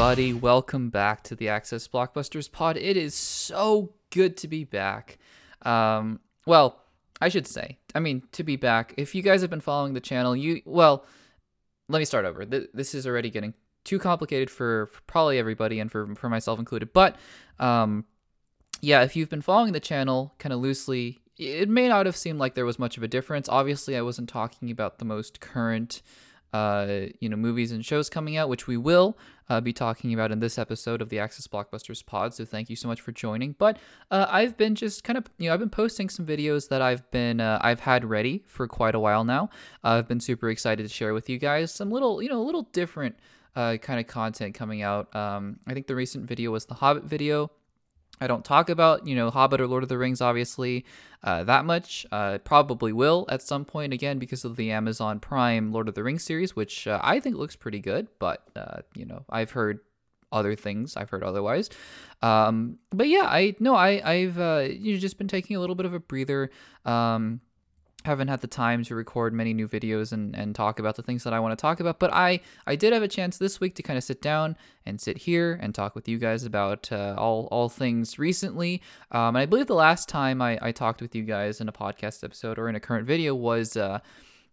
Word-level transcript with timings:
everybody. 0.00 0.32
Welcome 0.32 0.88
back 0.88 1.22
to 1.24 1.36
the 1.36 1.50
Access 1.50 1.86
Blockbusters 1.86 2.50
pod. 2.50 2.78
It 2.78 2.96
is 2.96 3.14
so 3.14 3.92
good 4.08 4.34
to 4.38 4.48
be 4.48 4.64
back. 4.64 5.18
Um, 5.60 6.20
well, 6.46 6.80
I 7.20 7.28
should 7.28 7.46
say, 7.46 7.76
I 7.94 8.00
mean, 8.00 8.22
to 8.32 8.42
be 8.42 8.56
back. 8.56 8.94
If 8.96 9.14
you 9.14 9.20
guys 9.20 9.42
have 9.42 9.50
been 9.50 9.60
following 9.60 9.92
the 9.92 10.00
channel, 10.00 10.34
you, 10.34 10.62
well, 10.64 11.04
let 11.90 11.98
me 11.98 12.06
start 12.06 12.24
over. 12.24 12.46
This 12.46 12.94
is 12.94 13.06
already 13.06 13.28
getting 13.28 13.52
too 13.84 13.98
complicated 13.98 14.48
for, 14.48 14.86
for 14.86 15.02
probably 15.02 15.38
everybody 15.38 15.78
and 15.78 15.92
for, 15.92 16.14
for 16.14 16.30
myself 16.30 16.58
included. 16.58 16.94
But, 16.94 17.16
um, 17.58 18.06
yeah, 18.80 19.02
if 19.02 19.16
you've 19.16 19.28
been 19.28 19.42
following 19.42 19.74
the 19.74 19.80
channel 19.80 20.32
kind 20.38 20.54
of 20.54 20.60
loosely, 20.60 21.18
it 21.36 21.68
may 21.68 21.88
not 21.88 22.06
have 22.06 22.16
seemed 22.16 22.38
like 22.38 22.54
there 22.54 22.64
was 22.64 22.78
much 22.78 22.96
of 22.96 23.02
a 23.02 23.08
difference. 23.08 23.50
Obviously, 23.50 23.98
I 23.98 24.00
wasn't 24.00 24.30
talking 24.30 24.70
about 24.70 24.98
the 24.98 25.04
most 25.04 25.40
current 25.40 26.00
uh, 26.52 27.06
you 27.20 27.28
know, 27.28 27.36
movies 27.36 27.70
and 27.70 27.84
shows 27.84 28.08
coming 28.08 28.36
out, 28.36 28.48
which 28.48 28.66
we 28.66 28.76
will 28.76 29.16
uh, 29.50 29.60
be 29.60 29.72
talking 29.72 30.14
about 30.14 30.30
in 30.30 30.38
this 30.38 30.56
episode 30.58 31.02
of 31.02 31.08
the 31.08 31.18
Access 31.18 31.46
Blockbusters 31.46 32.06
pod. 32.06 32.32
So 32.32 32.44
thank 32.44 32.70
you 32.70 32.76
so 32.76 32.88
much 32.88 33.00
for 33.00 33.12
joining. 33.12 33.52
But 33.58 33.78
uh, 34.10 34.26
I've 34.30 34.56
been 34.56 34.76
just 34.76 35.04
kind 35.04 35.18
of, 35.18 35.26
you 35.38 35.48
know, 35.48 35.54
I've 35.54 35.60
been 35.60 35.68
posting 35.68 36.08
some 36.08 36.24
videos 36.24 36.68
that 36.68 36.80
I've 36.80 37.10
been, 37.10 37.40
uh, 37.40 37.58
I've 37.60 37.80
had 37.80 38.04
ready 38.04 38.44
for 38.46 38.66
quite 38.68 38.94
a 38.94 39.00
while 39.00 39.24
now. 39.24 39.50
I've 39.82 40.08
been 40.08 40.20
super 40.20 40.48
excited 40.48 40.84
to 40.84 40.88
share 40.88 41.12
with 41.12 41.28
you 41.28 41.36
guys 41.36 41.74
some 41.74 41.90
little, 41.90 42.22
you 42.22 42.28
know, 42.28 42.40
a 42.40 42.46
little 42.46 42.62
different 42.72 43.16
uh, 43.56 43.76
kind 43.78 43.98
of 43.98 44.06
content 44.06 44.54
coming 44.54 44.82
out. 44.82 45.14
Um, 45.14 45.58
I 45.66 45.74
think 45.74 45.88
the 45.88 45.96
recent 45.96 46.26
video 46.26 46.52
was 46.52 46.66
the 46.66 46.74
Hobbit 46.74 47.04
video. 47.04 47.50
I 48.20 48.26
don't 48.26 48.44
talk 48.44 48.68
about, 48.68 49.06
you 49.06 49.14
know, 49.14 49.30
Hobbit 49.30 49.60
or 49.60 49.66
Lord 49.66 49.82
of 49.82 49.88
the 49.88 49.98
Rings, 49.98 50.20
obviously, 50.20 50.84
uh, 51.22 51.44
that 51.44 51.64
much. 51.64 52.06
Uh, 52.12 52.38
probably 52.38 52.92
will 52.92 53.26
at 53.28 53.42
some 53.42 53.64
point 53.64 53.92
again 53.92 54.18
because 54.18 54.44
of 54.44 54.56
the 54.56 54.70
Amazon 54.70 55.20
Prime 55.20 55.72
Lord 55.72 55.88
of 55.88 55.94
the 55.94 56.02
Rings 56.02 56.24
series, 56.24 56.54
which 56.54 56.86
uh, 56.86 57.00
I 57.02 57.20
think 57.20 57.36
looks 57.36 57.56
pretty 57.56 57.80
good. 57.80 58.08
But 58.18 58.42
uh, 58.54 58.80
you 58.94 59.06
know, 59.06 59.24
I've 59.30 59.52
heard 59.52 59.80
other 60.32 60.54
things. 60.54 60.96
I've 60.96 61.10
heard 61.10 61.22
otherwise. 61.22 61.70
Um, 62.22 62.78
but 62.90 63.08
yeah, 63.08 63.24
I 63.24 63.56
no, 63.58 63.74
I 63.74 64.00
I've 64.04 64.38
uh, 64.38 64.68
you 64.70 64.92
know 64.92 64.98
just 64.98 65.18
been 65.18 65.28
taking 65.28 65.56
a 65.56 65.60
little 65.60 65.76
bit 65.76 65.86
of 65.86 65.94
a 65.94 66.00
breather. 66.00 66.50
Um, 66.84 67.40
haven't 68.04 68.28
had 68.28 68.40
the 68.40 68.46
time 68.46 68.82
to 68.84 68.94
record 68.94 69.32
many 69.32 69.52
new 69.52 69.68
videos 69.68 70.12
and, 70.12 70.34
and 70.34 70.54
talk 70.54 70.78
about 70.78 70.96
the 70.96 71.02
things 71.02 71.24
that 71.24 71.32
I 71.32 71.40
want 71.40 71.56
to 71.56 71.60
talk 71.60 71.80
about, 71.80 71.98
but 71.98 72.12
I, 72.12 72.40
I 72.66 72.76
did 72.76 72.92
have 72.92 73.02
a 73.02 73.08
chance 73.08 73.38
this 73.38 73.60
week 73.60 73.74
to 73.76 73.82
kind 73.82 73.96
of 73.96 74.04
sit 74.04 74.22
down 74.22 74.56
and 74.86 75.00
sit 75.00 75.18
here 75.18 75.58
and 75.60 75.74
talk 75.74 75.94
with 75.94 76.08
you 76.08 76.18
guys 76.18 76.44
about 76.44 76.90
uh, 76.90 77.14
all, 77.18 77.48
all 77.50 77.68
things 77.68 78.18
recently. 78.18 78.82
Um, 79.10 79.36
and 79.36 79.38
I 79.38 79.46
believe 79.46 79.66
the 79.66 79.74
last 79.74 80.08
time 80.08 80.40
I, 80.40 80.58
I 80.62 80.72
talked 80.72 81.02
with 81.02 81.14
you 81.14 81.24
guys 81.24 81.60
in 81.60 81.68
a 81.68 81.72
podcast 81.72 82.24
episode 82.24 82.58
or 82.58 82.68
in 82.68 82.76
a 82.76 82.80
current 82.80 83.06
video 83.06 83.34
was 83.34 83.76
uh, 83.76 84.00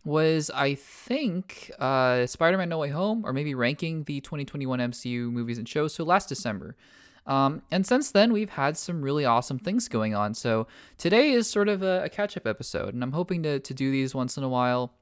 was 0.04 0.50
I 0.54 0.76
think 0.76 1.72
uh, 1.80 2.26
Spider-Man 2.26 2.70
No 2.70 2.80
Way 2.80 2.90
Home 2.90 3.26
or 3.26 3.34
maybe 3.34 3.54
ranking 3.56 4.04
the 4.06 4.22
2021 4.22 4.80
MCU 4.80 5.32
movies 5.32 5.58
and 5.58 5.68
shows. 5.68 5.94
So 5.94 6.04
last 6.04 6.30
December. 6.30 6.76
Um, 7.28 7.62
and 7.72 7.86
since 7.86 8.12
then, 8.12 8.32
we've 8.32 8.50
had 8.50 8.78
some 8.78 9.02
really 9.02 9.26
awesome 9.26 9.60
things 9.60 9.88
going 9.90 10.16
on. 10.16 10.34
So 10.34 10.68
today 10.98 11.32
is 11.32 11.50
sort 11.50 11.68
of 11.70 11.84
a, 11.84 12.06
a 12.06 12.10
catch 12.10 12.38
up 12.38 12.48
episode, 12.48 12.94
and 12.94 13.04
I'm 13.04 13.12
hoping 13.12 13.44
to, 13.44 13.60
to 13.60 13.74
do 13.74 13.92
these 13.92 14.16
once 14.16 14.38
in 14.38 14.44
a 14.44 14.50
while. 14.50 14.94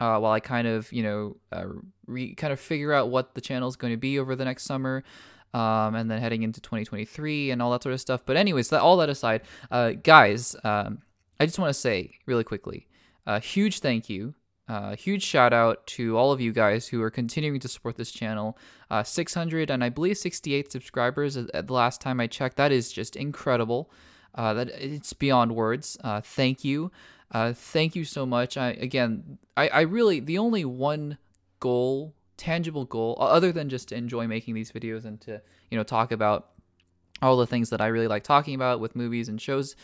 Uh, 0.00 0.18
while 0.18 0.32
I 0.32 0.40
kind 0.40 0.66
of, 0.66 0.90
you 0.94 1.02
know, 1.02 1.36
uh, 1.52 1.66
re- 2.06 2.34
kind 2.34 2.54
of 2.54 2.58
figure 2.58 2.90
out 2.90 3.10
what 3.10 3.34
the 3.34 3.42
channel 3.42 3.68
is 3.68 3.76
going 3.76 3.92
to 3.92 3.98
be 3.98 4.18
over 4.18 4.34
the 4.34 4.46
next 4.46 4.62
summer, 4.62 5.04
um, 5.52 5.94
and 5.94 6.10
then 6.10 6.18
heading 6.22 6.42
into 6.42 6.58
2023 6.62 7.50
and 7.50 7.60
all 7.60 7.70
that 7.72 7.82
sort 7.82 7.92
of 7.92 8.00
stuff. 8.00 8.22
But 8.24 8.38
anyways, 8.38 8.70
that 8.70 8.80
all 8.80 8.96
that 8.96 9.10
aside, 9.10 9.42
uh, 9.70 9.90
guys, 9.90 10.56
um, 10.64 11.02
I 11.38 11.44
just 11.44 11.58
want 11.58 11.68
to 11.68 11.78
say 11.78 12.14
really 12.24 12.44
quickly, 12.44 12.86
a 13.26 13.40
huge 13.40 13.80
thank 13.80 14.08
you 14.08 14.34
uh, 14.70 14.94
huge 14.94 15.24
shout 15.24 15.52
out 15.52 15.84
to 15.84 16.16
all 16.16 16.30
of 16.30 16.40
you 16.40 16.52
guys 16.52 16.86
who 16.86 17.02
are 17.02 17.10
continuing 17.10 17.58
to 17.58 17.66
support 17.66 17.96
this 17.96 18.12
channel. 18.12 18.56
Uh, 18.88 19.02
600 19.02 19.68
and 19.68 19.82
I 19.82 19.88
believe 19.88 20.16
68 20.16 20.70
subscribers 20.70 21.36
at 21.36 21.66
the 21.66 21.72
last 21.72 22.00
time 22.00 22.20
I 22.20 22.28
checked. 22.28 22.56
That 22.56 22.70
is 22.70 22.92
just 22.92 23.16
incredible. 23.16 23.90
Uh, 24.32 24.54
that 24.54 24.68
it's 24.68 25.12
beyond 25.12 25.56
words. 25.56 25.98
Uh, 26.04 26.20
thank 26.20 26.62
you, 26.62 26.92
uh, 27.32 27.52
thank 27.52 27.96
you 27.96 28.04
so 28.04 28.24
much. 28.24 28.56
I 28.56 28.68
again, 28.68 29.38
I, 29.56 29.68
I 29.70 29.80
really 29.80 30.20
the 30.20 30.38
only 30.38 30.64
one 30.64 31.18
goal, 31.58 32.14
tangible 32.36 32.84
goal, 32.84 33.16
other 33.18 33.50
than 33.50 33.68
just 33.68 33.88
to 33.88 33.96
enjoy 33.96 34.28
making 34.28 34.54
these 34.54 34.70
videos 34.70 35.04
and 35.04 35.20
to 35.22 35.42
you 35.72 35.78
know 35.78 35.82
talk 35.82 36.12
about 36.12 36.50
all 37.22 37.36
the 37.36 37.46
things 37.46 37.70
that 37.70 37.80
I 37.80 37.88
really 37.88 38.06
like 38.06 38.22
talking 38.22 38.54
about 38.54 38.78
with 38.78 38.94
movies 38.94 39.28
and 39.28 39.42
shows 39.42 39.74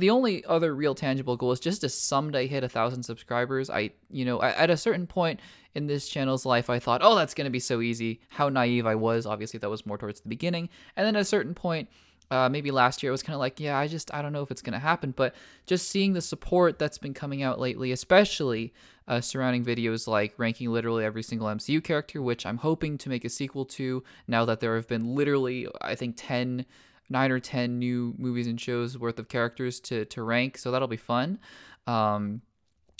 the 0.00 0.10
only 0.10 0.44
other 0.44 0.74
real 0.74 0.94
tangible 0.94 1.36
goal 1.36 1.52
is 1.52 1.60
just 1.60 1.82
to 1.82 1.88
someday 1.88 2.46
hit 2.46 2.64
a 2.64 2.68
thousand 2.68 3.04
subscribers. 3.04 3.70
I, 3.70 3.90
you 4.10 4.24
know, 4.24 4.42
at 4.42 4.70
a 4.70 4.76
certain 4.76 5.06
point 5.06 5.40
in 5.74 5.86
this 5.86 6.08
channel's 6.08 6.44
life, 6.44 6.68
I 6.68 6.78
thought, 6.78 7.00
oh, 7.04 7.14
that's 7.14 7.34
going 7.34 7.44
to 7.44 7.50
be 7.50 7.60
so 7.60 7.80
easy. 7.80 8.20
How 8.28 8.48
naive 8.48 8.86
I 8.86 8.96
was. 8.96 9.26
Obviously, 9.26 9.58
that 9.60 9.70
was 9.70 9.86
more 9.86 9.98
towards 9.98 10.20
the 10.20 10.28
beginning. 10.28 10.68
And 10.96 11.06
then 11.06 11.14
at 11.14 11.22
a 11.22 11.24
certain 11.24 11.54
point, 11.54 11.88
uh, 12.30 12.48
maybe 12.48 12.70
last 12.70 13.02
year, 13.02 13.10
it 13.10 13.12
was 13.12 13.22
kind 13.22 13.34
of 13.34 13.40
like, 13.40 13.60
yeah, 13.60 13.78
I 13.78 13.86
just, 13.86 14.12
I 14.12 14.22
don't 14.22 14.32
know 14.32 14.42
if 14.42 14.50
it's 14.50 14.62
going 14.62 14.72
to 14.72 14.78
happen. 14.78 15.12
But 15.12 15.34
just 15.66 15.88
seeing 15.88 16.12
the 16.12 16.20
support 16.20 16.78
that's 16.78 16.98
been 16.98 17.14
coming 17.14 17.42
out 17.42 17.60
lately, 17.60 17.92
especially 17.92 18.72
uh, 19.06 19.20
surrounding 19.20 19.64
videos 19.64 20.08
like 20.08 20.34
ranking 20.38 20.72
literally 20.72 21.04
every 21.04 21.22
single 21.22 21.48
MCU 21.48 21.84
character, 21.84 22.22
which 22.22 22.46
I'm 22.46 22.58
hoping 22.58 22.98
to 22.98 23.08
make 23.08 23.24
a 23.24 23.28
sequel 23.28 23.64
to 23.66 24.02
now 24.26 24.44
that 24.46 24.60
there 24.60 24.74
have 24.74 24.88
been 24.88 25.14
literally, 25.14 25.68
I 25.80 25.94
think, 25.94 26.14
10 26.16 26.64
nine 27.08 27.30
or 27.30 27.40
ten 27.40 27.78
new 27.78 28.14
movies 28.18 28.46
and 28.46 28.60
shows 28.60 28.98
worth 28.98 29.18
of 29.18 29.28
characters 29.28 29.80
to 29.80 30.04
to 30.06 30.22
rank, 30.22 30.58
so 30.58 30.70
that'll 30.70 30.88
be 30.88 30.96
fun. 30.96 31.38
Um, 31.86 32.42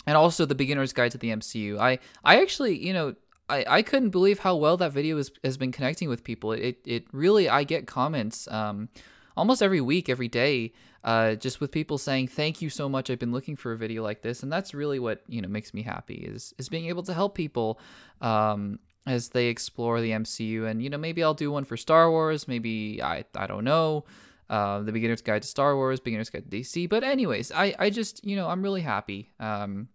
and 0.07 0.15
also 0.15 0.45
the 0.45 0.55
beginner's 0.55 0.93
guide 0.93 1.11
to 1.11 1.17
the 1.17 1.29
MCU. 1.29 1.79
I 1.79 1.99
I 2.23 2.41
actually 2.41 2.77
you 2.77 2.93
know 2.93 3.15
I, 3.49 3.65
I 3.67 3.81
couldn't 3.81 4.09
believe 4.09 4.39
how 4.39 4.55
well 4.55 4.77
that 4.77 4.91
video 4.91 5.17
has, 5.17 5.31
has 5.43 5.57
been 5.57 5.71
connecting 5.71 6.09
with 6.09 6.23
people. 6.23 6.51
It 6.51 6.79
it 6.85 7.05
really 7.11 7.47
I 7.49 7.63
get 7.63 7.87
comments 7.87 8.47
um, 8.49 8.89
almost 9.37 9.61
every 9.61 9.81
week, 9.81 10.09
every 10.09 10.27
day, 10.27 10.73
uh, 11.03 11.35
just 11.35 11.59
with 11.61 11.71
people 11.71 11.97
saying 11.97 12.29
thank 12.29 12.61
you 12.61 12.69
so 12.69 12.89
much. 12.89 13.09
I've 13.09 13.19
been 13.19 13.31
looking 13.31 13.55
for 13.55 13.71
a 13.71 13.77
video 13.77 14.03
like 14.03 14.21
this, 14.21 14.41
and 14.41 14.51
that's 14.51 14.73
really 14.73 14.99
what 14.99 15.21
you 15.27 15.41
know 15.41 15.47
makes 15.47 15.73
me 15.73 15.83
happy 15.83 16.15
is 16.15 16.53
is 16.57 16.69
being 16.69 16.87
able 16.87 17.03
to 17.03 17.13
help 17.13 17.35
people 17.35 17.79
um, 18.21 18.79
as 19.05 19.29
they 19.29 19.47
explore 19.47 20.01
the 20.01 20.11
MCU. 20.11 20.69
And 20.69 20.81
you 20.81 20.89
know, 20.89 20.97
maybe 20.97 21.23
I'll 21.23 21.33
do 21.33 21.51
one 21.51 21.65
for 21.65 21.77
Star 21.77 22.09
Wars. 22.09 22.47
Maybe 22.47 23.01
I 23.01 23.25
I 23.35 23.47
don't 23.47 23.63
know. 23.63 24.05
Uh, 24.49 24.81
the 24.81 24.91
Beginner's 24.91 25.21
Guide 25.21 25.41
to 25.41 25.47
Star 25.47 25.75
Wars, 25.75 25.99
Beginner's 25.99 26.29
Guide 26.29 26.49
to 26.49 26.57
DC. 26.57 26.87
But 26.89 27.03
anyways, 27.03 27.51
I 27.51 27.73
I 27.79 27.89
just 27.89 28.25
you 28.25 28.35
know 28.35 28.47
I'm 28.47 28.61
really 28.61 28.81
happy. 28.81 29.31
Um, 29.39 29.89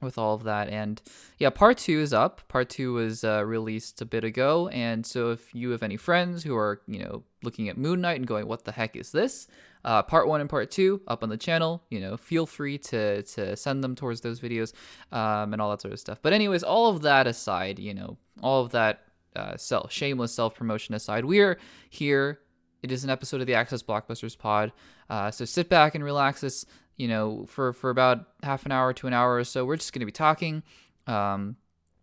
with 0.00 0.18
all 0.18 0.34
of 0.34 0.44
that. 0.44 0.68
And 0.68 1.00
yeah, 1.38 1.50
part 1.50 1.78
two 1.78 2.00
is 2.00 2.12
up. 2.12 2.46
Part 2.48 2.68
two 2.68 2.94
was 2.94 3.24
uh, 3.24 3.44
released 3.44 4.00
a 4.02 4.04
bit 4.04 4.24
ago. 4.24 4.68
And 4.68 5.06
so 5.06 5.30
if 5.30 5.54
you 5.54 5.70
have 5.70 5.82
any 5.82 5.96
friends 5.96 6.42
who 6.42 6.56
are, 6.56 6.80
you 6.86 7.00
know, 7.00 7.22
looking 7.42 7.68
at 7.68 7.78
Moon 7.78 8.00
Knight 8.00 8.16
and 8.16 8.26
going, 8.26 8.46
what 8.46 8.64
the 8.64 8.72
heck 8.72 8.96
is 8.96 9.12
this? 9.12 9.48
Uh, 9.86 10.02
part 10.02 10.26
one 10.26 10.40
and 10.40 10.50
part 10.50 10.70
two 10.70 11.00
up 11.06 11.22
on 11.22 11.28
the 11.28 11.36
channel. 11.36 11.82
You 11.90 12.00
know, 12.00 12.16
feel 12.16 12.44
free 12.44 12.76
to 12.78 13.22
to 13.22 13.56
send 13.56 13.82
them 13.82 13.94
towards 13.94 14.20
those 14.20 14.40
videos 14.40 14.72
um, 15.12 15.52
and 15.52 15.62
all 15.62 15.70
that 15.70 15.80
sort 15.80 15.94
of 15.94 16.00
stuff. 16.00 16.18
But 16.20 16.32
anyways, 16.32 16.64
all 16.64 16.88
of 16.88 17.02
that 17.02 17.26
aside, 17.26 17.78
you 17.78 17.94
know, 17.94 18.18
all 18.42 18.64
of 18.64 18.72
that 18.72 19.04
uh, 19.36 19.56
self 19.56 19.92
shameless 19.92 20.34
self 20.34 20.56
promotion 20.56 20.94
aside, 20.94 21.24
we 21.24 21.40
are 21.40 21.56
here. 21.88 22.40
It 22.82 22.92
is 22.92 23.04
an 23.04 23.10
episode 23.10 23.40
of 23.40 23.46
the 23.46 23.54
Access 23.54 23.82
Blockbusters 23.82 24.36
Pod. 24.36 24.72
Uh, 25.08 25.30
so 25.30 25.44
sit 25.44 25.68
back 25.68 25.94
and 25.94 26.04
relax. 26.04 26.40
This, 26.40 26.66
you 26.96 27.06
know, 27.06 27.46
for 27.46 27.72
for 27.72 27.90
about 27.90 28.26
half 28.42 28.66
an 28.66 28.72
hour 28.72 28.92
to 28.92 29.06
an 29.06 29.12
hour 29.12 29.36
or 29.36 29.44
so, 29.44 29.64
we're 29.64 29.76
just 29.76 29.92
going 29.92 30.00
to 30.00 30.06
be 30.06 30.12
talking. 30.12 30.62
Um, 31.06 31.56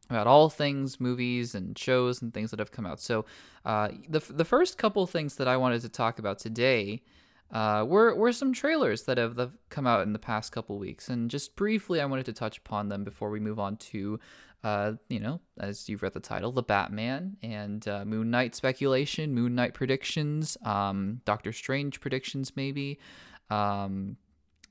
about 0.09 0.27
all 0.27 0.50
things 0.50 1.00
movies 1.00 1.55
and 1.55 1.77
shows 1.77 2.21
and 2.21 2.33
things 2.33 2.51
that 2.51 2.59
have 2.59 2.71
come 2.71 2.85
out. 2.85 3.00
So, 3.00 3.25
uh, 3.65 3.89
the 4.07 4.19
the 4.19 4.45
first 4.45 4.77
couple 4.77 5.05
things 5.07 5.35
that 5.35 5.47
I 5.47 5.57
wanted 5.57 5.81
to 5.81 5.89
talk 5.89 6.19
about 6.19 6.39
today 6.39 7.01
uh, 7.53 7.85
were 7.87 8.15
were 8.15 8.33
some 8.33 8.51
trailers 8.51 9.03
that 9.03 9.19
have, 9.19 9.51
come 9.69 9.85
out 9.85 10.01
in 10.01 10.11
the 10.11 10.19
past 10.19 10.51
couple 10.51 10.79
weeks, 10.79 11.07
and 11.07 11.29
just 11.29 11.55
briefly, 11.55 12.01
I 12.01 12.05
wanted 12.05 12.25
to 12.25 12.33
touch 12.33 12.57
upon 12.57 12.89
them 12.89 13.03
before 13.03 13.29
we 13.29 13.39
move 13.39 13.59
on 13.59 13.77
to, 13.77 14.19
uh, 14.63 14.94
you 15.07 15.19
know, 15.19 15.39
as 15.59 15.88
you've 15.88 16.01
read 16.01 16.13
the 16.13 16.19
title, 16.19 16.51
the 16.51 16.63
Batman 16.63 17.38
and 17.44 17.88
uh, 17.88 18.05
Moon 18.05 18.31
Knight 18.31 18.55
speculation, 18.55 19.35
Moon 19.35 19.53
Knight 19.53 19.75
predictions, 19.75 20.57
um, 20.65 21.21
Doctor 21.25 21.53
Strange 21.53 22.01
predictions, 22.01 22.53
maybe, 22.55 22.97
um, 23.51 24.17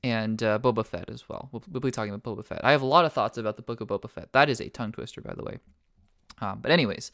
and 0.03 0.43
uh, 0.43 0.59
Boba 0.59 0.85
Fett 0.85 1.09
as 1.09 1.29
well. 1.29 1.47
We'll, 1.53 1.63
we'll, 1.71 1.79
be 1.79 1.89
talking 1.89 2.13
about 2.13 2.29
Boba 2.29 2.45
Fett. 2.45 2.65
I 2.65 2.73
have 2.73 2.81
a 2.81 2.85
lot 2.85 3.05
of 3.05 3.13
thoughts 3.13 3.37
about 3.37 3.55
the 3.55 3.63
book 3.63 3.79
of 3.79 3.87
Boba 3.87 4.09
Fett. 4.09 4.33
That 4.33 4.49
is 4.49 4.59
a 4.59 4.67
tongue 4.67 4.91
twister, 4.91 5.21
by 5.21 5.35
the 5.35 5.43
way. 5.43 5.59
Um, 6.41 6.59
but 6.61 6.69
anyways, 6.71 7.13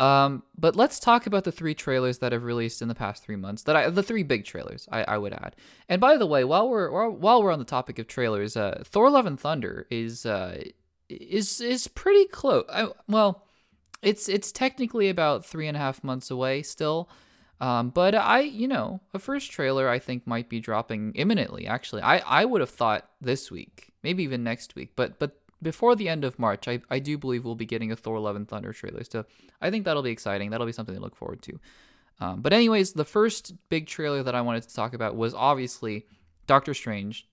um, 0.00 0.42
but 0.58 0.74
let's 0.74 0.98
talk 0.98 1.26
about 1.26 1.44
the 1.44 1.52
three 1.52 1.74
trailers 1.74 2.18
that 2.18 2.32
have 2.32 2.42
released 2.42 2.82
in 2.82 2.88
the 2.88 2.94
past 2.94 3.22
three 3.22 3.36
months. 3.36 3.62
That 3.62 3.76
I, 3.76 3.90
the 3.90 4.02
three 4.02 4.24
big 4.24 4.44
trailers, 4.44 4.88
I, 4.90 5.04
I 5.04 5.18
would 5.18 5.32
add. 5.32 5.54
And 5.88 6.00
by 6.00 6.16
the 6.16 6.26
way, 6.26 6.42
while 6.42 6.68
we're 6.68 7.10
while 7.10 7.42
we're 7.42 7.52
on 7.52 7.60
the 7.60 7.64
topic 7.64 7.98
of 7.98 8.08
trailers, 8.08 8.56
uh, 8.56 8.82
Thor: 8.84 9.08
Love 9.08 9.26
and 9.26 9.38
Thunder 9.38 9.86
is 9.90 10.26
uh, 10.26 10.64
is 11.08 11.60
is 11.60 11.86
pretty 11.86 12.24
close. 12.26 12.64
I, 12.72 12.88
well, 13.08 13.46
it's 14.02 14.28
it's 14.28 14.50
technically 14.50 15.08
about 15.08 15.46
three 15.46 15.68
and 15.68 15.76
a 15.76 15.80
half 15.80 16.02
months 16.02 16.30
away 16.30 16.62
still. 16.62 17.08
Um, 17.60 17.90
but 17.90 18.16
I, 18.16 18.40
you 18.40 18.66
know, 18.66 19.00
a 19.14 19.20
first 19.20 19.52
trailer 19.52 19.88
I 19.88 20.00
think 20.00 20.26
might 20.26 20.48
be 20.48 20.58
dropping 20.58 21.12
imminently. 21.14 21.68
Actually, 21.68 22.02
I 22.02 22.18
I 22.18 22.44
would 22.44 22.60
have 22.60 22.70
thought 22.70 23.08
this 23.20 23.48
week, 23.48 23.92
maybe 24.02 24.24
even 24.24 24.42
next 24.42 24.74
week. 24.74 24.90
But 24.96 25.20
but 25.20 25.38
before 25.64 25.96
the 25.96 26.08
end 26.08 26.24
of 26.24 26.38
March, 26.38 26.68
I, 26.68 26.80
I 26.90 27.00
do 27.00 27.18
believe 27.18 27.44
we'll 27.44 27.56
be 27.56 27.66
getting 27.66 27.90
a 27.90 27.96
Thor 27.96 28.20
Love 28.20 28.36
and 28.36 28.46
Thunder 28.46 28.72
trailer. 28.72 29.02
So 29.02 29.24
I 29.60 29.70
think 29.70 29.84
that'll 29.84 30.02
be 30.02 30.10
exciting. 30.10 30.50
That'll 30.50 30.66
be 30.66 30.72
something 30.72 30.94
to 30.94 31.00
look 31.00 31.16
forward 31.16 31.42
to. 31.42 31.58
Um, 32.20 32.42
but 32.42 32.52
anyways, 32.52 32.92
the 32.92 33.04
first 33.04 33.54
big 33.68 33.88
trailer 33.88 34.22
that 34.22 34.36
I 34.36 34.42
wanted 34.42 34.62
to 34.62 34.74
talk 34.74 34.94
about 34.94 35.16
was 35.16 35.34
obviously 35.34 36.06
Doctor 36.46 36.74
Strange 36.74 37.26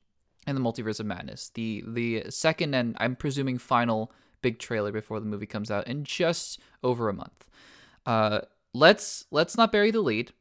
and 0.48 0.57
the 0.57 0.62
Multiverse 0.62 1.00
of 1.00 1.06
Madness. 1.06 1.51
The 1.54 1.83
the 1.86 2.24
second 2.30 2.74
and 2.74 2.98
I'm 3.00 3.16
presuming 3.16 3.60
final 3.60 4.12
big 4.42 4.57
trailer 4.57 4.92
before 4.92 5.19
the 5.19 5.27
movie 5.27 5.45
comes 5.45 5.69
out 5.69 5.86
in 5.86 6.04
just 6.04 6.60
over 6.84 7.10
a 7.10 7.13
month. 7.13 7.48
Uh, 8.07 8.39
let's 8.74 9.25
let's 9.30 9.56
not 9.56 9.72
bury 9.72 9.92
the 9.92 10.01
lead. 10.01 10.31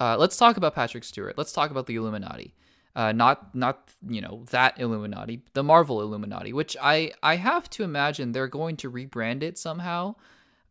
Uh, 0.00 0.16
let's 0.16 0.36
talk 0.36 0.56
about 0.56 0.74
Patrick 0.74 1.04
Stewart. 1.04 1.38
Let's 1.38 1.52
talk 1.52 1.70
about 1.70 1.86
the 1.86 1.96
Illuminati. 1.96 2.54
Uh, 2.98 3.12
not 3.12 3.54
not 3.54 3.88
you 4.08 4.20
know 4.20 4.42
that 4.50 4.80
Illuminati, 4.80 5.40
the 5.52 5.62
Marvel 5.62 6.00
Illuminati, 6.00 6.52
which 6.52 6.76
I 6.82 7.12
I 7.22 7.36
have 7.36 7.70
to 7.70 7.84
imagine 7.84 8.32
they're 8.32 8.48
going 8.48 8.76
to 8.78 8.90
rebrand 8.90 9.44
it 9.44 9.56
somehow, 9.56 10.16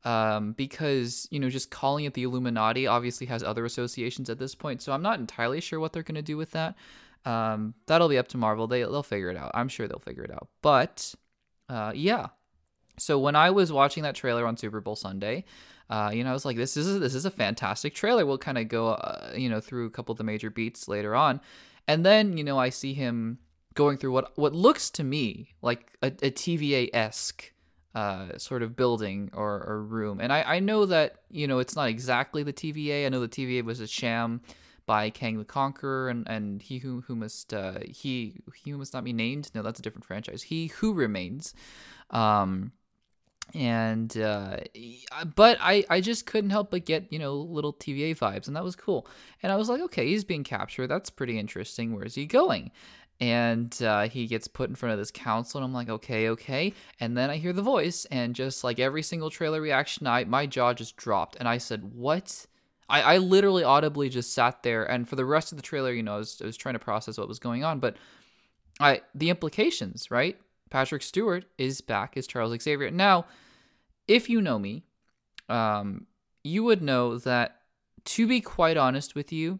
um, 0.03 0.51
because 0.51 1.29
you 1.31 1.39
know 1.39 1.49
just 1.49 1.71
calling 1.71 2.03
it 2.03 2.15
the 2.15 2.23
Illuminati 2.23 2.85
obviously 2.85 3.27
has 3.27 3.43
other 3.43 3.63
associations 3.63 4.29
at 4.29 4.39
this 4.39 4.55
point. 4.55 4.81
So 4.81 4.91
I'm 4.91 5.01
not 5.01 5.19
entirely 5.19 5.61
sure 5.61 5.79
what 5.79 5.93
they're 5.93 6.03
going 6.03 6.15
to 6.15 6.21
do 6.21 6.35
with 6.35 6.51
that. 6.51 6.75
Um, 7.23 7.75
that'll 7.85 8.09
be 8.09 8.17
up 8.17 8.27
to 8.29 8.37
Marvel. 8.37 8.67
They 8.67 8.81
they'll 8.81 9.03
figure 9.03 9.29
it 9.29 9.37
out. 9.37 9.51
I'm 9.53 9.69
sure 9.69 9.87
they'll 9.87 9.99
figure 9.99 10.23
it 10.23 10.31
out. 10.31 10.49
But 10.61 11.15
uh, 11.69 11.93
yeah. 11.95 12.27
So 12.99 13.19
when 13.19 13.37
I 13.37 13.51
was 13.51 13.71
watching 13.71 14.03
that 14.03 14.15
trailer 14.15 14.45
on 14.45 14.57
Super 14.57 14.81
Bowl 14.81 14.97
Sunday, 14.97 15.45
uh, 15.89 16.11
you 16.13 16.23
know, 16.23 16.31
I 16.31 16.33
was 16.33 16.43
like, 16.43 16.57
this 16.57 16.75
is 16.75 16.93
a, 16.93 16.99
this 16.99 17.15
is 17.15 17.25
a 17.25 17.31
fantastic 17.31 17.93
trailer. 17.93 18.25
We'll 18.25 18.37
kind 18.37 18.57
of 18.57 18.67
go, 18.67 18.89
uh, 18.89 19.31
you 19.35 19.49
know, 19.49 19.61
through 19.61 19.85
a 19.85 19.89
couple 19.89 20.11
of 20.11 20.17
the 20.17 20.23
major 20.23 20.49
beats 20.49 20.87
later 20.89 21.15
on, 21.15 21.39
and 21.87 22.05
then 22.05 22.37
you 22.37 22.43
know, 22.43 22.57
I 22.57 22.69
see 22.69 22.93
him 22.93 23.39
going 23.73 23.97
through 23.97 24.11
what 24.11 24.37
what 24.37 24.53
looks 24.53 24.89
to 24.91 25.03
me 25.03 25.55
like 25.61 25.97
a, 26.01 26.07
a 26.07 26.31
TVA 26.31 26.89
esque. 26.93 27.53
Uh, 27.95 28.37
sort 28.37 28.61
of 28.61 28.75
building 28.75 29.31
or, 29.33 29.63
or 29.65 29.81
room. 29.81 30.19
And 30.19 30.31
I, 30.31 30.43
I 30.43 30.59
know 30.59 30.85
that, 30.85 31.15
you 31.31 31.47
know, 31.47 31.57
it's 31.57 31.75
not 31.75 31.89
exactly 31.89 32.43
the 32.43 32.53
TVA. 32.53 33.07
I 33.07 33.09
know 33.09 33.21
the 33.21 33.27
TVA 33.27 33.63
was 33.63 33.79
a 33.79 33.87
sham 33.87 34.41
by 34.87 35.09
Kang 35.09 35.37
the 35.37 35.45
Conqueror 35.45 36.09
and, 36.09 36.27
and 36.27 36.61
he 36.61 36.79
who, 36.79 37.01
who 37.01 37.15
must 37.15 37.53
uh, 37.53 37.79
he 37.85 38.35
he 38.55 38.71
who 38.71 38.77
must 38.77 38.93
not 38.93 39.03
be 39.03 39.13
named. 39.13 39.51
No, 39.53 39.61
that's 39.61 39.79
a 39.79 39.83
different 39.83 40.05
franchise. 40.05 40.43
He 40.43 40.67
who 40.67 40.93
remains. 40.93 41.53
Um, 42.09 42.71
and 43.53 44.15
uh, 44.17 44.57
but 45.35 45.57
I 45.61 45.85
I 45.89 46.01
just 46.01 46.25
couldn't 46.25 46.49
help 46.49 46.71
but 46.71 46.85
get 46.85 47.11
you 47.11 47.19
know 47.19 47.35
little 47.35 47.73
TVA 47.73 48.17
vibes, 48.17 48.47
and 48.47 48.55
that 48.55 48.63
was 48.63 48.75
cool. 48.75 49.07
And 49.43 49.51
I 49.51 49.55
was 49.55 49.69
like, 49.69 49.81
okay, 49.81 50.07
he's 50.07 50.23
being 50.23 50.43
captured. 50.43 50.87
That's 50.87 51.09
pretty 51.09 51.39
interesting. 51.39 51.95
Where's 51.95 52.15
he 52.15 52.25
going? 52.25 52.71
And 53.19 53.75
uh, 53.81 54.09
he 54.09 54.27
gets 54.27 54.47
put 54.47 54.69
in 54.69 54.75
front 54.75 54.93
of 54.93 54.99
this 54.99 55.11
council, 55.11 55.57
and 55.57 55.65
I'm 55.65 55.73
like, 55.73 55.89
okay, 55.89 56.29
okay. 56.29 56.73
And 56.99 57.17
then 57.17 57.29
I 57.29 57.37
hear 57.37 57.53
the 57.53 57.63
voice, 57.63 58.05
and 58.05 58.35
just 58.35 58.63
like 58.63 58.79
every 58.79 59.01
single 59.01 59.29
trailer 59.29 59.61
reaction, 59.61 60.05
I 60.07 60.25
my 60.25 60.45
jaw 60.45 60.73
just 60.73 60.97
dropped, 60.97 61.35
and 61.37 61.47
I 61.47 61.57
said, 61.57 61.93
what? 61.93 62.45
I, 62.89 63.01
I 63.01 63.17
literally 63.17 63.65
audibly 63.65 64.07
just 64.07 64.33
sat 64.33 64.63
there, 64.63 64.85
and 64.85 65.09
for 65.09 65.15
the 65.15 65.25
rest 65.25 65.51
of 65.51 65.57
the 65.57 65.61
trailer, 65.61 65.91
you 65.91 66.03
know, 66.03 66.15
I 66.15 66.17
was, 66.19 66.41
I 66.41 66.45
was 66.45 66.55
trying 66.55 66.75
to 66.75 66.79
process 66.79 67.17
what 67.17 67.27
was 67.27 67.39
going 67.39 67.63
on, 67.63 67.79
but 67.79 67.97
I 68.79 69.01
the 69.15 69.29
implications, 69.29 70.11
right? 70.11 70.37
Patrick 70.69 71.01
Stewart 71.01 71.45
is 71.57 71.81
back 71.81 72.17
as 72.17 72.27
Charles 72.27 72.61
Xavier. 72.61 72.91
Now, 72.91 73.25
if 74.07 74.29
you 74.29 74.41
know 74.41 74.59
me, 74.59 74.83
um, 75.49 76.07
you 76.43 76.63
would 76.63 76.81
know 76.81 77.17
that, 77.17 77.61
to 78.05 78.27
be 78.27 78.41
quite 78.41 78.77
honest 78.77 79.15
with 79.15 79.31
you, 79.31 79.59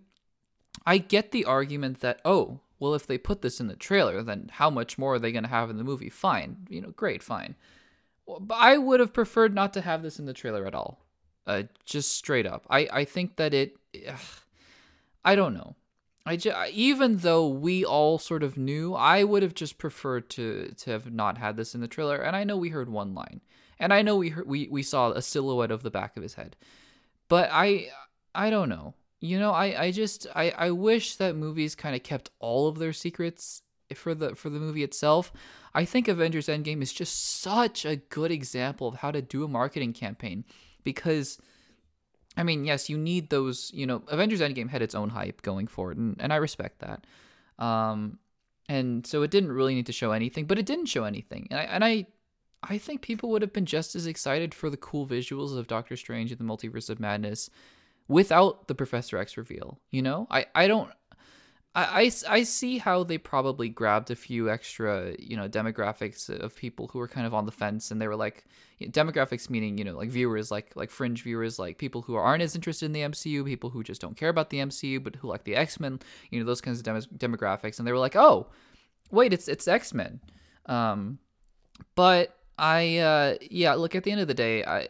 I 0.86 1.00
get 1.00 1.31
the 1.31 1.45
argument 1.45 2.01
that, 2.01 2.21
oh, 2.24 2.62
well, 2.80 2.94
if 2.94 3.07
they 3.07 3.18
put 3.18 3.42
this 3.42 3.59
in 3.59 3.68
the 3.68 3.75
trailer, 3.75 4.21
then 4.21 4.50
how 4.54 4.69
much 4.69 4.98
more 4.98 5.15
are 5.15 5.19
they 5.19 5.31
going 5.31 5.44
to 5.44 5.50
have 5.50 5.69
in 5.69 5.77
the 5.77 5.83
movie? 5.83 6.09
Fine. 6.09 6.68
You 6.69 6.81
know, 6.81 6.92
great, 6.92 7.24
fine. 7.24 7.56
But 8.27 8.56
I 8.56 8.77
would 8.77 9.00
have 9.00 9.13
preferred 9.13 9.56
not 9.56 9.74
to 9.74 9.81
have 9.81 10.04
this 10.04 10.19
in 10.19 10.25
the 10.25 10.33
trailer 10.33 10.65
at 10.68 10.75
all. 10.75 11.04
Uh, 11.45 11.63
just 11.86 12.15
straight 12.15 12.45
up. 12.45 12.65
I, 12.69 12.88
I 12.92 13.06
think 13.06 13.38
that 13.38 13.54
it. 13.54 13.77
Ugh, 14.07 14.19
I 15.24 15.36
don't 15.36 15.54
know. 15.54 15.75
I 16.28 16.36
just, 16.36 16.72
even 16.74 17.18
though 17.18 17.48
we 17.48 17.86
all 17.86 18.18
sort 18.20 18.44
of 18.44 18.58
knew, 18.58 18.94
I 18.94 19.24
would 19.24 19.44
have 19.44 19.54
just 19.54 19.78
preferred 19.78 20.30
to 20.32 20.74
to 20.78 20.92
have 20.92 21.12
not 21.12 21.38
had 21.38 21.58
this 21.58 21.74
in 21.76 21.82
the 21.82 21.88
trailer. 21.88 22.18
And 22.18 22.36
I 22.36 22.44
know 22.44 22.58
we 22.58 22.70
heard 22.70 22.90
one 22.90 23.14
line, 23.14 23.42
and 23.80 23.94
I 23.94 24.02
know 24.02 24.16
we 24.16 24.30
heard, 24.30 24.48
we 24.48 24.68
we 24.70 24.84
saw 24.84 25.12
a 25.12 25.22
silhouette 25.22 25.72
of 25.72 25.84
the 25.84 25.92
back 25.92 26.18
of 26.18 26.24
his 26.24 26.36
head, 26.36 26.56
but 27.28 27.50
I 27.52 27.90
I 28.36 28.50
don't 28.50 28.70
know. 28.70 28.96
You 29.20 29.40
know, 29.40 29.52
I 29.52 29.84
I 29.84 29.92
just 29.92 30.28
I 30.36 30.52
I 30.52 30.72
wish 30.72 31.16
that 31.16 31.36
movies 31.36 31.76
kind 31.76 31.96
of 31.96 32.04
kept 32.04 32.30
all 32.40 32.68
of 32.68 32.78
their 32.78 32.94
secrets 32.94 33.62
for 33.96 34.14
the 34.14 34.36
for 34.36 34.50
the 34.50 34.60
movie 34.60 34.84
itself. 34.84 35.32
I 35.74 35.86
think 35.86 36.08
Avengers 36.08 36.48
Endgame 36.48 36.82
is 36.82 36.92
just 36.92 37.40
such 37.42 37.86
a 37.86 37.98
good 37.98 38.32
example 38.32 38.88
of 38.88 38.96
how 38.96 39.12
to 39.12 39.22
do 39.22 39.44
a 39.44 39.48
marketing 39.48 39.94
campaign 39.94 40.44
because 40.84 41.40
I 42.38 42.44
mean, 42.44 42.66
yes, 42.66 42.89
you 42.89 42.98
need 42.98 43.30
those. 43.30 43.72
You 43.74 43.86
know, 43.88 44.04
Avengers 44.07 44.42
Endgame 44.42 44.69
had 44.69 44.81
its 44.81 44.95
own 44.95 45.10
hype 45.10 45.42
going 45.42 45.68
forward, 45.68 45.98
and, 45.98 46.16
and 46.19 46.31
I 46.31 46.38
respect 46.38 46.80
that. 46.80 47.06
Um, 47.63 48.19
and 48.69 49.06
so 49.06 49.24
it 49.24 49.31
didn't 49.31 49.51
really 49.51 49.74
need 49.75 49.88
to 49.88 49.94
show 49.94 50.12
anything, 50.12 50.45
but 50.45 50.60
it 50.60 50.66
didn't 50.66 50.86
show 50.86 51.04
anything, 51.04 51.48
and 51.50 51.60
I, 51.60 51.63
and 51.63 51.84
I, 51.84 52.06
I 52.62 52.78
think 52.78 53.01
people 53.01 53.30
would 53.31 53.42
have 53.42 53.54
been 53.54 53.66
just 53.66 53.95
as 53.95 54.06
excited 54.06 54.54
for 54.54 54.69
the 54.69 54.78
cool 54.78 55.07
visuals 55.07 55.57
of 55.57 55.68
Doctor 55.68 55.95
Strange 55.95 56.31
and 56.31 56.39
the 56.39 56.44
Multiverse 56.44 56.89
of 56.89 57.00
Madness 57.00 57.50
without 58.07 58.68
the 58.68 58.75
Professor 58.75 59.18
X 59.18 59.38
reveal. 59.38 59.80
You 59.90 60.01
know, 60.01 60.28
I, 60.30 60.45
I 60.54 60.68
don't. 60.68 60.92
I, 61.78 62.02
I, 62.02 62.12
I 62.28 62.44
see 62.44 62.80
how 62.80 63.04
they 63.04 63.20
probably 63.20 63.70
grabbed 63.70 64.10
a 64.10 64.16
few 64.16 64.50
extra, 64.50 65.14
you 65.20 65.38
know, 65.38 65.48
demographics 65.48 66.28
of 66.28 66.56
people 66.56 66.88
who 66.88 66.98
were 66.98 67.08
kind 67.08 67.28
of 67.28 67.36
on 67.36 67.46
the 67.46 67.52
fence, 67.52 67.92
and 67.92 68.02
they 68.02 68.08
were 68.08 68.16
like, 68.16 68.46
demographics 68.82 69.48
meaning, 69.48 69.78
you 69.78 69.84
know, 69.84 69.96
like 69.96 70.10
viewers, 70.10 70.50
like 70.50 70.76
like 70.76 70.90
fringe 70.90 71.22
viewers, 71.22 71.60
like 71.60 71.78
people 71.78 72.02
who 72.02 72.16
aren't 72.16 72.42
as 72.42 72.56
interested 72.56 72.88
in 72.88 72.94
the 72.94 73.02
MCU, 73.02 73.46
people 73.46 73.70
who 73.70 73.84
just 73.84 74.02
don't 74.02 74.18
care 74.18 74.30
about 74.30 74.50
the 74.50 74.58
MCU, 74.58 75.04
but 75.04 75.18
who 75.18 75.28
like 75.28 75.44
the 75.44 75.56
X 75.56 75.80
Men, 75.80 76.00
you 76.32 76.40
know, 76.40 76.48
those 76.48 76.62
kinds 76.62 76.80
of 76.80 76.84
dem- 76.84 77.36
demographics, 77.36 77.78
and 77.78 77.88
they 77.88 77.92
were 77.92 78.00
like, 78.00 78.16
oh, 78.16 78.48
wait, 79.12 79.32
it's 79.32 79.48
it's 79.48 79.68
X 79.68 79.94
Men, 79.94 80.20
um, 80.66 81.20
but 81.94 82.36
I, 82.58 82.98
uh, 82.98 83.36
yeah, 83.52 83.76
look, 83.76 83.94
at 83.94 84.04
the 84.04 84.12
end 84.12 84.22
of 84.22 84.28
the 84.28 84.34
day, 84.34 84.64
I, 84.64 84.88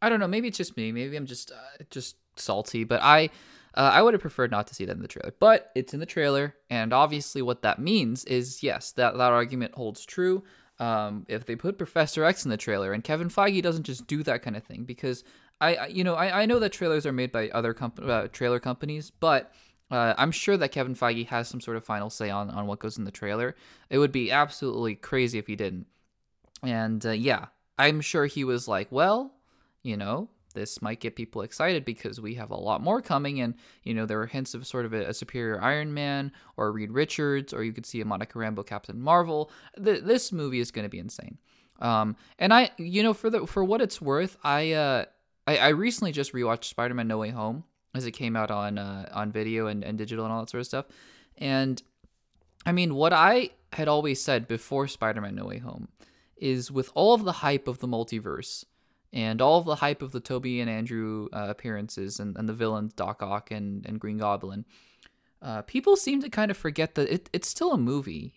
I 0.00 0.08
don't 0.08 0.20
know, 0.20 0.28
maybe 0.28 0.46
it's 0.46 0.58
just 0.58 0.76
me, 0.76 0.92
maybe 0.92 1.16
I'm 1.16 1.26
just 1.26 1.50
uh, 1.50 1.82
just 1.90 2.14
salty, 2.36 2.84
but 2.84 3.02
I. 3.02 3.30
Uh, 3.76 3.90
I 3.92 4.02
would 4.02 4.14
have 4.14 4.20
preferred 4.20 4.50
not 4.50 4.66
to 4.68 4.74
see 4.74 4.84
that 4.84 4.96
in 4.96 5.02
the 5.02 5.08
trailer, 5.08 5.34
but 5.40 5.70
it's 5.74 5.92
in 5.92 6.00
the 6.00 6.06
trailer, 6.06 6.54
and 6.70 6.92
obviously, 6.92 7.42
what 7.42 7.62
that 7.62 7.78
means 7.78 8.24
is 8.24 8.62
yes, 8.62 8.92
that 8.92 9.16
that 9.16 9.32
argument 9.32 9.74
holds 9.74 10.04
true. 10.04 10.44
Um, 10.78 11.24
if 11.28 11.44
they 11.46 11.56
put 11.56 11.78
Professor 11.78 12.24
X 12.24 12.44
in 12.44 12.50
the 12.50 12.56
trailer, 12.56 12.92
and 12.92 13.02
Kevin 13.02 13.28
Feige 13.28 13.62
doesn't 13.62 13.84
just 13.84 14.06
do 14.06 14.22
that 14.22 14.42
kind 14.42 14.56
of 14.56 14.64
thing, 14.64 14.84
because 14.84 15.24
I, 15.60 15.86
you 15.86 16.04
know, 16.04 16.14
I, 16.14 16.42
I 16.42 16.46
know 16.46 16.58
that 16.58 16.72
trailers 16.72 17.06
are 17.06 17.12
made 17.12 17.32
by 17.32 17.48
other 17.50 17.72
comp- 17.74 18.00
uh, 18.02 18.28
trailer 18.28 18.60
companies, 18.60 19.10
but 19.10 19.52
uh, 19.90 20.14
I'm 20.18 20.32
sure 20.32 20.56
that 20.56 20.72
Kevin 20.72 20.94
Feige 20.94 21.26
has 21.28 21.48
some 21.48 21.60
sort 21.60 21.76
of 21.76 21.84
final 21.84 22.10
say 22.10 22.30
on 22.30 22.50
on 22.50 22.66
what 22.66 22.80
goes 22.80 22.98
in 22.98 23.04
the 23.04 23.10
trailer. 23.10 23.54
It 23.90 23.98
would 23.98 24.12
be 24.12 24.30
absolutely 24.30 24.94
crazy 24.94 25.38
if 25.38 25.46
he 25.46 25.56
didn't. 25.56 25.86
And 26.62 27.04
uh, 27.04 27.10
yeah, 27.10 27.46
I'm 27.78 28.00
sure 28.00 28.26
he 28.26 28.44
was 28.44 28.66
like, 28.66 28.90
well, 28.90 29.32
you 29.82 29.96
know, 29.96 30.28
this 30.54 30.80
might 30.80 31.00
get 31.00 31.16
people 31.16 31.42
excited 31.42 31.84
because 31.84 32.20
we 32.20 32.34
have 32.34 32.50
a 32.50 32.56
lot 32.56 32.80
more 32.80 33.00
coming. 33.00 33.40
And, 33.40 33.54
you 33.82 33.94
know, 33.94 34.06
there 34.06 34.18
were 34.18 34.26
hints 34.26 34.54
of 34.54 34.66
sort 34.66 34.86
of 34.86 34.92
a, 34.92 35.10
a 35.10 35.14
superior 35.14 35.62
Iron 35.62 35.92
Man 35.92 36.32
or 36.56 36.72
Reed 36.72 36.90
Richards, 36.90 37.52
or 37.52 37.62
you 37.62 37.72
could 37.72 37.86
see 37.86 38.00
a 38.00 38.04
Monica 38.04 38.38
Rambeau 38.38 38.66
Captain 38.66 39.00
Marvel. 39.00 39.50
Th- 39.82 40.02
this 40.02 40.32
movie 40.32 40.60
is 40.60 40.70
going 40.70 40.84
to 40.84 40.88
be 40.88 40.98
insane. 40.98 41.38
Um, 41.80 42.16
and 42.38 42.54
I, 42.54 42.70
you 42.78 43.02
know, 43.02 43.14
for 43.14 43.30
the 43.30 43.46
for 43.46 43.64
what 43.64 43.82
it's 43.82 44.00
worth, 44.00 44.36
I 44.44 44.72
uh, 44.72 45.04
I, 45.46 45.58
I 45.58 45.68
recently 45.68 46.12
just 46.12 46.32
rewatched 46.32 46.64
Spider 46.64 46.94
Man 46.94 47.08
No 47.08 47.18
Way 47.18 47.30
Home 47.30 47.64
as 47.94 48.06
it 48.06 48.12
came 48.12 48.36
out 48.36 48.50
on 48.50 48.78
uh, 48.78 49.08
on 49.12 49.32
video 49.32 49.66
and, 49.66 49.84
and 49.84 49.98
digital 49.98 50.24
and 50.24 50.32
all 50.32 50.40
that 50.40 50.50
sort 50.50 50.60
of 50.60 50.66
stuff. 50.66 50.86
And 51.36 51.82
I 52.64 52.72
mean, 52.72 52.94
what 52.94 53.12
I 53.12 53.50
had 53.72 53.88
always 53.88 54.22
said 54.22 54.46
before 54.46 54.86
Spider 54.88 55.20
Man 55.20 55.34
No 55.34 55.46
Way 55.46 55.58
Home 55.58 55.88
is 56.36 56.70
with 56.70 56.90
all 56.94 57.14
of 57.14 57.24
the 57.24 57.32
hype 57.32 57.68
of 57.68 57.80
the 57.80 57.88
multiverse 57.88 58.64
and 59.14 59.40
all 59.40 59.62
the 59.62 59.76
hype 59.76 60.02
of 60.02 60.10
the 60.10 60.18
Tobey 60.18 60.60
and 60.60 60.68
Andrew 60.68 61.28
uh, 61.32 61.46
appearances 61.48 62.18
and, 62.18 62.36
and 62.36 62.48
the 62.48 62.52
villains 62.52 62.92
Doc 62.92 63.22
Ock 63.22 63.52
and, 63.52 63.86
and 63.86 64.00
Green 64.00 64.18
Goblin, 64.18 64.64
uh, 65.40 65.62
people 65.62 65.94
seem 65.94 66.20
to 66.20 66.28
kind 66.28 66.50
of 66.50 66.56
forget 66.56 66.96
that 66.96 67.08
it, 67.08 67.30
it's 67.32 67.48
still 67.48 67.72
a 67.72 67.78
movie, 67.78 68.34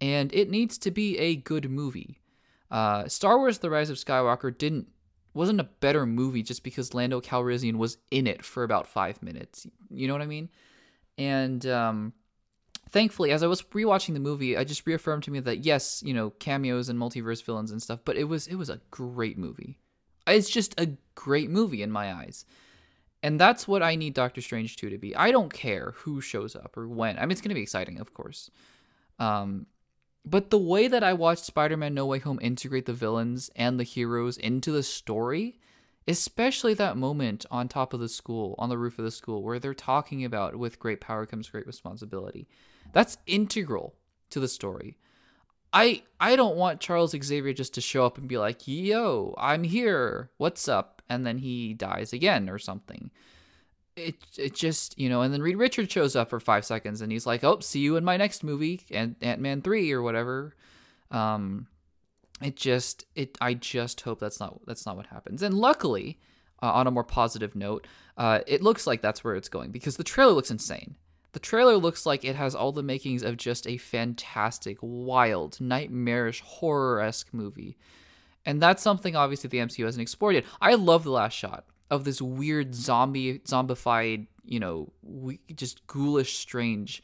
and 0.00 0.32
it 0.34 0.50
needs 0.50 0.76
to 0.78 0.90
be 0.90 1.18
a 1.18 1.34
good 1.34 1.70
movie. 1.70 2.20
Uh, 2.70 3.08
Star 3.08 3.38
Wars: 3.38 3.58
The 3.58 3.70
Rise 3.70 3.88
of 3.88 3.96
Skywalker 3.96 4.56
didn't 4.56 4.88
wasn't 5.34 5.60
a 5.60 5.64
better 5.64 6.04
movie 6.04 6.42
just 6.42 6.62
because 6.62 6.92
Lando 6.92 7.22
Calrissian 7.22 7.76
was 7.76 7.96
in 8.10 8.26
it 8.26 8.44
for 8.44 8.64
about 8.64 8.86
five 8.86 9.22
minutes. 9.22 9.66
You 9.90 10.08
know 10.08 10.12
what 10.12 10.22
I 10.22 10.26
mean? 10.26 10.50
And 11.16 11.64
um, 11.64 12.12
thankfully, 12.90 13.30
as 13.30 13.42
I 13.42 13.46
was 13.46 13.62
rewatching 13.62 14.12
the 14.12 14.20
movie, 14.20 14.58
I 14.58 14.64
just 14.64 14.86
reaffirmed 14.86 15.22
to 15.22 15.30
me 15.30 15.40
that 15.40 15.64
yes, 15.64 16.02
you 16.04 16.12
know, 16.12 16.30
cameos 16.30 16.90
and 16.90 16.98
multiverse 16.98 17.42
villains 17.42 17.70
and 17.70 17.80
stuff, 17.80 18.00
but 18.04 18.18
it 18.18 18.24
was 18.24 18.46
it 18.46 18.56
was 18.56 18.68
a 18.68 18.80
great 18.90 19.38
movie. 19.38 19.78
It's 20.26 20.50
just 20.50 20.78
a 20.78 20.90
great 21.14 21.50
movie 21.50 21.82
in 21.82 21.90
my 21.90 22.12
eyes. 22.12 22.44
And 23.22 23.40
that's 23.40 23.68
what 23.68 23.82
I 23.82 23.94
need 23.94 24.14
Doctor 24.14 24.40
Strange 24.40 24.76
2 24.76 24.90
to 24.90 24.98
be. 24.98 25.14
I 25.14 25.30
don't 25.30 25.52
care 25.52 25.94
who 25.98 26.20
shows 26.20 26.56
up 26.56 26.76
or 26.76 26.88
when. 26.88 27.18
I 27.18 27.22
mean, 27.22 27.30
it's 27.30 27.40
going 27.40 27.50
to 27.50 27.54
be 27.54 27.62
exciting, 27.62 28.00
of 28.00 28.12
course. 28.14 28.50
Um, 29.18 29.66
but 30.24 30.50
the 30.50 30.58
way 30.58 30.88
that 30.88 31.04
I 31.04 31.12
watched 31.12 31.44
Spider-Man 31.44 31.94
No 31.94 32.06
Way 32.06 32.18
Home 32.20 32.38
integrate 32.42 32.86
the 32.86 32.92
villains 32.92 33.50
and 33.54 33.78
the 33.78 33.84
heroes 33.84 34.36
into 34.36 34.72
the 34.72 34.82
story, 34.82 35.60
especially 36.08 36.74
that 36.74 36.96
moment 36.96 37.46
on 37.50 37.68
top 37.68 37.92
of 37.92 38.00
the 38.00 38.08
school, 38.08 38.56
on 38.58 38.68
the 38.68 38.78
roof 38.78 38.98
of 38.98 39.04
the 39.04 39.10
school, 39.10 39.42
where 39.42 39.58
they're 39.58 39.74
talking 39.74 40.24
about 40.24 40.56
with 40.56 40.78
great 40.78 41.00
power 41.00 41.26
comes 41.26 41.48
great 41.48 41.66
responsibility. 41.66 42.48
That's 42.92 43.18
integral 43.26 43.94
to 44.30 44.40
the 44.40 44.48
story. 44.48 44.96
I 45.72 46.02
I 46.20 46.36
don't 46.36 46.56
want 46.56 46.80
Charles 46.80 47.14
Xavier 47.20 47.52
just 47.52 47.74
to 47.74 47.80
show 47.80 48.04
up 48.04 48.18
and 48.18 48.28
be 48.28 48.38
like, 48.38 48.66
"Yo, 48.66 49.34
I'm 49.38 49.64
here. 49.64 50.30
What's 50.36 50.68
up?" 50.68 51.02
and 51.12 51.26
then 51.26 51.38
he 51.38 51.74
dies 51.74 52.12
again 52.14 52.48
or 52.48 52.58
something. 52.58 53.10
It 53.96 54.16
it 54.38 54.54
just 54.54 54.98
you 54.98 55.10
know, 55.10 55.20
and 55.20 55.32
then 55.32 55.42
Reed 55.42 55.58
Richards 55.58 55.92
shows 55.92 56.16
up 56.16 56.30
for 56.30 56.40
five 56.40 56.64
seconds 56.64 57.02
and 57.02 57.12
he's 57.12 57.26
like, 57.26 57.44
"Oh, 57.44 57.60
see 57.60 57.80
you 57.80 57.96
in 57.96 58.04
my 58.04 58.16
next 58.16 58.42
movie, 58.42 58.80
and 58.90 59.16
Ant 59.20 59.40
Man 59.40 59.60
three 59.60 59.92
or 59.92 60.00
whatever." 60.00 60.54
Um, 61.10 61.66
it 62.40 62.56
just 62.56 63.04
it 63.14 63.36
I 63.42 63.52
just 63.52 64.00
hope 64.00 64.18
that's 64.18 64.40
not 64.40 64.60
that's 64.66 64.86
not 64.86 64.96
what 64.96 65.06
happens. 65.06 65.42
And 65.42 65.54
luckily, 65.54 66.18
uh, 66.62 66.72
on 66.72 66.86
a 66.86 66.90
more 66.90 67.04
positive 67.04 67.54
note, 67.54 67.86
uh, 68.16 68.40
it 68.46 68.62
looks 68.62 68.86
like 68.86 69.02
that's 69.02 69.22
where 69.22 69.36
it's 69.36 69.50
going 69.50 69.70
because 69.70 69.98
the 69.98 70.04
trailer 70.04 70.32
looks 70.32 70.50
insane. 70.50 70.96
The 71.32 71.40
trailer 71.40 71.76
looks 71.76 72.04
like 72.04 72.24
it 72.24 72.36
has 72.36 72.54
all 72.54 72.72
the 72.72 72.82
makings 72.82 73.22
of 73.22 73.38
just 73.38 73.66
a 73.66 73.78
fantastic, 73.78 74.78
wild, 74.82 75.60
nightmarish, 75.60 76.40
horror 76.40 77.00
esque 77.00 77.32
movie. 77.32 77.78
And 78.44 78.60
that's 78.60 78.82
something 78.82 79.16
obviously 79.16 79.48
the 79.48 79.58
MCU 79.58 79.84
hasn't 79.84 80.02
explored 80.02 80.34
yet. 80.34 80.44
I 80.60 80.74
love 80.74 81.04
the 81.04 81.10
last 81.10 81.34
shot 81.34 81.64
of 81.90 82.04
this 82.04 82.20
weird 82.20 82.74
zombie, 82.74 83.38
zombified, 83.40 84.26
you 84.44 84.60
know, 84.60 84.92
just 85.54 85.86
ghoulish, 85.86 86.36
strange. 86.38 87.02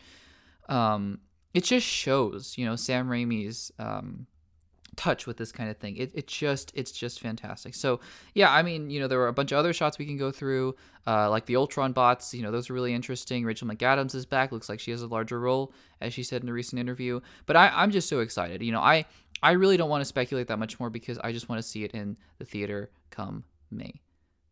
Um, 0.69 1.21
it 1.55 1.65
just 1.65 1.87
shows, 1.87 2.57
you 2.59 2.67
know, 2.67 2.77
Sam 2.77 3.09
Raimi's 3.09 3.73
um, 3.79 4.27
touch 4.99 5.27
with 5.27 5.37
this 5.37 5.53
kind 5.53 5.71
of 5.71 5.77
thing. 5.79 5.97
It, 5.97 6.11
it 6.13 6.27
just 6.27 6.73
it's 6.75 6.91
just 6.91 7.21
fantastic. 7.21 7.75
So 7.75 8.01
yeah, 8.35 8.53
I 8.53 8.63
mean, 8.63 8.91
you 8.91 9.01
know, 9.01 9.07
there 9.07 9.19
were 9.19 9.29
a 9.29 9.33
bunch 9.33 9.53
of 9.53 9.59
other 9.59 9.73
shots 9.73 9.97
we 9.97 10.05
can 10.05 10.17
go 10.17 10.33
through, 10.33 10.75
uh, 11.07 11.31
like 11.31 11.47
the 11.47 11.57
Ultron 11.57 11.93
bots. 11.93 12.35
You 12.35 12.43
know, 12.43 12.51
those 12.51 12.69
are 12.69 12.75
really 12.75 12.93
interesting. 12.93 13.45
Rachel 13.45 13.69
McAdams 13.69 14.15
is 14.15 14.27
back. 14.27 14.51
Looks 14.51 14.69
like 14.69 14.81
she 14.81 14.91
has 14.91 15.01
a 15.01 15.07
larger 15.07 15.39
role, 15.39 15.73
as 16.01 16.13
she 16.13 16.25
said 16.25 16.43
in 16.43 16.49
a 16.49 16.53
recent 16.53 16.81
interview. 16.81 17.21
But 17.47 17.57
I, 17.57 17.69
I'm 17.69 17.93
just 17.93 18.09
so 18.09 18.19
excited. 18.21 18.61
You 18.63 18.73
know, 18.73 18.81
I 18.81 19.07
I 19.43 19.53
really 19.53 19.77
don't 19.77 19.89
want 19.89 20.01
to 20.01 20.05
speculate 20.05 20.49
that 20.49 20.59
much 20.59 20.79
more 20.81 20.91
because 20.91 21.19
I 21.19 21.33
just 21.33 21.49
want 21.49 21.63
to 21.63 21.69
see 21.69 21.85
it 21.85 21.93
in 21.93 22.17
the 22.39 22.45
theater 22.45 22.91
come 23.11 23.45
May. 23.71 24.01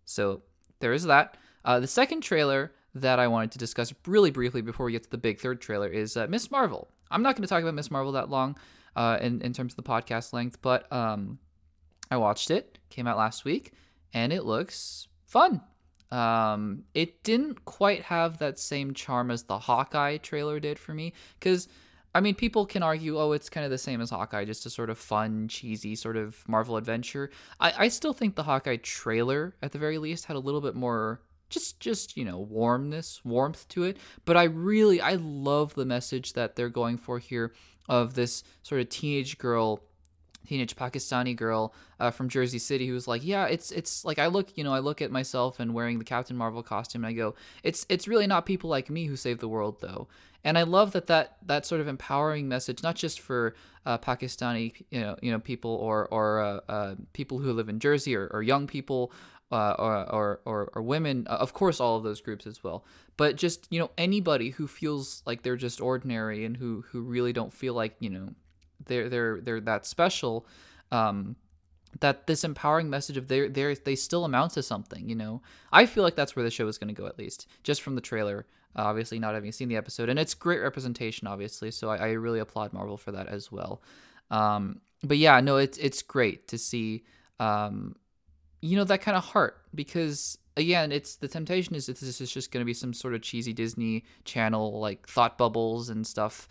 So 0.05 0.43
there 0.79 0.93
is 0.93 1.05
that. 1.05 1.37
Uh, 1.65 1.81
the 1.81 1.89
second 1.89 2.21
trailer 2.21 2.73
that 2.95 3.19
I 3.19 3.27
wanted 3.27 3.51
to 3.53 3.59
discuss 3.59 3.93
really 4.07 4.31
briefly 4.31 4.63
before 4.63 4.87
we 4.87 4.93
get 4.93 5.03
to 5.03 5.11
the 5.11 5.19
big 5.19 5.41
third 5.41 5.61
trailer 5.61 5.89
is 5.89 6.17
uh, 6.17 6.29
Miss 6.29 6.51
Marvel. 6.53 6.89
I'm 7.11 7.23
not 7.23 7.35
going 7.35 7.43
to 7.43 7.49
talk 7.49 7.63
about 7.63 7.75
Miss 7.75 7.91
Marvel 7.91 8.13
that 8.13 8.31
long 8.31 8.57
uh, 8.97 9.19
in 9.21 9.41
in 9.43 9.53
terms 9.53 9.75
of 9.75 9.77
the 9.77 9.89
podcast 9.89 10.33
length, 10.33 10.61
but 10.63 10.91
um, 10.93 11.39
I 12.11 12.17
watched 12.17 12.51
it. 12.51 12.79
Came 12.91 13.07
out 13.07 13.17
last 13.17 13.45
week, 13.45 13.73
and 14.13 14.33
it 14.33 14.45
looks 14.45 15.07
fun. 15.27 15.61
Um, 16.11 16.85
it 16.95 17.23
didn't 17.23 17.65
quite 17.65 18.03
have 18.03 18.39
that 18.39 18.59
same 18.59 18.95
charm 18.95 19.31
as 19.31 19.45
the 19.45 19.59
Hawkeye 19.59 20.19
trailer 20.19 20.59
did 20.59 20.79
for 20.79 20.95
me, 20.95 21.13
because 21.39 21.69
I 22.15 22.21
mean, 22.21 22.35
people 22.35 22.65
can 22.65 22.83
argue, 22.83 23.19
oh, 23.19 23.33
it's 23.33 23.51
kind 23.51 23.67
of 23.67 23.71
the 23.71 23.77
same 23.77 24.01
as 24.01 24.09
Hawkeye, 24.09 24.47
just 24.47 24.65
a 24.65 24.71
sort 24.71 24.89
of 24.89 24.97
fun, 24.97 25.49
cheesy 25.49 25.95
sort 25.95 26.17
of 26.17 26.49
Marvel 26.49 26.79
adventure. 26.79 27.31
I, 27.61 27.75
I 27.77 27.89
still 27.89 28.15
think 28.15 28.37
the 28.37 28.45
Hawkeye 28.45 28.77
trailer, 28.77 29.55
at 29.61 29.73
the 29.73 29.79
very 29.79 29.99
least, 29.99 30.25
had 30.25 30.37
a 30.37 30.41
little 30.41 30.63
bit 30.63 30.75
more 30.75 31.21
just 31.49 31.79
just 31.79 32.17
you 32.17 32.25
know 32.25 32.39
warmness 32.41 33.25
warmth 33.25 33.69
to 33.69 33.85
it 33.85 33.99
but 34.25 34.37
i 34.37 34.43
really 34.43 35.01
i 35.01 35.15
love 35.15 35.73
the 35.75 35.85
message 35.85 36.33
that 36.33 36.57
they're 36.57 36.69
going 36.69 36.97
for 36.97 37.21
here 37.21 37.53
of 37.89 38.15
this 38.15 38.43
sort 38.63 38.81
of 38.81 38.89
teenage 38.89 39.39
girl 39.39 39.81
teenage 40.47 40.77
Pakistani 40.77 41.35
girl 41.35 41.75
uh, 42.01 42.11
from 42.11 42.29
Jersey 42.29 42.59
City 42.59 42.87
who's 42.87 43.07
like, 43.07 43.25
yeah, 43.25 43.47
it's 43.47 43.71
it's 43.71 44.05
like 44.05 44.19
I 44.19 44.27
look, 44.27 44.57
you 44.57 44.65
know, 44.65 44.73
I 44.73 44.79
look 44.79 45.03
at 45.03 45.11
myself 45.11 45.61
and 45.61 45.75
wearing 45.75 45.99
the 45.99 46.05
Captain 46.05 46.37
Marvel 46.37 46.63
costume 46.63 47.05
and 47.05 47.11
I 47.11 47.13
go, 47.13 47.35
it's 47.63 47.87
it's 47.89 48.09
really 48.09 48.27
not 48.27 48.47
people 48.47 48.71
like 48.71 48.91
me 48.91 49.07
who 49.07 49.17
save 49.17 49.39
the 49.39 49.49
world 49.49 49.81
though. 49.81 50.09
And 50.45 50.57
I 50.57 50.63
love 50.63 50.93
that 50.93 51.07
that 51.07 51.37
that 51.47 51.67
sort 51.67 51.81
of 51.81 51.89
empowering 51.89 52.49
message, 52.49 52.83
not 52.83 52.95
just 52.95 53.21
for 53.21 53.55
uh, 53.85 53.99
Pakistani, 53.99 54.85
you 54.91 55.01
know, 55.01 55.17
you 55.21 55.33
know, 55.33 55.41
people 55.41 55.73
or 55.73 56.07
or 56.09 56.41
uh, 56.41 56.61
uh 56.73 56.95
people 57.13 57.39
who 57.39 57.53
live 57.53 57.69
in 57.69 57.81
Jersey 57.81 58.15
or, 58.15 58.29
or 58.29 58.43
young 58.43 58.67
people 58.67 59.13
uh, 59.53 59.75
or, 59.79 60.13
or, 60.13 60.41
or, 60.45 60.71
or, 60.75 60.83
women, 60.83 61.27
uh, 61.31 61.35
of 61.35 61.53
course, 61.53 61.79
all 61.79 61.97
of 61.97 62.03
those 62.03 62.21
groups 62.21 62.47
as 62.47 62.65
well. 62.65 62.85
But 63.17 63.37
just 63.37 63.67
you 63.71 63.79
know 63.79 63.91
anybody 63.97 64.51
who 64.51 64.67
feels 64.67 65.23
like 65.25 65.43
they're 65.43 65.57
just 65.57 65.81
ordinary 65.81 66.45
and 66.45 66.57
who 66.57 66.85
who 66.91 67.01
really 67.01 67.33
don't 67.33 67.53
feel 67.53 67.75
like 67.75 67.97
you 68.01 68.11
know 68.11 68.35
they're 68.85 69.09
they're 69.09 69.41
they're 69.41 69.61
that 69.61 69.87
special. 69.87 70.47
Um, 70.93 71.37
that 72.01 72.27
this 72.27 72.45
empowering 72.45 72.91
message 72.91 73.17
of 73.17 73.29
they 73.29 73.49
they 73.49 73.75
they 73.75 73.97
still 73.97 74.25
amount 74.25 74.53
to 74.53 74.63
something. 74.63 75.09
You 75.09 75.15
know, 75.15 75.43
I 75.73 75.87
feel 75.87 76.03
like 76.03 76.15
that's 76.15 76.37
where 76.37 76.45
the 76.45 76.51
show 76.51 76.69
is 76.69 76.79
going 76.79 76.95
to 76.95 77.01
go 77.01 77.07
at 77.07 77.19
least, 77.19 77.47
just 77.63 77.83
from 77.83 77.95
the 77.95 78.01
trailer. 78.01 78.47
Uh, 78.77 78.83
obviously, 78.83 79.19
not 79.19 79.35
having 79.35 79.53
seen 79.53 79.69
the 79.69 79.77
episode, 79.77 80.09
and 80.09 80.19
it's 80.19 80.35
great 80.35 80.61
representation, 80.61 81.27
obviously. 81.27 81.71
So 81.71 81.89
I, 81.89 81.97
I 81.97 82.11
really 82.13 82.41
applaud 82.41 82.75
Marvel 82.75 82.99
for 82.99 83.13
that 83.13 83.29
as 83.29 83.51
well. 83.51 83.81
Um, 84.31 84.83
but 85.03 85.17
yeah, 85.17 85.41
no, 85.41 85.57
it's 85.57 85.79
it's 85.79 86.03
great 86.03 86.49
to 86.49 86.59
see 86.59 87.05
um, 87.41 87.97
you 88.61 88.77
know 88.77 88.85
that 88.85 89.01
kind 89.01 89.17
of 89.17 89.25
heart 89.25 89.59
because 89.75 90.39
again 90.57 90.93
it's 90.93 91.17
the 91.17 91.29
temptation 91.29 91.75
is 91.75 91.87
that 91.87 91.99
this 91.99 92.21
is 92.21 92.31
just 92.31 92.51
going 92.51 92.61
to 92.61 92.67
be 92.67 92.75
some 92.75 92.93
sort 92.93 93.15
of 93.15 93.23
cheesy 93.23 93.53
disney 93.53 94.05
channel 94.25 94.81
like 94.81 95.07
thought 95.07 95.37
bubbles 95.39 95.91
and 95.91 96.07
stuff 96.07 96.49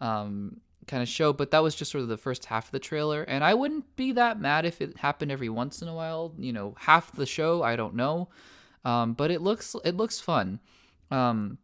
um, 0.00 0.60
kind 0.88 1.02
of 1.02 1.08
show 1.08 1.32
but 1.32 1.50
that 1.50 1.62
was 1.62 1.74
just 1.74 1.90
sort 1.90 2.02
of 2.02 2.08
the 2.08 2.16
first 2.16 2.46
half 2.46 2.66
of 2.66 2.72
the 2.72 2.78
trailer 2.78 3.22
and 3.22 3.44
i 3.44 3.54
wouldn't 3.54 3.96
be 3.96 4.12
that 4.12 4.40
mad 4.40 4.64
if 4.64 4.80
it 4.80 4.96
happened 4.98 5.30
every 5.30 5.48
once 5.48 5.82
in 5.82 5.88
a 5.88 5.94
while 5.94 6.34
you 6.38 6.52
know 6.52 6.74
half 6.78 7.12
the 7.12 7.26
show 7.26 7.62
i 7.62 7.76
don't 7.76 7.94
know 7.94 8.28
um, 8.84 9.12
but 9.12 9.30
it 9.30 9.42
looks 9.42 9.76
it 9.84 9.96
looks 9.96 10.20
fun 10.20 10.60
um, 11.10 11.58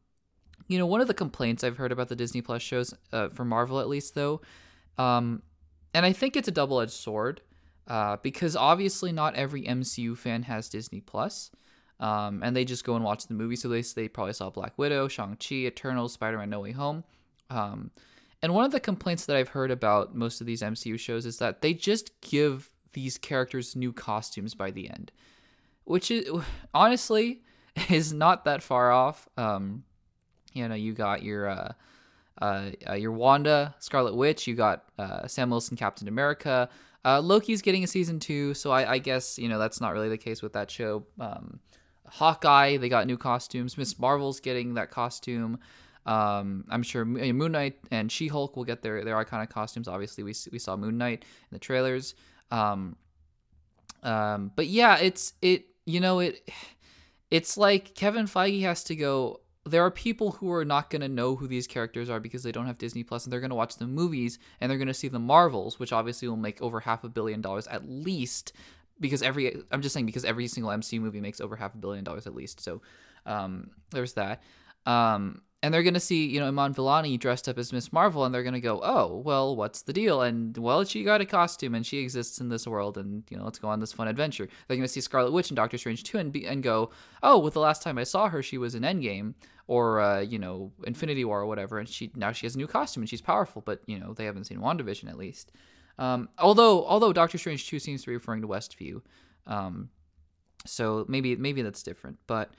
you 0.68 0.78
know 0.78 0.86
one 0.86 1.00
of 1.00 1.08
the 1.08 1.14
complaints 1.14 1.64
i've 1.64 1.76
heard 1.76 1.92
about 1.92 2.08
the 2.08 2.16
disney 2.16 2.40
plus 2.40 2.62
shows 2.62 2.94
uh, 3.12 3.28
for 3.30 3.44
marvel 3.44 3.80
at 3.80 3.88
least 3.88 4.14
though 4.14 4.40
um, 4.98 5.42
and 5.92 6.06
i 6.06 6.12
think 6.12 6.36
it's 6.36 6.48
a 6.48 6.52
double-edged 6.52 6.92
sword 6.92 7.40
uh, 7.86 8.16
because 8.22 8.56
obviously 8.56 9.12
not 9.12 9.34
every 9.34 9.62
MCU 9.64 10.16
fan 10.16 10.42
has 10.44 10.68
Disney 10.68 11.00
Plus, 11.00 11.50
um, 12.00 12.42
and 12.42 12.56
they 12.56 12.64
just 12.64 12.84
go 12.84 12.96
and 12.96 13.04
watch 13.04 13.26
the 13.26 13.34
movie. 13.34 13.56
So 13.56 13.68
they 13.68 13.82
they 13.82 14.08
probably 14.08 14.32
saw 14.32 14.50
Black 14.50 14.78
Widow, 14.78 15.08
Shang 15.08 15.36
Chi, 15.36 15.56
Eternals, 15.66 16.14
Spider 16.14 16.38
Man 16.38 16.50
No 16.50 16.60
Way 16.60 16.72
Home. 16.72 17.04
Um, 17.50 17.90
and 18.44 18.52
one 18.52 18.66
of 18.66 18.72
the 18.72 18.80
complaints 18.80 19.24
that 19.24 19.36
I've 19.36 19.48
heard 19.48 19.70
about 19.70 20.14
most 20.14 20.42
of 20.42 20.46
these 20.46 20.60
MCU 20.60 21.00
shows 21.00 21.24
is 21.24 21.38
that 21.38 21.62
they 21.62 21.72
just 21.72 22.20
give 22.20 22.68
these 22.92 23.16
characters 23.16 23.74
new 23.74 23.90
costumes 23.90 24.54
by 24.54 24.70
the 24.70 24.90
end, 24.90 25.12
which 25.84 26.10
is 26.10 26.28
honestly 26.74 27.40
is 27.88 28.12
not 28.12 28.44
that 28.44 28.62
far 28.62 28.92
off. 28.92 29.26
Um, 29.38 29.84
you 30.52 30.68
know, 30.68 30.74
you 30.74 30.92
got 30.92 31.22
your 31.22 31.48
uh, 31.48 31.72
uh, 32.42 32.70
uh, 32.86 32.92
your 32.92 33.12
Wanda, 33.12 33.74
Scarlet 33.78 34.14
Witch, 34.14 34.46
you 34.46 34.54
got 34.54 34.84
uh, 34.98 35.26
Sam 35.26 35.48
Wilson, 35.48 35.78
Captain 35.78 36.06
America, 36.06 36.68
uh, 37.02 37.22
Loki's 37.22 37.62
getting 37.62 37.82
a 37.82 37.86
season 37.86 38.20
two, 38.20 38.52
so 38.52 38.70
I, 38.70 38.92
I, 38.92 38.98
guess 38.98 39.38
you 39.38 39.48
know 39.48 39.58
that's 39.58 39.80
not 39.80 39.94
really 39.94 40.10
the 40.10 40.18
case 40.18 40.42
with 40.42 40.52
that 40.52 40.70
show. 40.70 41.06
Um, 41.18 41.60
Hawkeye, 42.06 42.76
they 42.76 42.90
got 42.90 43.06
new 43.06 43.16
costumes. 43.16 43.78
Miss 43.78 43.98
Marvel's 43.98 44.38
getting 44.38 44.74
that 44.74 44.90
costume. 44.90 45.60
Um, 46.06 46.64
I'm 46.68 46.82
sure 46.82 47.04
Moon 47.04 47.52
Knight 47.52 47.78
and 47.90 48.10
She 48.12 48.28
Hulk 48.28 48.56
will 48.56 48.64
get 48.64 48.82
their 48.82 49.04
their 49.04 49.16
iconic 49.16 49.50
costumes. 49.50 49.88
Obviously, 49.88 50.24
we 50.24 50.34
we 50.52 50.58
saw 50.58 50.76
Moon 50.76 50.98
Knight 50.98 51.24
in 51.50 51.54
the 51.54 51.58
trailers. 51.58 52.14
Um, 52.50 52.96
um, 54.02 54.52
but 54.54 54.66
yeah, 54.66 54.98
it's 54.98 55.32
it. 55.40 55.66
You 55.86 56.00
know 56.00 56.20
it. 56.20 56.48
It's 57.30 57.56
like 57.56 57.94
Kevin 57.94 58.26
Feige 58.26 58.62
has 58.62 58.84
to 58.84 58.96
go 58.96 59.40
there 59.66 59.82
are 59.82 59.90
people 59.90 60.32
who 60.32 60.52
are 60.52 60.64
not 60.64 60.90
going 60.90 61.00
to 61.00 61.08
know 61.08 61.36
who 61.36 61.46
these 61.46 61.66
characters 61.66 62.10
are 62.10 62.20
because 62.20 62.42
they 62.42 62.52
don't 62.52 62.66
have 62.66 62.76
Disney 62.76 63.02
Plus 63.02 63.24
and 63.24 63.32
they're 63.32 63.40
going 63.40 63.50
to 63.50 63.56
watch 63.56 63.76
the 63.76 63.86
movies 63.86 64.38
and 64.60 64.70
they're 64.70 64.78
going 64.78 64.88
to 64.88 64.94
see 64.94 65.08
the 65.08 65.18
Marvels, 65.18 65.78
which 65.78 65.92
obviously 65.92 66.28
will 66.28 66.36
make 66.36 66.60
over 66.60 66.80
half 66.80 67.02
a 67.02 67.08
billion 67.08 67.40
dollars 67.40 67.66
at 67.68 67.88
least 67.88 68.52
because 69.00 69.22
every 69.22 69.62
I'm 69.70 69.82
just 69.82 69.94
saying 69.94 70.06
because 70.06 70.24
every 70.24 70.46
single 70.48 70.70
MCU 70.70 71.00
movie 71.00 71.20
makes 71.20 71.40
over 71.40 71.56
half 71.56 71.74
a 71.74 71.78
billion 71.78 72.04
dollars 72.04 72.26
at 72.26 72.34
least. 72.34 72.60
So 72.60 72.82
um, 73.26 73.70
there's 73.90 74.12
that. 74.14 74.42
Um, 74.86 75.42
and 75.64 75.72
they're 75.72 75.82
gonna 75.82 75.98
see 75.98 76.26
you 76.26 76.38
know 76.38 76.48
Iman 76.48 76.74
Vellani 76.74 77.18
dressed 77.18 77.48
up 77.48 77.56
as 77.56 77.72
Miss 77.72 77.90
Marvel, 77.90 78.26
and 78.26 78.34
they're 78.34 78.42
gonna 78.42 78.60
go, 78.60 78.82
oh 78.84 79.22
well, 79.24 79.56
what's 79.56 79.80
the 79.80 79.94
deal? 79.94 80.20
And 80.20 80.54
well, 80.58 80.84
she 80.84 81.02
got 81.04 81.22
a 81.22 81.24
costume, 81.24 81.74
and 81.74 81.86
she 81.86 82.00
exists 82.00 82.38
in 82.38 82.50
this 82.50 82.66
world, 82.66 82.98
and 82.98 83.24
you 83.30 83.38
know 83.38 83.44
let's 83.44 83.58
go 83.58 83.68
on 83.68 83.80
this 83.80 83.92
fun 83.92 84.06
adventure. 84.06 84.46
They're 84.68 84.76
gonna 84.76 84.88
see 84.88 85.00
Scarlet 85.00 85.32
Witch 85.32 85.48
and 85.48 85.56
Doctor 85.56 85.78
Strange 85.78 86.04
too, 86.04 86.18
and 86.18 86.30
be, 86.30 86.46
and 86.46 86.62
go, 86.62 86.90
oh, 87.22 87.38
well, 87.38 87.50
the 87.50 87.60
last 87.60 87.82
time 87.82 87.96
I 87.96 88.04
saw 88.04 88.28
her, 88.28 88.42
she 88.42 88.58
was 88.58 88.74
in 88.74 88.82
Endgame 88.82 89.32
or 89.66 90.00
uh, 90.02 90.20
you 90.20 90.38
know 90.38 90.70
Infinity 90.86 91.24
War 91.24 91.40
or 91.40 91.46
whatever, 91.46 91.78
and 91.78 91.88
she 91.88 92.12
now 92.14 92.30
she 92.30 92.44
has 92.44 92.56
a 92.56 92.58
new 92.58 92.66
costume 92.66 93.02
and 93.02 93.08
she's 93.08 93.22
powerful, 93.22 93.62
but 93.64 93.80
you 93.86 93.98
know 93.98 94.12
they 94.12 94.26
haven't 94.26 94.44
seen 94.44 94.58
WandaVision 94.58 95.08
at 95.08 95.16
least. 95.16 95.50
Um, 95.98 96.28
although 96.38 96.84
although 96.84 97.14
Doctor 97.14 97.38
Strange 97.38 97.66
two 97.66 97.78
seems 97.78 98.02
to 98.02 98.08
be 98.08 98.12
referring 98.12 98.42
to 98.42 98.48
Westview, 98.48 99.00
um, 99.46 99.88
so 100.66 101.06
maybe 101.08 101.36
maybe 101.36 101.62
that's 101.62 101.82
different. 101.82 102.18
But 102.26 102.50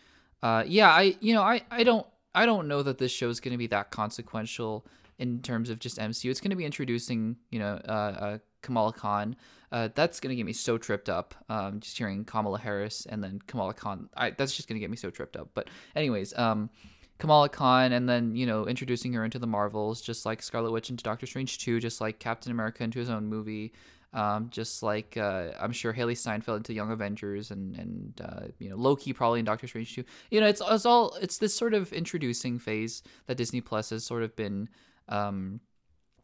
uh, 0.42 0.64
yeah, 0.66 0.90
I 0.90 1.16
you 1.20 1.36
know 1.36 1.44
I 1.44 1.62
I 1.70 1.84
don't 1.84 2.08
I 2.36 2.46
don't 2.46 2.68
know 2.68 2.84
that 2.84 2.98
this 2.98 3.12
show 3.12 3.30
is 3.30 3.40
going 3.40 3.54
to 3.54 3.58
be 3.58 3.68
that 3.68 3.92
consequential 3.92 4.86
in 5.18 5.42
terms 5.42 5.70
of 5.70 5.80
just 5.80 5.98
MCU. 5.98 6.30
It's 6.30 6.42
going 6.42 6.52
to 6.52 6.56
be 6.56 6.66
introducing, 6.66 7.38
you 7.50 7.60
know, 7.60 7.80
uh, 7.88 7.92
uh, 7.92 8.38
Kamala 8.62 8.94
Khan. 8.94 9.36
Uh, 9.72 9.90
that's 9.96 10.20
going 10.20 10.30
to 10.30 10.36
get 10.36 10.46
me 10.46 10.54
so 10.54 10.78
tripped 10.78 11.10
up. 11.10 11.34
Um, 11.50 11.80
just 11.80 11.98
hearing 11.98 12.26
Kamala 12.26 12.60
Harris 12.60 13.06
and 13.06 13.24
then 13.24 13.40
Kamala 13.48 13.74
Khan. 13.74 14.10
I, 14.16 14.32
that's 14.32 14.56
just 14.56 14.68
going 14.68 14.76
to 14.76 14.80
get 14.80 14.90
me 14.90 14.98
so 14.98 15.10
tripped 15.10 15.38
up. 15.38 15.50
But 15.54 15.70
anyways, 15.96 16.38
um, 16.38 16.70
Kamala 17.18 17.48
Khan 17.48 17.94
and 17.94 18.10
then 18.10 18.36
you 18.36 18.46
know 18.46 18.68
introducing 18.68 19.14
her 19.14 19.24
into 19.24 19.40
the 19.40 19.48
Marvels, 19.48 20.02
just 20.02 20.26
like 20.26 20.44
Scarlet 20.44 20.72
Witch 20.72 20.90
into 20.90 21.04
Doctor 21.04 21.26
Strange 21.26 21.58
2, 21.60 21.80
just 21.80 22.02
like 22.02 22.20
Captain 22.20 22.52
America 22.52 22.84
into 22.84 23.00
his 23.00 23.10
own 23.10 23.28
movie. 23.28 23.74
Um, 24.14 24.50
just 24.50 24.82
like 24.82 25.18
uh, 25.18 25.50
I'm 25.60 25.74
sure 25.74 25.94
Hailee 25.94 26.18
Steinfeld 26.18 26.58
into 26.58 26.74
Young 26.74 26.92
Avengers 26.92 27.52
and 27.52 27.76
and 27.76 28.22
uh, 28.24 28.48
you 28.60 28.70
know 28.70 28.78
Loki 28.78 29.12
probably 29.12 29.40
in 29.40 29.46
Doctor 29.46 29.68
Strange 29.68 29.94
too. 29.94 30.06
You 30.32 30.40
know, 30.40 30.48
it's, 30.48 30.62
it's 30.66 30.86
all 30.86 31.16
it's 31.22 31.38
this 31.38 31.54
sort 31.54 31.74
of 31.74 31.92
introducing 31.92 32.58
phase 32.58 33.04
that 33.28 33.36
Disney 33.36 33.62
Plus 33.62 33.90
has 33.90 34.06
sort 34.06 34.24
of 34.24 34.36
been 34.36 34.70
um, 35.10 35.60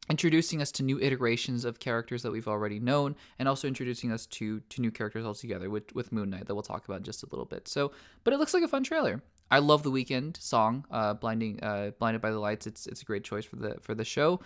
introducing 0.09 0.61
us 0.61 0.71
to 0.73 0.83
new 0.83 0.99
iterations 0.99 1.65
of 1.65 1.79
characters 1.79 2.23
that 2.23 2.31
we've 2.31 2.47
already 2.47 2.79
known, 2.79 3.15
and 3.39 3.47
also 3.47 3.67
introducing 3.67 4.11
us 4.11 4.25
to 4.27 4.61
to 4.69 4.81
new 4.81 4.91
characters 4.91 5.25
altogether 5.25 5.69
with 5.69 5.93
with 5.93 6.11
Moon 6.11 6.29
Knight 6.29 6.47
that 6.47 6.55
we'll 6.55 6.63
talk 6.63 6.85
about 6.85 6.97
in 6.97 7.03
just 7.03 7.23
a 7.23 7.27
little 7.27 7.45
bit. 7.45 7.67
So, 7.67 7.91
but 8.23 8.33
it 8.33 8.37
looks 8.37 8.53
like 8.53 8.63
a 8.63 8.67
fun 8.67 8.83
trailer. 8.83 9.21
I 9.49 9.59
love 9.59 9.83
the 9.83 9.91
Weeknd 9.91 10.41
song, 10.41 10.85
uh, 10.91 11.13
"Blinding," 11.13 11.61
uh, 11.61 11.91
"Blinded 11.99 12.21
by 12.21 12.31
the 12.31 12.39
Lights." 12.39 12.67
It's 12.67 12.87
it's 12.87 13.01
a 13.01 13.05
great 13.05 13.23
choice 13.23 13.45
for 13.45 13.57
the 13.57 13.77
for 13.81 13.93
the 13.93 14.05
show, 14.05 14.39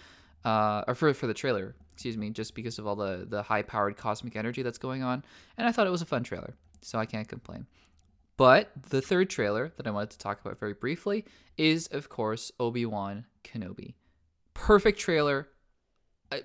uh, 0.44 0.84
or 0.88 0.96
for 0.96 1.14
for 1.14 1.28
the 1.28 1.34
trailer. 1.34 1.76
Excuse 1.96 2.18
me, 2.18 2.30
just 2.30 2.56
because 2.56 2.78
of 2.78 2.86
all 2.86 2.98
the 2.98 3.26
the 3.28 3.42
high 3.42 3.62
powered 3.62 3.96
cosmic 3.96 4.36
energy 4.36 4.62
that's 4.62 4.78
going 4.78 5.02
on, 5.02 5.24
and 5.58 5.66
I 5.66 5.72
thought 5.72 5.88
it 5.88 5.92
was 5.92 6.02
a 6.02 6.06
fun 6.06 6.24
trailer, 6.24 6.54
so 6.82 7.00
I 7.00 7.06
can't 7.06 7.28
complain. 7.28 7.68
But 8.36 8.70
the 8.90 9.02
third 9.02 9.30
trailer 9.30 9.72
that 9.78 9.88
I 9.88 9.92
wanted 9.92 10.10
to 10.10 10.18
talk 10.18 10.42
about 10.42 10.60
very 10.60 10.74
briefly 10.74 11.24
is, 11.58 11.88
of 11.88 12.10
course, 12.10 12.52
Obi 12.60 12.86
Wan 12.86 13.26
Kenobi. 13.46 13.94
Perfect 14.54 15.00
trailer. 15.00 15.48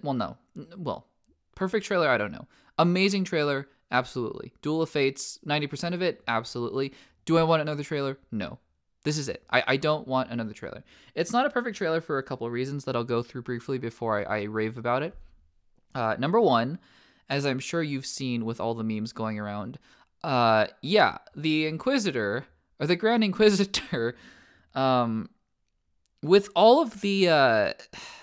well, 0.02 0.14
no, 0.14 0.36
well, 0.76 1.08
perfect 1.56 1.84
trailer. 1.84 2.08
I 2.08 2.16
don't 2.16 2.30
know. 2.30 2.46
Amazing 2.78 3.24
trailer. 3.24 3.68
Absolutely. 3.90 4.52
Duel 4.62 4.82
of 4.82 4.88
Fates, 4.88 5.40
90% 5.44 5.94
of 5.94 6.02
it, 6.02 6.22
absolutely. 6.28 6.92
Do 7.24 7.38
I 7.38 7.42
want 7.42 7.60
another 7.60 7.82
trailer? 7.82 8.18
No. 8.30 8.60
This 9.02 9.18
is 9.18 9.28
it. 9.28 9.42
I, 9.50 9.64
I 9.66 9.76
don't 9.76 10.06
want 10.06 10.30
another 10.30 10.52
trailer. 10.52 10.84
It's 11.14 11.32
not 11.32 11.46
a 11.46 11.50
perfect 11.50 11.76
trailer 11.76 12.00
for 12.00 12.18
a 12.18 12.22
couple 12.22 12.46
of 12.46 12.52
reasons 12.52 12.84
that 12.84 12.94
I'll 12.94 13.02
go 13.02 13.22
through 13.22 13.42
briefly 13.42 13.78
before 13.78 14.18
I, 14.18 14.40
I 14.40 14.42
rave 14.44 14.78
about 14.78 15.02
it. 15.02 15.16
Uh, 15.94 16.16
number 16.18 16.40
one, 16.40 16.78
as 17.28 17.46
I'm 17.46 17.58
sure 17.58 17.82
you've 17.82 18.06
seen 18.06 18.44
with 18.44 18.60
all 18.60 18.74
the 18.74 18.84
memes 18.84 19.12
going 19.12 19.38
around, 19.38 19.78
uh, 20.22 20.66
yeah, 20.82 21.18
the 21.34 21.66
Inquisitor 21.66 22.44
or 22.78 22.86
the 22.86 22.96
Grand 22.96 23.24
Inquisitor, 23.30 24.16
um, 24.74 25.30
with 26.22 26.50
all 26.54 26.82
of 26.82 27.00
the 27.00 27.28
uh, 27.28 27.72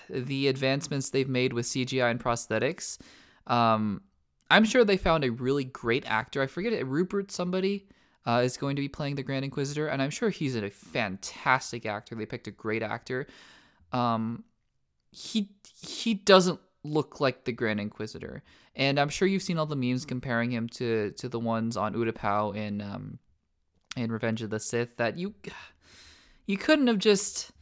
the 0.08 0.48
advancements 0.48 1.10
they've 1.10 1.28
made 1.28 1.52
with 1.52 1.66
CGI 1.66 2.10
and 2.10 2.22
prosthetics, 2.22 2.98
um, 3.46 4.02
I'm 4.50 4.64
sure 4.64 4.84
they 4.84 4.96
found 4.96 5.24
a 5.24 5.30
really 5.30 5.64
great 5.64 6.04
actor. 6.06 6.40
I 6.40 6.46
forget 6.46 6.72
it, 6.72 6.86
Rupert 6.86 7.30
somebody 7.32 7.88
uh, 8.26 8.42
is 8.44 8.56
going 8.56 8.76
to 8.76 8.82
be 8.82 8.88
playing 8.88 9.16
the 9.16 9.22
Grand 9.22 9.44
Inquisitor, 9.44 9.88
and 9.88 10.00
I'm 10.00 10.10
sure 10.10 10.30
he's 10.30 10.54
a 10.54 10.70
fantastic 10.70 11.86
actor. 11.86 12.14
They 12.14 12.26
picked 12.26 12.46
a 12.46 12.52
great 12.52 12.82
actor. 12.82 13.26
Um, 13.92 14.44
he 15.10 15.50
he 15.80 16.14
doesn't 16.14 16.60
look 16.84 17.20
like 17.20 17.44
the 17.44 17.52
Grand 17.52 17.80
Inquisitor, 17.80 18.42
and 18.76 18.98
I'm 18.98 19.08
sure 19.08 19.28
you've 19.28 19.42
seen 19.42 19.58
all 19.58 19.66
the 19.66 19.76
memes 19.76 20.04
comparing 20.04 20.50
him 20.50 20.68
to 20.70 21.12
to 21.12 21.28
the 21.28 21.40
ones 21.40 21.76
on 21.76 21.94
Utapau 21.94 22.56
in 22.56 22.80
um, 22.80 23.18
in 23.96 24.12
Revenge 24.12 24.42
of 24.42 24.50
the 24.50 24.60
Sith. 24.60 24.96
That 24.96 25.18
you 25.18 25.34
you 26.46 26.56
couldn't 26.56 26.86
have 26.86 26.98
just. 26.98 27.52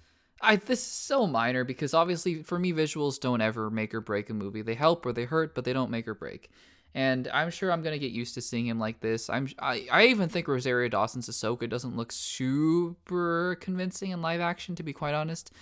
I 0.43 0.57
this 0.57 0.81
is 0.81 0.87
so 0.87 1.27
minor 1.27 1.65
because 1.65 1.95
obviously 1.95 2.43
for 2.43 2.59
me 2.59 2.73
visuals 2.73 3.19
don't 3.19 3.41
ever 3.41 3.71
make 3.71 3.95
or 3.95 4.03
break 4.03 4.29
a 4.29 4.35
movie. 4.35 4.63
They 4.63 4.75
help 4.75 5.07
or 5.07 5.13
they 5.13 5.25
hurt, 5.25 5.55
but 5.55 5.65
they 5.65 5.73
don't 5.73 5.91
make 5.91 6.07
or 6.07 6.15
break 6.15 6.51
and 6.97 7.29
I'm 7.29 7.51
sure 7.51 7.71
I'm 7.71 7.83
gonna 7.83 7.99
get 7.99 8.13
used 8.13 8.33
to 8.35 8.41
seeing 8.41 8.67
him 8.67 8.81
like 8.81 9.01
this. 9.01 9.29
I'm 9.29 9.49
I, 9.59 9.87
I 9.93 10.07
even 10.07 10.31
think 10.31 10.49
Rosario 10.49 10.89
Dawson's 10.89 11.29
Ahsoka 11.29 11.69
doesn't 11.69 11.95
look 11.95 12.11
super 12.11 13.59
convincing 13.61 14.13
in 14.13 14.23
live 14.23 14.41
action, 14.41 14.75
to 14.77 14.83
be 14.83 14.95
quite 14.95 15.15
honest. 15.15 15.53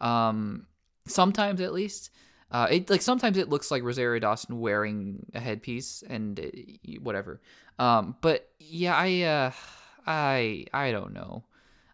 Um, 0.00 0.66
sometimes 1.06 1.60
at 1.60 1.72
least. 1.72 2.10
Uh, 2.50 2.66
it 2.70 2.90
like 2.90 3.02
sometimes 3.02 3.36
it 3.36 3.48
looks 3.48 3.70
like 3.70 3.82
Rosario 3.82 4.18
Dawson 4.18 4.58
wearing 4.60 5.24
a 5.34 5.40
headpiece 5.40 6.02
and 6.08 6.38
it, 6.38 6.80
uh, 6.88 6.92
whatever. 7.00 7.40
Um, 7.78 8.16
but 8.20 8.48
yeah, 8.58 8.96
I 8.96 9.22
uh, 9.22 9.52
I 10.06 10.66
I 10.72 10.90
don't 10.90 11.12
know. 11.12 11.44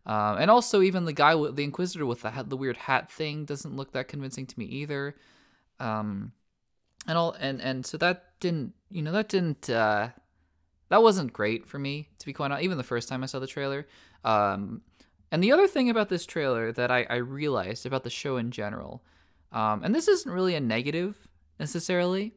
Um, 0.07 0.39
and 0.39 0.51
also 0.51 0.83
even 0.83 1.05
the 1.05 1.13
guy 1.13 1.35
the 1.35 1.65
Inquisitor 1.65 2.07
with 2.07 2.23
the 2.23 2.45
the 2.47 2.57
weird 2.57 2.77
hat 2.77 3.11
thing 3.11 3.45
doesn't 3.45 3.77
look 3.77 3.93
that 3.93 4.09
convincing 4.09 4.47
to 4.47 4.59
me 4.59 4.65
either. 4.67 5.17
Um, 5.79 6.33
and 7.07 7.17
all 7.17 7.33
and 7.39 7.61
and 7.61 7.87
so 7.87 7.97
that 7.97 8.25
didn't 8.41 8.75
you 8.91 9.03
know 9.03 9.13
that 9.13 9.29
didn't 9.29 9.71
uh 9.71 10.09
that 10.89 11.03
wasn't 11.03 11.33
great 11.33 11.67
for 11.67 11.79
me 11.79 12.09
to 12.19 12.27
be 12.27 12.33
quite 12.33 12.47
honest 12.51 12.65
even 12.65 12.77
the 12.79 12.85
first 12.85 13.09
time 13.09 13.23
i 13.23 13.27
saw 13.27 13.39
the 13.39 13.47
trailer 13.47 13.87
um 14.25 14.83
and 15.31 15.43
the 15.43 15.53
other 15.53 15.67
thing 15.67 15.91
about 15.91 16.09
this 16.09 16.27
trailer 16.27 16.73
that 16.73 16.91
i, 16.91 17.07
I 17.09 17.17
realized 17.17 17.87
about 17.87 18.05
the 18.05 18.11
show 18.11 18.37
in 18.37 18.51
general 18.51 19.03
um 19.57 19.83
and 19.83 19.95
this 19.95 20.09
isn't 20.09 20.33
really 20.33 20.55
a 20.55 20.61
negative 20.61 21.29
necessarily 21.59 22.35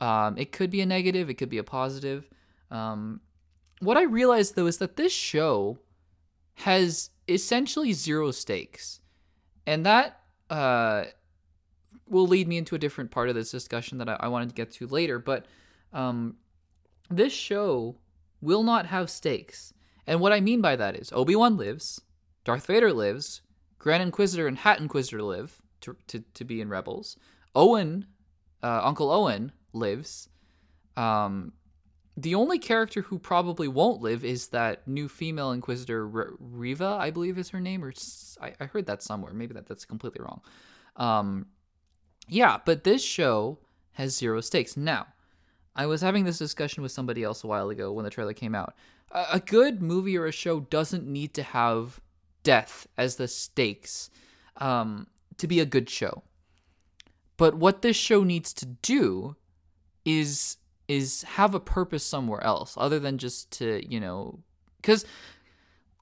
um 0.00 0.36
it 0.38 0.52
could 0.52 0.70
be 0.70 0.80
a 0.80 0.86
negative 0.86 1.28
it 1.28 1.34
could 1.34 1.50
be 1.50 1.58
a 1.58 1.64
positive 1.64 2.28
um 2.70 3.20
what 3.80 3.96
i 3.96 4.02
realized 4.02 4.54
though 4.56 4.66
is 4.66 4.78
that 4.78 4.96
this 4.96 5.12
show 5.12 5.78
has 6.54 7.10
essentially 7.28 7.92
zero 7.92 8.30
stakes 8.30 9.00
and 9.66 9.84
that 9.84 10.20
uh 10.50 11.04
will 12.12 12.26
lead 12.26 12.46
me 12.46 12.58
into 12.58 12.74
a 12.74 12.78
different 12.78 13.10
part 13.10 13.28
of 13.28 13.34
this 13.34 13.50
discussion 13.50 13.98
that 13.98 14.08
I, 14.08 14.16
I 14.20 14.28
wanted 14.28 14.50
to 14.50 14.54
get 14.54 14.70
to 14.72 14.86
later. 14.86 15.18
But 15.18 15.46
um, 15.92 16.36
this 17.10 17.32
show 17.32 17.96
will 18.40 18.62
not 18.62 18.86
have 18.86 19.10
stakes. 19.10 19.72
And 20.06 20.20
what 20.20 20.32
I 20.32 20.40
mean 20.40 20.60
by 20.60 20.76
that 20.76 20.96
is 20.96 21.12
Obi 21.12 21.34
Wan 21.34 21.56
lives, 21.56 22.00
Darth 22.44 22.66
Vader 22.66 22.92
lives, 22.92 23.40
Grand 23.78 24.02
Inquisitor 24.02 24.46
and 24.46 24.58
Hat 24.58 24.78
Inquisitor 24.78 25.22
live 25.22 25.61
to, 25.82 25.96
to, 26.08 26.24
to 26.34 26.44
be 26.44 26.60
in 26.60 26.68
Rebels. 26.68 27.16
Owen, 27.54 28.06
uh, 28.62 28.80
Uncle 28.82 29.10
Owen, 29.10 29.52
lives. 29.72 30.28
Um, 30.96 31.52
the 32.16 32.34
only 32.34 32.58
character 32.58 33.02
who 33.02 33.18
probably 33.18 33.68
won't 33.68 34.02
live 34.02 34.24
is 34.24 34.48
that 34.48 34.86
new 34.86 35.08
female 35.08 35.52
Inquisitor, 35.52 36.04
R- 36.04 36.34
Reva, 36.38 36.98
I 37.00 37.10
believe 37.10 37.38
is 37.38 37.50
her 37.50 37.60
name, 37.60 37.84
or 37.84 37.92
I, 38.40 38.52
I 38.60 38.66
heard 38.66 38.86
that 38.86 39.02
somewhere. 39.02 39.32
Maybe 39.32 39.54
that, 39.54 39.66
that's 39.66 39.84
completely 39.84 40.22
wrong. 40.22 40.42
Um, 40.96 41.46
yeah, 42.28 42.58
but 42.64 42.84
this 42.84 43.02
show 43.02 43.58
has 43.92 44.16
zero 44.16 44.40
stakes. 44.40 44.76
Now, 44.76 45.06
I 45.74 45.86
was 45.86 46.02
having 46.02 46.24
this 46.24 46.38
discussion 46.38 46.82
with 46.82 46.92
somebody 46.92 47.22
else 47.22 47.44
a 47.44 47.46
while 47.46 47.70
ago 47.70 47.92
when 47.92 48.04
the 48.04 48.10
trailer 48.10 48.34
came 48.34 48.54
out. 48.54 48.74
A, 49.10 49.24
a 49.32 49.40
good 49.40 49.82
movie 49.82 50.18
or 50.18 50.26
a 50.26 50.32
show 50.32 50.60
doesn't 50.60 51.06
need 51.06 51.32
to 51.34 51.42
have 51.42 52.00
death 52.42 52.86
as 52.98 53.16
the 53.16 53.28
stakes 53.28 54.10
um, 54.58 55.06
to 55.38 55.46
be 55.46 55.60
a 55.60 55.66
good 55.66 55.88
show. 55.88 56.22
But 57.36 57.54
what 57.54 57.82
this 57.82 57.96
show 57.96 58.24
needs 58.24 58.52
to 58.54 58.66
do 58.66 59.36
is 60.04 60.56
is 60.88 61.22
have 61.22 61.54
a 61.54 61.60
purpose 61.60 62.04
somewhere 62.04 62.42
else 62.42 62.74
other 62.76 62.98
than 62.98 63.16
just 63.18 63.50
to 63.52 63.82
you 63.88 64.00
know 64.00 64.40
because 64.80 65.04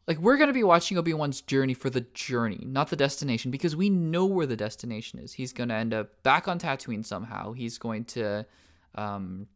like 0.09 0.19
we're 0.19 0.37
going 0.37 0.49
to 0.49 0.55
be 0.55 0.65
watching 0.65 0.99
Obi-Wan's 0.99 1.43
journey 1.43 1.75
for 1.75 1.91
the 1.91 2.01
journey, 2.01 2.65
not 2.65 2.89
the 2.89 2.97
destination 2.97 3.51
because 3.51 3.77
we 3.77 3.91
know 3.91 4.27
where 4.27 4.47
the 4.47 4.57
destination 4.57 5.21
is. 5.21 5.33
He's 5.33 5.53
going 5.53 5.69
to 5.69 5.75
end 5.75 5.95
up 5.95 6.23
back 6.23 6.49
on 6.49 6.59
Tatooine 6.59 7.05
somehow. 7.05 7.53
He's 7.53 7.79
going 7.79 8.05
to 8.07 8.47
um 8.95 9.47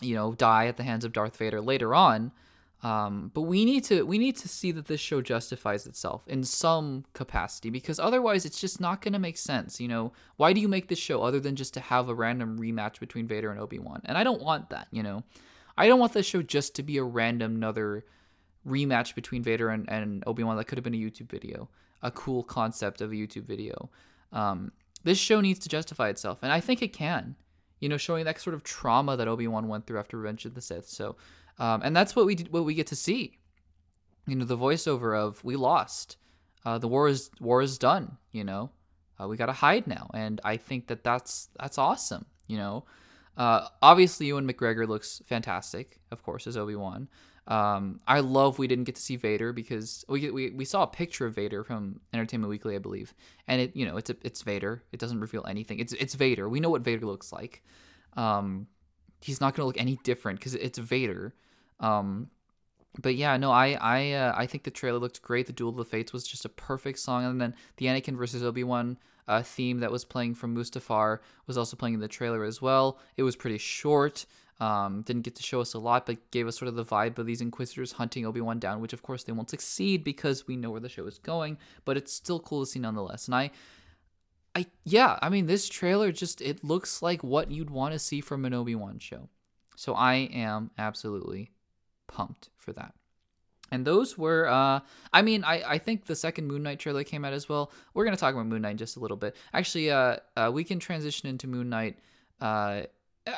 you 0.00 0.14
know, 0.14 0.32
die 0.32 0.66
at 0.66 0.76
the 0.76 0.82
hands 0.82 1.04
of 1.04 1.12
Darth 1.12 1.36
Vader 1.36 1.60
later 1.60 1.94
on. 1.94 2.32
Um, 2.82 3.30
but 3.34 3.42
we 3.42 3.66
need 3.66 3.84
to 3.84 4.06
we 4.06 4.16
need 4.16 4.36
to 4.38 4.48
see 4.48 4.72
that 4.72 4.86
this 4.86 5.00
show 5.00 5.20
justifies 5.20 5.86
itself 5.86 6.22
in 6.26 6.44
some 6.44 7.04
capacity 7.12 7.68
because 7.68 8.00
otherwise 8.00 8.46
it's 8.46 8.58
just 8.58 8.80
not 8.80 9.02
going 9.02 9.12
to 9.12 9.18
make 9.18 9.36
sense. 9.36 9.80
You 9.80 9.88
know, 9.88 10.12
why 10.36 10.54
do 10.54 10.60
you 10.60 10.68
make 10.68 10.88
this 10.88 10.98
show 10.98 11.22
other 11.22 11.40
than 11.40 11.56
just 11.56 11.74
to 11.74 11.80
have 11.80 12.08
a 12.08 12.14
random 12.14 12.58
rematch 12.58 12.98
between 12.98 13.26
Vader 13.26 13.50
and 13.50 13.60
Obi 13.60 13.78
Wan? 13.78 14.00
And 14.06 14.16
I 14.16 14.24
don't 14.24 14.40
want 14.40 14.70
that. 14.70 14.88
You 14.92 15.02
know, 15.02 15.24
I 15.76 15.88
don't 15.88 16.00
want 16.00 16.14
this 16.14 16.26
show 16.26 16.40
just 16.40 16.74
to 16.76 16.82
be 16.82 16.96
a 16.96 17.04
random 17.04 17.54
another 17.56 18.06
rematch 18.66 19.14
between 19.14 19.42
Vader 19.42 19.68
and, 19.68 19.88
and 19.90 20.24
Obi 20.26 20.42
Wan 20.42 20.56
that 20.56 20.64
could 20.64 20.78
have 20.78 20.84
been 20.84 20.94
a 20.94 20.98
YouTube 20.98 21.30
video, 21.30 21.68
a 22.02 22.10
cool 22.10 22.42
concept 22.42 23.00
of 23.00 23.12
a 23.12 23.14
YouTube 23.14 23.44
video. 23.44 23.90
Um, 24.32 24.72
this 25.04 25.18
show 25.18 25.40
needs 25.40 25.58
to 25.60 25.68
justify 25.68 26.08
itself, 26.08 26.38
and 26.42 26.52
I 26.52 26.60
think 26.60 26.82
it 26.82 26.92
can. 26.92 27.36
You 27.80 27.88
know, 27.88 27.96
showing 27.96 28.26
that 28.26 28.38
sort 28.38 28.52
of 28.52 28.62
trauma 28.62 29.16
that 29.16 29.26
Obi 29.26 29.48
Wan 29.48 29.66
went 29.66 29.86
through 29.86 29.98
after 29.98 30.18
Revenge 30.18 30.44
of 30.44 30.54
the 30.54 30.60
Sith. 30.60 30.86
So, 30.86 31.16
um, 31.60 31.82
and 31.84 31.94
that's 31.94 32.16
what 32.16 32.26
we 32.26 32.34
what 32.50 32.64
we 32.64 32.74
get 32.74 32.88
to 32.88 32.96
see. 32.96 33.38
You 34.26 34.34
know, 34.34 34.44
the 34.44 34.56
voiceover 34.56 35.16
of 35.16 35.44
"We 35.44 35.54
lost, 35.54 36.16
uh, 36.64 36.78
the 36.78 36.88
war 36.88 37.06
is 37.06 37.30
war 37.40 37.62
is 37.62 37.78
done." 37.78 38.16
You 38.32 38.44
know, 38.44 38.70
uh, 39.20 39.28
we 39.28 39.36
got 39.36 39.46
to 39.46 39.52
hide 39.52 39.86
now, 39.86 40.10
and 40.14 40.40
I 40.42 40.56
think 40.56 40.88
that 40.88 41.04
that's 41.04 41.48
that's 41.58 41.78
awesome. 41.78 42.24
You 42.46 42.56
know, 42.56 42.84
uh, 43.36 43.68
obviously 43.82 44.26
Ewan 44.26 44.50
McGregor 44.50 44.88
looks 44.88 45.22
fantastic, 45.26 46.00
of 46.10 46.22
course, 46.22 46.46
as 46.46 46.56
Obi 46.56 46.74
Wan. 46.74 47.08
Um, 47.46 48.00
I 48.06 48.20
love 48.20 48.58
we 48.58 48.68
didn't 48.68 48.84
get 48.84 48.94
to 48.94 49.02
see 49.02 49.16
Vader 49.16 49.52
because 49.52 50.04
we, 50.08 50.30
we 50.30 50.50
we 50.50 50.64
saw 50.64 50.84
a 50.84 50.86
picture 50.86 51.26
of 51.26 51.34
Vader 51.34 51.62
from 51.62 52.00
Entertainment 52.14 52.48
Weekly, 52.48 52.74
I 52.74 52.78
believe, 52.78 53.12
and 53.46 53.60
it 53.60 53.76
you 53.76 53.84
know 53.84 53.98
it's 53.98 54.08
a, 54.08 54.16
it's 54.22 54.40
Vader. 54.40 54.82
It 54.92 55.00
doesn't 55.00 55.20
reveal 55.20 55.44
anything. 55.46 55.78
It's 55.78 55.92
it's 55.94 56.14
Vader. 56.14 56.48
We 56.48 56.60
know 56.60 56.70
what 56.70 56.82
Vader 56.82 57.04
looks 57.04 57.32
like. 57.32 57.62
Um, 58.16 58.66
he's 59.20 59.40
not 59.40 59.54
gonna 59.54 59.66
look 59.66 59.80
any 59.80 59.98
different 60.02 60.38
because 60.38 60.54
it's 60.54 60.78
Vader. 60.78 61.34
Um, 61.78 62.30
but 62.98 63.14
yeah, 63.14 63.36
no, 63.36 63.50
I 63.50 63.72
I 63.80 64.12
uh, 64.12 64.34
I 64.36 64.46
think 64.46 64.64
the 64.64 64.70
trailer 64.70 64.98
looked 64.98 65.22
great. 65.22 65.46
The 65.46 65.52
Duel 65.52 65.70
of 65.70 65.76
the 65.76 65.84
Fates 65.84 66.12
was 66.12 66.26
just 66.26 66.44
a 66.44 66.48
perfect 66.48 66.98
song, 66.98 67.24
and 67.24 67.40
then 67.40 67.54
the 67.76 67.86
Anakin 67.86 68.16
versus 68.16 68.42
Obi 68.42 68.64
Wan 68.64 68.98
uh, 69.28 69.42
theme 69.42 69.78
that 69.80 69.92
was 69.92 70.04
playing 70.04 70.34
from 70.34 70.56
Mustafar 70.56 71.20
was 71.46 71.56
also 71.56 71.76
playing 71.76 71.94
in 71.94 72.00
the 72.00 72.08
trailer 72.08 72.44
as 72.44 72.60
well. 72.60 72.98
It 73.16 73.22
was 73.22 73.36
pretty 73.36 73.58
short. 73.58 74.26
Um, 74.58 75.00
didn't 75.02 75.22
get 75.22 75.36
to 75.36 75.42
show 75.42 75.60
us 75.60 75.72
a 75.72 75.78
lot, 75.78 76.04
but 76.04 76.30
gave 76.32 76.46
us 76.46 76.58
sort 76.58 76.68
of 76.68 76.74
the 76.74 76.84
vibe 76.84 77.18
of 77.18 77.24
these 77.24 77.40
Inquisitors 77.40 77.92
hunting 77.92 78.26
Obi 78.26 78.42
Wan 78.42 78.58
down, 78.58 78.80
which 78.80 78.92
of 78.92 79.02
course 79.02 79.24
they 79.24 79.32
won't 79.32 79.48
succeed 79.48 80.04
because 80.04 80.46
we 80.46 80.56
know 80.56 80.70
where 80.70 80.80
the 80.80 80.88
show 80.88 81.06
is 81.06 81.18
going. 81.18 81.56
But 81.86 81.96
it's 81.96 82.12
still 82.12 82.40
cool 82.40 82.64
to 82.64 82.70
see 82.70 82.78
nonetheless. 82.78 83.26
And 83.26 83.34
I, 83.34 83.52
I 84.54 84.66
yeah, 84.84 85.18
I 85.22 85.28
mean 85.28 85.46
this 85.46 85.68
trailer 85.68 86.12
just 86.12 86.40
it 86.40 86.64
looks 86.64 87.02
like 87.02 87.22
what 87.22 87.50
you'd 87.50 87.70
want 87.70 87.92
to 87.92 87.98
see 87.98 88.20
from 88.20 88.44
an 88.44 88.54
Obi 88.54 88.74
Wan 88.74 88.98
show. 88.98 89.28
So 89.76 89.94
I 89.94 90.14
am 90.32 90.70
absolutely 90.76 91.52
pumped 92.06 92.50
for 92.58 92.72
that. 92.74 92.94
And 93.72 93.86
those 93.86 94.18
were, 94.18 94.48
uh, 94.48 94.80
I 95.12 95.22
mean, 95.22 95.44
I, 95.44 95.62
I 95.64 95.78
think 95.78 96.06
the 96.06 96.16
second 96.16 96.48
Moon 96.48 96.62
Knight 96.62 96.80
trailer 96.80 97.04
came 97.04 97.24
out 97.24 97.32
as 97.32 97.48
well. 97.48 97.70
We're 97.94 98.04
going 98.04 98.16
to 98.16 98.20
talk 98.20 98.34
about 98.34 98.46
Moon 98.46 98.62
Knight 98.62 98.76
just 98.76 98.96
a 98.96 99.00
little 99.00 99.16
bit. 99.16 99.36
Actually, 99.54 99.92
uh, 99.92 100.16
uh, 100.36 100.50
we 100.52 100.64
can 100.64 100.80
transition 100.80 101.28
into 101.28 101.46
Moon 101.46 101.68
Knight. 101.68 101.98
Uh, 102.40 102.82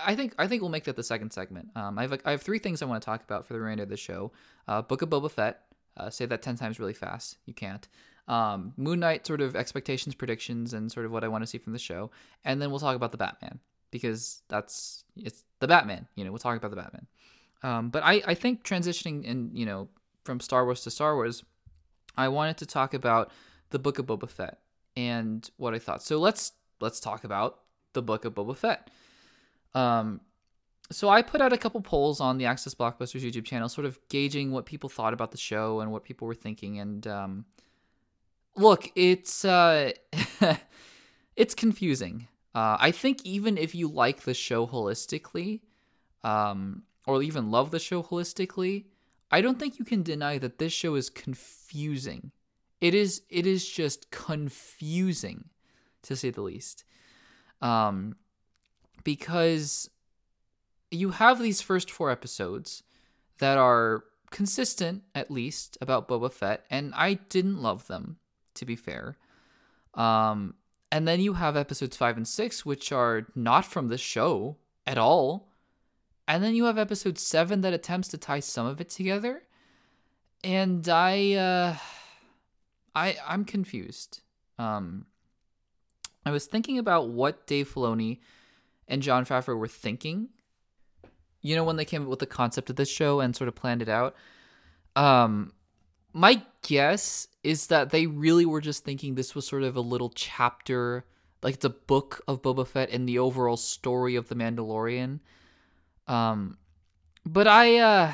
I 0.04 0.14
think 0.14 0.34
I 0.38 0.46
think 0.46 0.62
we'll 0.62 0.70
make 0.70 0.84
that 0.84 0.96
the 0.96 1.02
second 1.02 1.32
segment. 1.32 1.68
Um, 1.76 1.98
I 1.98 2.02
have 2.02 2.20
I 2.24 2.30
have 2.30 2.40
three 2.40 2.58
things 2.58 2.80
I 2.80 2.86
want 2.86 3.02
to 3.02 3.04
talk 3.04 3.22
about 3.22 3.46
for 3.46 3.52
the 3.52 3.60
remainder 3.60 3.82
of 3.82 3.88
the 3.88 3.96
show. 3.96 4.32
Uh, 4.66 4.80
Book 4.80 5.02
of 5.02 5.10
Boba 5.10 5.30
Fett. 5.30 5.60
Uh, 5.96 6.08
say 6.08 6.24
that 6.24 6.40
ten 6.40 6.56
times 6.56 6.80
really 6.80 6.94
fast. 6.94 7.36
You 7.44 7.52
can't. 7.52 7.86
Um, 8.28 8.72
Moon 8.76 9.00
Knight 9.00 9.26
sort 9.26 9.40
of 9.40 9.56
expectations, 9.56 10.14
predictions, 10.14 10.74
and 10.74 10.90
sort 10.90 11.06
of 11.06 11.12
what 11.12 11.24
I 11.24 11.28
want 11.28 11.42
to 11.42 11.46
see 11.46 11.58
from 11.58 11.72
the 11.72 11.78
show. 11.78 12.10
And 12.44 12.62
then 12.62 12.70
we'll 12.70 12.80
talk 12.80 12.96
about 12.96 13.12
the 13.12 13.18
Batman 13.18 13.58
because 13.90 14.42
that's 14.48 15.04
it's 15.16 15.44
the 15.60 15.68
Batman. 15.68 16.06
You 16.14 16.24
know, 16.24 16.30
we'll 16.30 16.38
talk 16.38 16.56
about 16.56 16.70
the 16.70 16.76
Batman. 16.76 17.06
Um, 17.62 17.90
but 17.90 18.02
I, 18.02 18.22
I 18.26 18.34
think 18.34 18.64
transitioning 18.64 19.24
in, 19.24 19.50
you 19.54 19.66
know, 19.66 19.88
from 20.24 20.40
Star 20.40 20.64
Wars 20.64 20.82
to 20.82 20.90
Star 20.90 21.14
Wars, 21.14 21.44
I 22.16 22.28
wanted 22.28 22.56
to 22.58 22.66
talk 22.66 22.94
about 22.94 23.30
the 23.70 23.78
Book 23.78 23.98
of 23.98 24.06
Boba 24.06 24.28
Fett 24.28 24.58
and 24.96 25.48
what 25.56 25.74
I 25.74 25.78
thought. 25.78 26.02
So 26.02 26.18
let's 26.18 26.52
let's 26.80 27.00
talk 27.00 27.24
about 27.24 27.60
the 27.92 28.02
Book 28.02 28.24
of 28.24 28.34
Boba 28.34 28.56
Fett. 28.56 28.90
Um, 29.74 30.20
so 30.90 31.08
I 31.08 31.22
put 31.22 31.40
out 31.40 31.52
a 31.52 31.58
couple 31.58 31.80
polls 31.80 32.20
on 32.20 32.36
the 32.36 32.44
Access 32.44 32.74
Blockbusters 32.74 33.22
YouTube 33.22 33.44
channel, 33.44 33.68
sort 33.68 33.86
of 33.86 33.98
gauging 34.08 34.52
what 34.52 34.66
people 34.66 34.88
thought 34.88 35.14
about 35.14 35.30
the 35.30 35.38
show 35.38 35.80
and 35.80 35.90
what 35.90 36.04
people 36.04 36.28
were 36.28 36.34
thinking. 36.34 36.78
And 36.78 37.06
um, 37.06 37.44
look, 38.56 38.90
it's 38.94 39.44
uh, 39.44 39.92
it's 41.36 41.54
confusing. 41.54 42.28
Uh, 42.54 42.76
I 42.78 42.90
think 42.90 43.24
even 43.24 43.56
if 43.56 43.74
you 43.74 43.88
like 43.88 44.22
the 44.22 44.34
show 44.34 44.66
holistically, 44.66 45.60
um, 46.22 46.82
or 47.06 47.22
even 47.22 47.50
love 47.50 47.70
the 47.70 47.78
show 47.78 48.02
holistically, 48.02 48.84
I 49.30 49.40
don't 49.40 49.58
think 49.58 49.78
you 49.78 49.84
can 49.84 50.02
deny 50.02 50.38
that 50.38 50.58
this 50.58 50.72
show 50.72 50.94
is 50.94 51.08
confusing. 51.08 52.32
It 52.80 52.94
is 52.94 53.22
it 53.30 53.46
is 53.46 53.66
just 53.68 54.10
confusing 54.10 55.44
to 56.02 56.16
say 56.16 56.30
the 56.30 56.42
least. 56.42 56.84
Um 57.60 58.16
because 59.04 59.88
you 60.90 61.10
have 61.10 61.40
these 61.40 61.60
first 61.60 61.90
four 61.90 62.10
episodes 62.10 62.82
that 63.38 63.56
are 63.56 64.04
consistent 64.30 65.02
at 65.14 65.30
least 65.30 65.78
about 65.80 66.08
Boba 66.08 66.32
Fett 66.32 66.64
and 66.70 66.92
I 66.94 67.14
didn't 67.14 67.62
love 67.62 67.86
them 67.86 68.18
to 68.54 68.64
be 68.64 68.76
fair. 68.76 69.16
Um 69.94 70.54
and 70.90 71.08
then 71.08 71.20
you 71.20 71.34
have 71.34 71.56
episodes 71.56 71.96
5 71.96 72.18
and 72.18 72.28
6 72.28 72.66
which 72.66 72.92
are 72.92 73.26
not 73.34 73.64
from 73.64 73.88
the 73.88 73.98
show 73.98 74.56
at 74.86 74.98
all 74.98 75.48
and 76.28 76.42
then 76.42 76.54
you 76.54 76.64
have 76.64 76.78
episode 76.78 77.18
7 77.18 77.60
that 77.62 77.72
attempts 77.72 78.08
to 78.08 78.18
tie 78.18 78.40
some 78.40 78.66
of 78.66 78.80
it 78.80 78.88
together. 78.88 79.42
And 80.44 80.88
I 80.88 81.34
uh 81.34 81.76
I 82.94 83.16
I'm 83.26 83.44
confused. 83.44 84.20
Um 84.58 85.06
I 86.24 86.30
was 86.30 86.46
thinking 86.46 86.78
about 86.78 87.08
what 87.08 87.46
Dave 87.46 87.72
Filoni 87.72 88.20
and 88.86 89.02
Jon 89.02 89.24
Favreau 89.24 89.58
were 89.58 89.68
thinking. 89.68 90.28
You 91.40 91.56
know 91.56 91.64
when 91.64 91.76
they 91.76 91.84
came 91.84 92.02
up 92.02 92.08
with 92.08 92.20
the 92.20 92.26
concept 92.26 92.70
of 92.70 92.76
this 92.76 92.88
show 92.88 93.20
and 93.20 93.34
sort 93.34 93.48
of 93.48 93.54
planned 93.54 93.82
it 93.82 93.88
out. 93.88 94.14
Um 94.96 95.52
my 96.12 96.42
guess 96.62 97.28
is 97.42 97.68
that 97.68 97.90
they 97.90 98.06
really 98.06 98.46
were 98.46 98.60
just 98.60 98.84
thinking 98.84 99.14
this 99.14 99.34
was 99.34 99.46
sort 99.46 99.62
of 99.62 99.76
a 99.76 99.80
little 99.80 100.10
chapter, 100.10 101.04
like 101.42 101.54
it's 101.54 101.64
a 101.64 101.70
book 101.70 102.20
of 102.28 102.42
Boba 102.42 102.66
Fett 102.66 102.90
in 102.90 103.06
the 103.06 103.18
overall 103.18 103.56
story 103.56 104.14
of 104.16 104.28
the 104.28 104.34
Mandalorian 104.34 105.20
um, 106.06 106.58
but 107.24 107.46
I, 107.46 107.78
uh, 107.78 108.12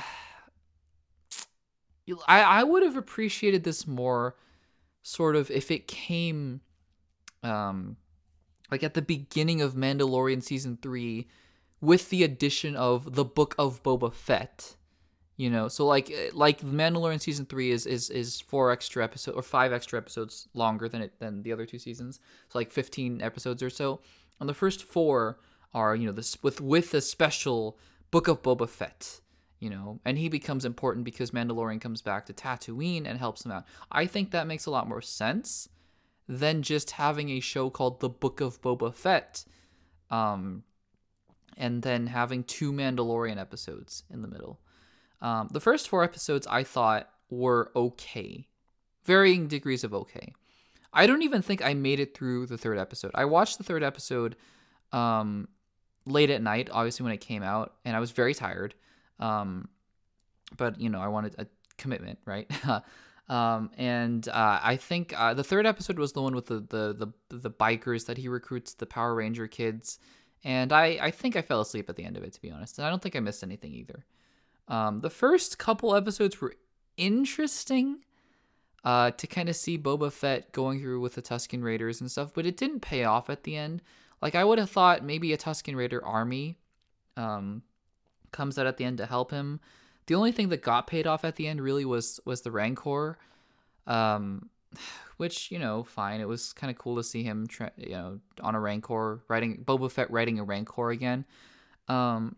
I, 2.26 2.40
I 2.40 2.62
would 2.62 2.82
have 2.82 2.96
appreciated 2.96 3.64
this 3.64 3.86
more, 3.86 4.36
sort 5.02 5.36
of, 5.36 5.50
if 5.50 5.70
it 5.70 5.88
came, 5.88 6.60
um, 7.42 7.96
like 8.70 8.82
at 8.82 8.94
the 8.94 9.02
beginning 9.02 9.62
of 9.62 9.74
Mandalorian 9.74 10.42
season 10.42 10.78
three, 10.80 11.28
with 11.80 12.10
the 12.10 12.22
addition 12.22 12.76
of 12.76 13.14
the 13.14 13.24
Book 13.24 13.54
of 13.58 13.82
Boba 13.82 14.12
Fett. 14.12 14.76
You 15.38 15.50
know, 15.50 15.68
so 15.68 15.86
like 15.86 16.10
eh, 16.10 16.30
like 16.34 16.62
Mandalorian 16.62 17.20
season 17.20 17.46
three 17.46 17.70
is 17.70 17.86
is 17.86 18.10
is 18.10 18.40
four 18.40 18.72
extra 18.72 19.04
episodes 19.04 19.36
or 19.36 19.42
five 19.42 19.72
extra 19.72 19.96
episodes 19.96 20.48
longer 20.52 20.88
than 20.88 21.00
it 21.00 21.20
than 21.20 21.44
the 21.44 21.52
other 21.52 21.64
two 21.64 21.78
seasons. 21.78 22.18
So 22.48 22.58
like 22.58 22.72
fifteen 22.72 23.22
episodes 23.22 23.62
or 23.62 23.70
so. 23.70 24.00
And 24.40 24.48
the 24.48 24.54
first 24.54 24.82
four 24.82 25.38
are 25.72 25.94
you 25.94 26.06
know 26.06 26.12
this 26.12 26.42
with 26.42 26.60
with 26.60 26.92
a 26.92 27.00
special 27.00 27.78
Book 28.10 28.26
of 28.26 28.42
Boba 28.42 28.68
Fett, 28.68 29.20
you 29.60 29.70
know, 29.70 30.00
and 30.04 30.18
he 30.18 30.28
becomes 30.28 30.64
important 30.64 31.04
because 31.04 31.30
Mandalorian 31.30 31.80
comes 31.80 32.02
back 32.02 32.26
to 32.26 32.32
Tatooine 32.32 33.06
and 33.06 33.16
helps 33.16 33.44
him 33.44 33.52
out. 33.52 33.64
I 33.92 34.06
think 34.06 34.32
that 34.32 34.48
makes 34.48 34.66
a 34.66 34.72
lot 34.72 34.88
more 34.88 35.02
sense 35.02 35.68
than 36.26 36.62
just 36.62 36.90
having 36.92 37.30
a 37.30 37.38
show 37.38 37.70
called 37.70 38.00
The 38.00 38.08
Book 38.08 38.40
of 38.40 38.60
Boba 38.60 38.92
Fett, 38.92 39.44
um, 40.10 40.64
and 41.56 41.82
then 41.82 42.08
having 42.08 42.42
two 42.42 42.72
Mandalorian 42.72 43.38
episodes 43.38 44.02
in 44.12 44.22
the 44.22 44.28
middle. 44.28 44.58
Um, 45.20 45.48
the 45.52 45.60
first 45.60 45.88
four 45.88 46.04
episodes 46.04 46.46
I 46.46 46.62
thought 46.64 47.08
were 47.30 47.70
okay, 47.74 48.46
varying 49.04 49.48
degrees 49.48 49.84
of 49.84 49.92
okay. 49.94 50.32
I 50.92 51.06
don't 51.06 51.22
even 51.22 51.42
think 51.42 51.62
I 51.62 51.74
made 51.74 52.00
it 52.00 52.16
through 52.16 52.46
the 52.46 52.58
third 52.58 52.78
episode. 52.78 53.10
I 53.14 53.26
watched 53.26 53.58
the 53.58 53.64
third 53.64 53.82
episode 53.82 54.36
um, 54.92 55.48
late 56.06 56.30
at 56.30 56.42
night, 56.42 56.68
obviously 56.72 57.04
when 57.04 57.12
it 57.12 57.20
came 57.20 57.42
out, 57.42 57.74
and 57.84 57.94
I 57.94 58.00
was 58.00 58.10
very 58.10 58.34
tired. 58.34 58.74
Um, 59.20 59.68
but 60.56 60.80
you 60.80 60.88
know, 60.88 61.00
I 61.00 61.08
wanted 61.08 61.34
a 61.38 61.46
commitment, 61.76 62.18
right? 62.24 62.50
um, 63.28 63.70
and 63.76 64.26
uh, 64.28 64.60
I 64.62 64.76
think 64.76 65.12
uh, 65.18 65.34
the 65.34 65.44
third 65.44 65.66
episode 65.66 65.98
was 65.98 66.12
the 66.12 66.22
one 66.22 66.34
with 66.34 66.46
the, 66.46 66.60
the 66.60 67.12
the 67.28 67.36
the 67.36 67.50
bikers 67.50 68.06
that 68.06 68.18
he 68.18 68.28
recruits, 68.28 68.74
the 68.74 68.86
Power 68.86 69.14
Ranger 69.14 69.46
kids, 69.46 69.98
and 70.42 70.72
I 70.72 70.98
I 71.00 71.10
think 71.10 71.36
I 71.36 71.42
fell 71.42 71.60
asleep 71.60 71.90
at 71.90 71.96
the 71.96 72.04
end 72.04 72.16
of 72.16 72.22
it, 72.22 72.32
to 72.32 72.40
be 72.40 72.50
honest. 72.50 72.78
And 72.78 72.86
I 72.86 72.90
don't 72.90 73.02
think 73.02 73.16
I 73.16 73.20
missed 73.20 73.42
anything 73.42 73.74
either. 73.74 74.04
Um, 74.68 75.00
the 75.00 75.10
first 75.10 75.58
couple 75.58 75.94
episodes 75.94 76.40
were 76.40 76.54
interesting. 76.96 77.98
Uh, 78.84 79.10
to 79.10 79.26
kind 79.26 79.48
of 79.48 79.56
see 79.56 79.76
Boba 79.76 80.10
Fett 80.10 80.52
going 80.52 80.80
through 80.80 81.00
with 81.00 81.16
the 81.16 81.20
Tusken 81.20 81.64
Raiders 81.64 82.00
and 82.00 82.08
stuff, 82.08 82.32
but 82.32 82.46
it 82.46 82.56
didn't 82.56 82.80
pay 82.80 83.02
off 83.04 83.28
at 83.28 83.42
the 83.42 83.56
end. 83.56 83.82
Like 84.22 84.34
I 84.34 84.44
would 84.44 84.58
have 84.58 84.70
thought 84.70 85.04
maybe 85.04 85.32
a 85.32 85.36
Tusken 85.36 85.76
Raider 85.76 86.02
army 86.04 86.58
um, 87.16 87.62
comes 88.32 88.58
out 88.58 88.66
at 88.66 88.76
the 88.76 88.84
end 88.84 88.98
to 88.98 89.06
help 89.06 89.30
him. 89.30 89.60
The 90.06 90.14
only 90.14 90.32
thing 90.32 90.48
that 90.48 90.62
got 90.62 90.86
paid 90.86 91.06
off 91.06 91.24
at 91.24 91.36
the 91.36 91.46
end 91.46 91.60
really 91.60 91.84
was 91.84 92.20
was 92.24 92.42
the 92.42 92.50
Rancor, 92.50 93.18
um, 93.86 94.48
which 95.18 95.50
you 95.50 95.58
know, 95.58 95.82
fine. 95.84 96.20
It 96.20 96.28
was 96.28 96.52
kind 96.52 96.70
of 96.70 96.78
cool 96.78 96.96
to 96.96 97.04
see 97.04 97.22
him, 97.22 97.46
tra- 97.46 97.72
you 97.76 97.90
know, 97.90 98.20
on 98.40 98.54
a 98.54 98.60
Rancor 98.60 99.22
riding 99.28 99.64
Boba 99.64 99.90
Fett 99.90 100.10
riding 100.10 100.38
a 100.38 100.44
Rancor 100.44 100.90
again. 100.90 101.24
Um, 101.88 102.36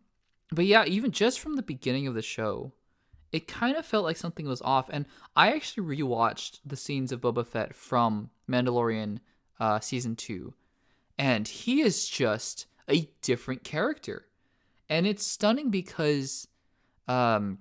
but 0.53 0.67
yeah, 0.67 0.85
even 0.85 1.11
just 1.11 1.41
from 1.41 1.57
the 1.57 1.63
beginning 1.63 2.07
of 2.07 2.15
the 2.15 2.23
show, 2.23 2.73
it 3.33 3.47
kind 3.47 3.77
of 3.77 3.87
felt 3.87 4.05
like 4.05 4.17
something 4.17 4.47
was 4.47 4.63
off. 4.63 4.89
And 4.91 5.07
I 5.37 5.53
actually 5.53 5.97
rewatched 5.97 6.61
the 6.65 6.77
scenes 6.77 7.13
of 7.13 7.21
Boba 7.21 7.47
Fett 7.47 7.75
from 7.75 8.31
Mandalorian 8.49 9.19
uh, 9.61 9.81
season 9.81 10.17
two 10.17 10.55
and 11.21 11.47
he 11.47 11.83
is 11.83 12.09
just 12.09 12.65
a 12.89 13.11
different 13.21 13.63
character. 13.63 14.25
And 14.89 15.07
it's 15.07 15.27
stunning 15.27 15.69
because 15.69 16.49
um, 17.07 17.59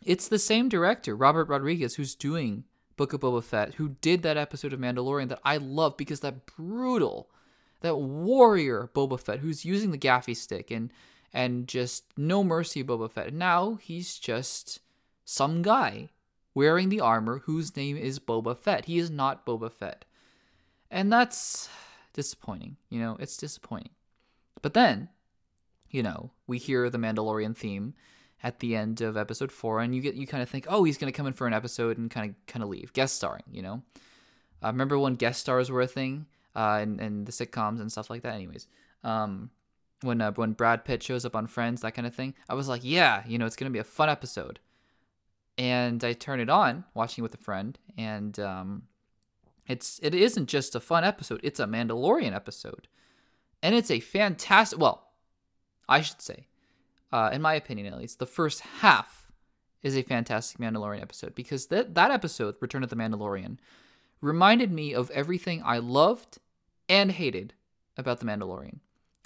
it's 0.00 0.28
the 0.28 0.38
same 0.38 0.68
director, 0.68 1.16
Robert 1.16 1.48
Rodriguez, 1.48 1.96
who's 1.96 2.14
doing 2.14 2.62
Book 2.96 3.12
of 3.12 3.20
Boba 3.20 3.42
Fett, 3.42 3.74
who 3.74 3.96
did 4.00 4.22
that 4.22 4.36
episode 4.36 4.72
of 4.72 4.78
Mandalorian 4.78 5.28
that 5.30 5.40
I 5.44 5.56
love 5.56 5.96
because 5.96 6.20
that 6.20 6.46
brutal, 6.46 7.30
that 7.80 7.96
warrior 7.96 8.88
Boba 8.94 9.18
Fett, 9.18 9.40
who's 9.40 9.64
using 9.64 9.90
the 9.90 9.98
gaffi 9.98 10.36
stick 10.36 10.70
and 10.70 10.92
and 11.32 11.66
just 11.66 12.04
no 12.16 12.44
mercy 12.44 12.84
Boba 12.84 13.10
Fett. 13.10 13.32
Now 13.32 13.78
he's 13.80 14.18
just 14.18 14.80
some 15.24 15.62
guy 15.62 16.10
wearing 16.54 16.88
the 16.88 17.00
armor 17.00 17.38
whose 17.44 17.76
name 17.76 17.96
is 17.96 18.18
Boba 18.18 18.56
Fett. 18.56 18.84
He 18.84 18.98
is 18.98 19.10
not 19.10 19.46
Boba 19.46 19.70
Fett. 19.72 20.04
And 20.90 21.12
that's 21.12 21.68
disappointing. 22.12 22.76
You 22.90 23.00
know, 23.00 23.16
it's 23.18 23.36
disappointing. 23.36 23.90
But 24.60 24.74
then, 24.74 25.08
you 25.90 26.02
know, 26.02 26.30
we 26.46 26.58
hear 26.58 26.90
the 26.90 26.98
Mandalorian 26.98 27.56
theme 27.56 27.94
at 28.42 28.58
the 28.58 28.76
end 28.76 29.00
of 29.00 29.16
episode 29.16 29.52
4 29.52 29.80
and 29.80 29.94
you 29.94 30.02
get 30.02 30.14
you 30.14 30.26
kind 30.26 30.42
of 30.42 30.48
think, 30.48 30.66
"Oh, 30.68 30.84
he's 30.84 30.98
going 30.98 31.12
to 31.12 31.16
come 31.16 31.26
in 31.26 31.32
for 31.32 31.46
an 31.46 31.54
episode 31.54 31.96
and 31.96 32.10
kind 32.10 32.30
of 32.30 32.46
kind 32.46 32.62
of 32.62 32.68
leave, 32.68 32.92
guest 32.92 33.16
starring, 33.16 33.44
you 33.50 33.62
know." 33.62 33.82
Uh, 34.62 34.68
remember 34.68 34.98
when 34.98 35.14
guest 35.14 35.40
stars 35.40 35.70
were 35.70 35.80
a 35.80 35.86
thing 35.86 36.26
uh 36.54 36.78
and, 36.80 37.00
in 37.00 37.24
the 37.24 37.32
sitcoms 37.32 37.80
and 37.80 37.90
stuff 37.90 38.10
like 38.10 38.22
that 38.22 38.34
anyways. 38.34 38.66
Um 39.02 39.50
when 40.02 40.20
uh, 40.20 40.32
when 40.32 40.52
Brad 40.52 40.84
Pitt 40.84 41.02
shows 41.02 41.24
up 41.24 41.36
on 41.36 41.46
Friends, 41.46 41.82
that 41.82 41.94
kind 41.94 42.06
of 42.06 42.14
thing. 42.14 42.34
I 42.48 42.54
was 42.54 42.68
like, 42.68 42.82
"Yeah, 42.84 43.22
you 43.26 43.38
know, 43.38 43.46
it's 43.46 43.56
to 43.56 43.70
be 43.70 43.78
a 43.78 43.84
fun 43.84 44.08
episode." 44.08 44.58
and 45.58 46.02
I 46.02 46.12
turn 46.12 46.40
it 46.40 46.48
on, 46.48 46.84
watching 46.94 47.22
it 47.22 47.24
with 47.24 47.34
a 47.34 47.38
friend, 47.38 47.78
and 47.96 48.38
um, 48.40 48.82
it's 49.66 50.00
it 50.02 50.14
isn't 50.14 50.48
just 50.48 50.74
a 50.74 50.80
fun 50.80 51.04
episode; 51.04 51.40
it's 51.42 51.60
a 51.60 51.66
Mandalorian 51.66 52.34
episode, 52.34 52.88
and 53.62 53.74
it's 53.74 53.90
a 53.90 54.00
fantastic. 54.00 54.78
Well, 54.78 55.10
I 55.88 56.00
should 56.00 56.22
say, 56.22 56.46
uh, 57.12 57.30
in 57.32 57.42
my 57.42 57.54
opinion 57.54 57.86
at 57.92 57.98
least, 57.98 58.18
the 58.18 58.26
first 58.26 58.60
half 58.60 59.30
is 59.82 59.96
a 59.96 60.02
fantastic 60.02 60.58
Mandalorian 60.58 61.02
episode 61.02 61.34
because 61.34 61.66
that 61.66 61.94
that 61.94 62.10
episode, 62.10 62.56
Return 62.60 62.82
of 62.82 62.90
the 62.90 62.96
Mandalorian, 62.96 63.58
reminded 64.20 64.72
me 64.72 64.94
of 64.94 65.10
everything 65.10 65.62
I 65.64 65.78
loved 65.78 66.38
and 66.88 67.12
hated 67.12 67.54
about 67.96 68.20
the 68.20 68.26
Mandalorian. 68.26 68.78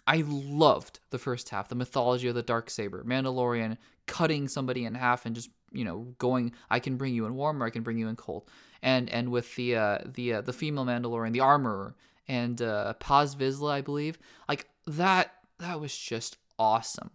I 0.07 0.23
loved 0.27 1.01
the 1.11 1.19
first 1.19 1.49
half, 1.49 1.69
the 1.69 1.75
mythology 1.75 2.29
of 2.29 2.35
the 2.35 2.43
dark 2.43 2.71
saber, 2.71 3.03
Mandalorian 3.05 3.77
cutting 4.07 4.47
somebody 4.47 4.85
in 4.85 4.95
half 4.95 5.27
and 5.27 5.35
just 5.35 5.51
you 5.73 5.85
know 5.85 6.15
going. 6.19 6.53
I 6.71 6.79
can 6.79 6.97
bring 6.97 7.15
you 7.15 7.27
in 7.27 7.35
warm 7.35 7.63
or 7.63 7.67
I 7.67 7.71
can 7.71 7.83
bring 7.83 7.99
you 7.99 8.09
in 8.09 8.17
cold. 8.17 8.49
And 8.83 9.11
and 9.11 9.31
with 9.31 9.55
the 9.57 9.77
uh, 9.77 9.99
the 10.05 10.35
uh, 10.35 10.41
the 10.43 10.53
female 10.53 10.85
Mandalorian, 10.85 11.33
the 11.33 11.41
armorer, 11.41 11.97
and 12.29 12.61
uh, 12.63 12.95
Paz 12.95 13.35
Vizsla, 13.35 13.73
I 13.73 13.81
believe, 13.81 14.19
like 14.49 14.69
that 14.87 15.35
that 15.59 15.81
was 15.81 15.97
just 15.97 16.39
awesome. 16.59 17.11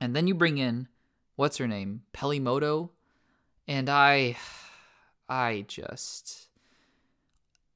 And 0.00 0.14
then 0.14 0.26
you 0.26 0.34
bring 0.34 0.58
in 0.58 0.88
what's 1.36 1.56
her 1.56 1.66
name, 1.66 2.02
Peli 2.12 2.38
Motto, 2.38 2.90
and 3.66 3.88
I, 3.88 4.36
I 5.28 5.64
just. 5.68 6.48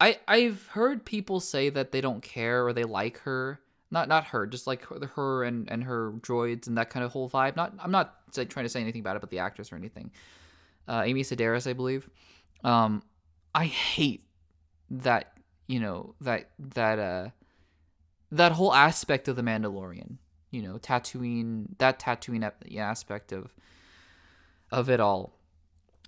I, 0.03 0.19
I've 0.27 0.67
heard 0.69 1.05
people 1.05 1.41
say 1.41 1.69
that 1.69 1.93
they 1.93 2.01
don't 2.01 2.23
care 2.23 2.67
or 2.67 2.73
they 2.73 2.85
like 2.85 3.19
her 3.19 3.61
not 3.91 4.09
not 4.09 4.25
her, 4.27 4.47
just 4.47 4.67
like 4.67 4.85
her 4.85 5.45
and 5.45 5.71
and 5.71 5.85
her 5.85 6.13
droids 6.13 6.67
and 6.67 6.79
that 6.79 6.91
kind 6.91 7.05
of 7.05 7.13
whole 7.13 7.29
vibe. 7.29 7.57
Not 7.57 7.75
I'm 7.79 7.91
not 7.91 8.17
trying 8.33 8.65
to 8.65 8.69
say 8.69 8.81
anything 8.81 9.03
bad 9.03 9.17
about 9.17 9.31
the 9.31 9.39
actress 9.39 9.73
or 9.73 9.77
anything. 9.77 10.11
Uh, 10.89 11.03
Amy 11.05 11.23
Sedaris, 11.23 11.69
I 11.69 11.73
believe. 11.73 12.09
Um, 12.65 13.03
I 13.55 13.67
hate 13.67 14.25
that 14.91 15.33
you 15.67 15.81
know 15.81 16.15
that 16.21 16.51
that 16.59 16.99
uh 16.99 17.29
that 18.33 18.53
whole 18.53 18.73
aspect 18.73 19.29
of 19.29 19.37
the 19.37 19.43
Mandalorian. 19.43 20.17
You 20.51 20.63
know, 20.63 20.79
Tatooine, 20.79 21.67
that 21.79 22.01
Tatooine 22.01 22.51
aspect 22.77 23.33
of 23.33 23.55
of 24.71 24.89
it 24.89 25.01
all. 25.01 25.37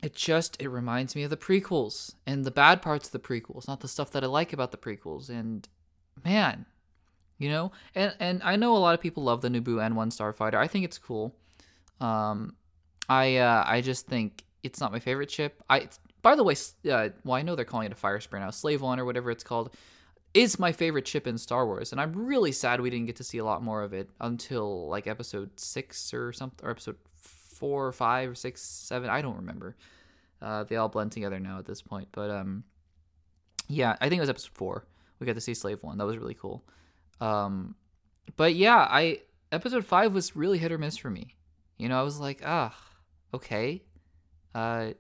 It 0.03 0.15
just 0.17 0.61
it 0.61 0.69
reminds 0.69 1.15
me 1.15 1.23
of 1.23 1.31
the 1.31 1.37
prequels 1.37 2.15
and 2.27 2.45
the 2.45 2.51
bad 2.51 2.83
parts 2.83 3.07
of 3.07 3.13
the 3.13 3.21
prequels, 3.21 3.69
not 3.69 3.81
the 3.81 3.89
stuff 3.89 4.11
that 4.13 4.25
I 4.25 4.27
like 4.27 4.53
about 4.53 4.73
the 4.73 4.77
prequels. 4.77 5.29
And 5.29 5.69
man, 6.25 6.67
you 7.43 7.51
know? 7.51 7.73
And 7.95 8.15
and 8.21 8.43
i 8.43 8.57
know 8.57 8.77
a 8.77 8.79
lot 8.79 8.95
of 8.95 9.01
people 9.01 9.23
love 9.25 9.41
the 9.41 9.49
naboo 9.49 9.77
n1 9.91 10.11
starfighter. 10.17 10.55
I 10.55 10.67
think 10.69 10.85
it's 10.85 10.99
cool. 10.99 11.35
Um 12.01 12.55
i 13.09 13.37
uh 13.37 13.65
i 13.67 13.81
just 13.81 14.07
think 14.07 14.45
it's 14.63 14.81
not 14.81 14.93
my 14.93 15.01
favorite 15.01 15.31
ship. 15.31 15.63
I 15.69 15.89
by 16.23 16.37
the 16.37 16.45
way 16.45 16.55
uh, 16.91 17.09
well 17.25 17.35
i 17.35 17.43
know 17.43 17.55
they're 17.55 17.65
calling 17.65 17.87
it 17.87 17.93
a 17.93 17.97
fire 17.97 18.21
spray 18.21 18.41
now 18.41 18.51
slave 18.51 18.81
one 18.81 18.99
or 18.99 19.05
whatever 19.05 19.31
it's 19.31 19.45
called 19.45 19.75
is 20.35 20.59
my 20.59 20.73
favorite 20.73 21.07
ship 21.07 21.27
in 21.27 21.37
star 21.37 21.67
wars 21.67 21.93
and 21.93 22.01
i'm 22.01 22.13
really 22.15 22.53
sad 22.53 22.81
we 22.81 22.89
didn't 22.89 23.07
get 23.07 23.17
to 23.17 23.25
see 23.25 23.39
a 23.39 23.45
lot 23.45 23.63
more 23.63 23.83
of 23.83 23.93
it 23.93 24.09
until 24.21 24.89
like 24.89 25.07
episode 25.07 25.51
six 25.59 26.15
or 26.15 26.33
something 26.33 26.67
or 26.67 26.71
episode 26.71 26.97
four 27.17 27.87
or 27.87 27.93
five 27.93 28.31
or 28.31 28.35
six 28.35 28.63
seven 28.63 29.11
i 29.11 29.21
don't 29.21 29.37
remember. 29.37 29.77
Uh 30.41 30.65
they 30.65 30.77
all 30.77 30.89
blend 30.89 31.13
together 31.13 31.39
now 31.39 31.59
at 31.59 31.67
this 31.67 31.83
point 31.83 32.09
but 32.13 32.31
um 32.31 32.65
yeah 33.69 33.97
i 34.01 34.09
think 34.09 34.19
it 34.19 34.23
was 34.23 34.31
episode 34.31 34.55
four. 34.55 34.87
We 35.19 35.27
got 35.27 35.35
to 35.37 35.41
see 35.41 35.55
slave 35.55 35.83
one. 35.85 35.99
That 35.99 36.07
was 36.07 36.17
really 36.19 36.35
cool 36.35 36.65
um, 37.23 37.77
but 38.37 38.55
yeah, 38.55 38.87
I 38.91 39.21
episode 39.53 39.85
five 39.85 40.13
was 40.13 40.35
really 40.35 40.59
hit 40.59 40.73
or 40.73 40.79
miss 40.79 40.97
for 40.97 41.09
me. 41.09 41.37
You 41.79 41.89
know, 41.89 41.99
I 41.99 42.03
was 42.03 42.19
like, 42.19 42.43
ah, 42.45 42.77
okay. 43.33 43.83
Uh, 44.55 44.91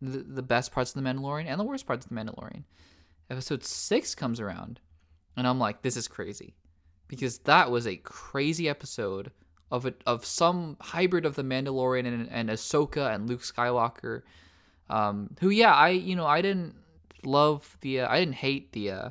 the 0.00 0.18
the 0.18 0.42
best 0.42 0.70
parts 0.70 0.94
of 0.94 1.02
the 1.02 1.08
Mandalorian 1.08 1.46
and 1.46 1.58
the 1.58 1.64
worst 1.64 1.86
parts 1.86 2.06
of 2.06 2.10
the 2.10 2.14
Mandalorian. 2.14 2.62
Episode 3.28 3.64
six 3.64 4.14
comes 4.14 4.38
around, 4.38 4.78
and 5.36 5.48
I'm 5.48 5.58
like, 5.58 5.82
this 5.82 5.96
is 5.96 6.06
crazy, 6.06 6.54
because 7.08 7.38
that 7.38 7.70
was 7.70 7.84
a 7.84 7.96
crazy 7.96 8.68
episode 8.68 9.32
of 9.72 9.86
it 9.86 10.00
of 10.06 10.24
some 10.24 10.76
hybrid 10.80 11.26
of 11.26 11.34
the 11.34 11.42
Mandalorian 11.42 12.06
and, 12.06 12.28
and 12.30 12.48
Ahsoka 12.48 13.12
and 13.12 13.28
Luke 13.28 13.42
Skywalker. 13.42 14.22
Um, 14.88 15.30
who 15.40 15.50
yeah, 15.50 15.74
I 15.74 15.88
you 15.88 16.14
know 16.14 16.26
I 16.26 16.42
didn't 16.42 16.76
love 17.24 17.76
the 17.80 18.02
uh, 18.02 18.08
I 18.08 18.20
didn't 18.20 18.36
hate 18.36 18.70
the 18.70 18.92
uh, 18.92 19.08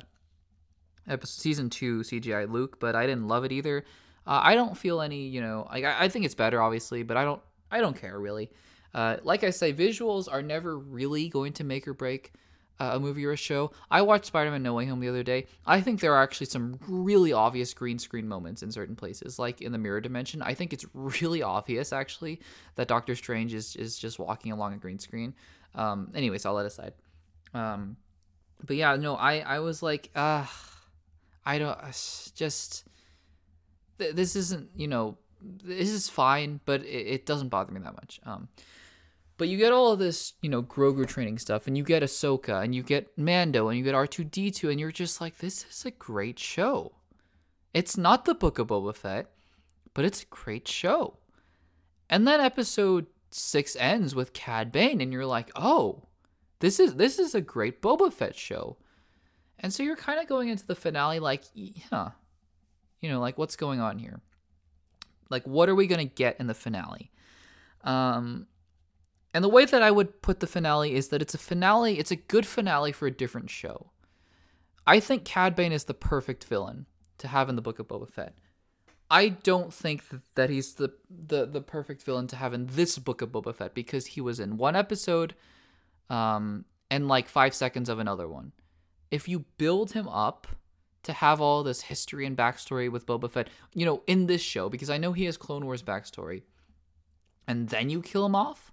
episode 1.08 1.40
season 1.40 1.70
two 1.70 2.00
CGI 2.00 2.50
Luke, 2.50 2.78
but 2.80 2.94
I 2.94 3.06
didn't 3.06 3.28
love 3.28 3.44
it 3.44 3.52
either. 3.52 3.84
Uh, 4.26 4.40
I 4.42 4.54
don't 4.54 4.76
feel 4.76 5.00
any, 5.00 5.28
you 5.28 5.40
know, 5.40 5.68
like 5.70 5.84
I, 5.84 6.04
I, 6.04 6.08
think 6.08 6.24
it's 6.24 6.34
better, 6.34 6.60
obviously, 6.60 7.04
but 7.04 7.16
I 7.16 7.24
don't, 7.24 7.40
I 7.70 7.80
don't 7.80 7.96
care 7.98 8.18
really. 8.18 8.50
Uh, 8.92 9.18
like 9.22 9.44
I 9.44 9.50
say, 9.50 9.72
visuals 9.72 10.30
are 10.30 10.42
never 10.42 10.76
really 10.76 11.28
going 11.28 11.52
to 11.54 11.64
make 11.64 11.86
or 11.86 11.94
break 11.94 12.32
uh, 12.78 12.92
a 12.94 13.00
movie 13.00 13.24
or 13.24 13.32
a 13.32 13.36
show. 13.36 13.70
I 13.90 14.02
watched 14.02 14.26
Spider-Man: 14.26 14.62
No 14.62 14.74
Way 14.74 14.86
Home 14.86 15.00
the 15.00 15.08
other 15.08 15.22
day. 15.22 15.46
I 15.66 15.80
think 15.80 16.00
there 16.00 16.14
are 16.14 16.22
actually 16.22 16.46
some 16.46 16.78
really 16.86 17.32
obvious 17.32 17.72
green 17.74 17.98
screen 17.98 18.28
moments 18.28 18.62
in 18.62 18.70
certain 18.70 18.96
places, 18.96 19.38
like 19.38 19.60
in 19.60 19.72
the 19.72 19.78
mirror 19.78 20.00
dimension. 20.00 20.42
I 20.42 20.54
think 20.54 20.72
it's 20.72 20.86
really 20.94 21.42
obvious 21.42 21.92
actually 21.92 22.40
that 22.76 22.88
Doctor 22.88 23.14
Strange 23.14 23.54
is 23.54 23.76
is 23.76 23.98
just 23.98 24.18
walking 24.18 24.52
along 24.52 24.74
a 24.74 24.78
green 24.78 24.98
screen. 24.98 25.34
Um, 25.74 26.10
anyways, 26.14 26.44
I'll 26.46 26.54
let 26.54 26.66
aside. 26.66 26.94
Um, 27.54 27.96
but 28.64 28.76
yeah, 28.76 28.96
no, 28.96 29.16
I 29.16 29.40
I 29.40 29.58
was 29.60 29.82
like, 29.82 30.10
ah. 30.16 30.50
I 31.46 31.58
don't 31.58 31.78
just 32.34 32.84
this 33.98 34.36
isn't 34.36 34.70
you 34.76 34.88
know 34.88 35.16
this 35.40 35.90
is 35.90 36.08
fine, 36.08 36.60
but 36.64 36.82
it, 36.82 37.06
it 37.06 37.26
doesn't 37.26 37.48
bother 37.48 37.72
me 37.72 37.80
that 37.80 37.94
much. 37.94 38.20
Um, 38.24 38.48
but 39.38 39.48
you 39.48 39.58
get 39.58 39.72
all 39.72 39.92
of 39.92 39.98
this, 39.98 40.32
you 40.40 40.48
know, 40.48 40.62
Grogu 40.62 41.06
training 41.06 41.38
stuff, 41.38 41.66
and 41.66 41.76
you 41.76 41.84
get 41.84 42.02
Ahsoka, 42.02 42.64
and 42.64 42.74
you 42.74 42.82
get 42.82 43.16
Mando, 43.18 43.68
and 43.68 43.78
you 43.78 43.84
get 43.84 43.94
R 43.94 44.06
two 44.06 44.24
D 44.24 44.50
two, 44.50 44.70
and 44.70 44.80
you're 44.80 44.90
just 44.90 45.20
like, 45.20 45.38
this 45.38 45.64
is 45.70 45.84
a 45.84 45.90
great 45.90 46.38
show. 46.38 46.96
It's 47.74 47.96
not 47.96 48.24
the 48.24 48.34
Book 48.34 48.58
of 48.58 48.68
Boba 48.68 48.96
Fett, 48.96 49.30
but 49.92 50.04
it's 50.04 50.22
a 50.22 50.26
great 50.26 50.66
show. 50.66 51.18
And 52.08 52.26
then 52.26 52.40
episode 52.40 53.06
six 53.30 53.76
ends 53.76 54.14
with 54.14 54.32
Cad 54.32 54.72
Bane, 54.72 55.00
and 55.00 55.12
you're 55.12 55.26
like, 55.26 55.50
oh, 55.54 56.04
this 56.60 56.80
is 56.80 56.94
this 56.94 57.18
is 57.18 57.34
a 57.34 57.40
great 57.42 57.82
Boba 57.82 58.10
Fett 58.10 58.34
show. 58.34 58.78
And 59.58 59.72
so 59.72 59.82
you're 59.82 59.96
kind 59.96 60.20
of 60.20 60.28
going 60.28 60.48
into 60.48 60.66
the 60.66 60.74
finale 60.74 61.18
like, 61.18 61.44
yeah, 61.54 62.10
you 63.00 63.08
know, 63.08 63.20
like 63.20 63.38
what's 63.38 63.56
going 63.56 63.80
on 63.80 63.98
here? 63.98 64.20
Like, 65.30 65.46
what 65.46 65.68
are 65.68 65.74
we 65.74 65.86
going 65.86 66.06
to 66.06 66.14
get 66.14 66.38
in 66.38 66.46
the 66.46 66.54
finale? 66.54 67.10
Um, 67.82 68.46
and 69.34 69.42
the 69.42 69.48
way 69.48 69.64
that 69.64 69.82
I 69.82 69.90
would 69.90 70.22
put 70.22 70.40
the 70.40 70.46
finale 70.46 70.94
is 70.94 71.08
that 71.08 71.22
it's 71.22 71.34
a 71.34 71.38
finale, 71.38 71.98
it's 71.98 72.10
a 72.10 72.16
good 72.16 72.46
finale 72.46 72.92
for 72.92 73.06
a 73.06 73.10
different 73.10 73.50
show. 73.50 73.90
I 74.86 75.00
think 75.00 75.24
Cad 75.24 75.56
Bane 75.56 75.72
is 75.72 75.84
the 75.84 75.94
perfect 75.94 76.44
villain 76.44 76.86
to 77.18 77.28
have 77.28 77.48
in 77.48 77.56
the 77.56 77.62
Book 77.62 77.78
of 77.78 77.88
Boba 77.88 78.08
Fett. 78.08 78.34
I 79.10 79.28
don't 79.28 79.72
think 79.72 80.02
that 80.34 80.50
he's 80.50 80.74
the, 80.74 80.92
the 81.08 81.46
the 81.46 81.60
perfect 81.60 82.02
villain 82.02 82.26
to 82.28 82.36
have 82.36 82.52
in 82.52 82.66
this 82.66 82.98
Book 82.98 83.22
of 83.22 83.30
Boba 83.30 83.54
Fett 83.54 83.72
because 83.72 84.06
he 84.06 84.20
was 84.20 84.40
in 84.40 84.56
one 84.56 84.74
episode, 84.74 85.34
um, 86.10 86.64
and 86.90 87.06
like 87.06 87.28
five 87.28 87.54
seconds 87.54 87.88
of 87.88 88.00
another 88.00 88.26
one 88.26 88.52
if 89.10 89.28
you 89.28 89.44
build 89.58 89.92
him 89.92 90.08
up 90.08 90.46
to 91.02 91.12
have 91.12 91.40
all 91.40 91.62
this 91.62 91.82
history 91.82 92.26
and 92.26 92.36
backstory 92.36 92.90
with 92.90 93.06
Boba 93.06 93.30
Fett, 93.30 93.48
you 93.74 93.86
know, 93.86 94.02
in 94.06 94.26
this 94.26 94.42
show, 94.42 94.68
because 94.68 94.90
I 94.90 94.98
know 94.98 95.12
he 95.12 95.24
has 95.24 95.36
Clone 95.36 95.64
Wars 95.64 95.82
backstory, 95.82 96.42
and 97.46 97.68
then 97.68 97.90
you 97.90 98.02
kill 98.02 98.26
him 98.26 98.34
off, 98.34 98.72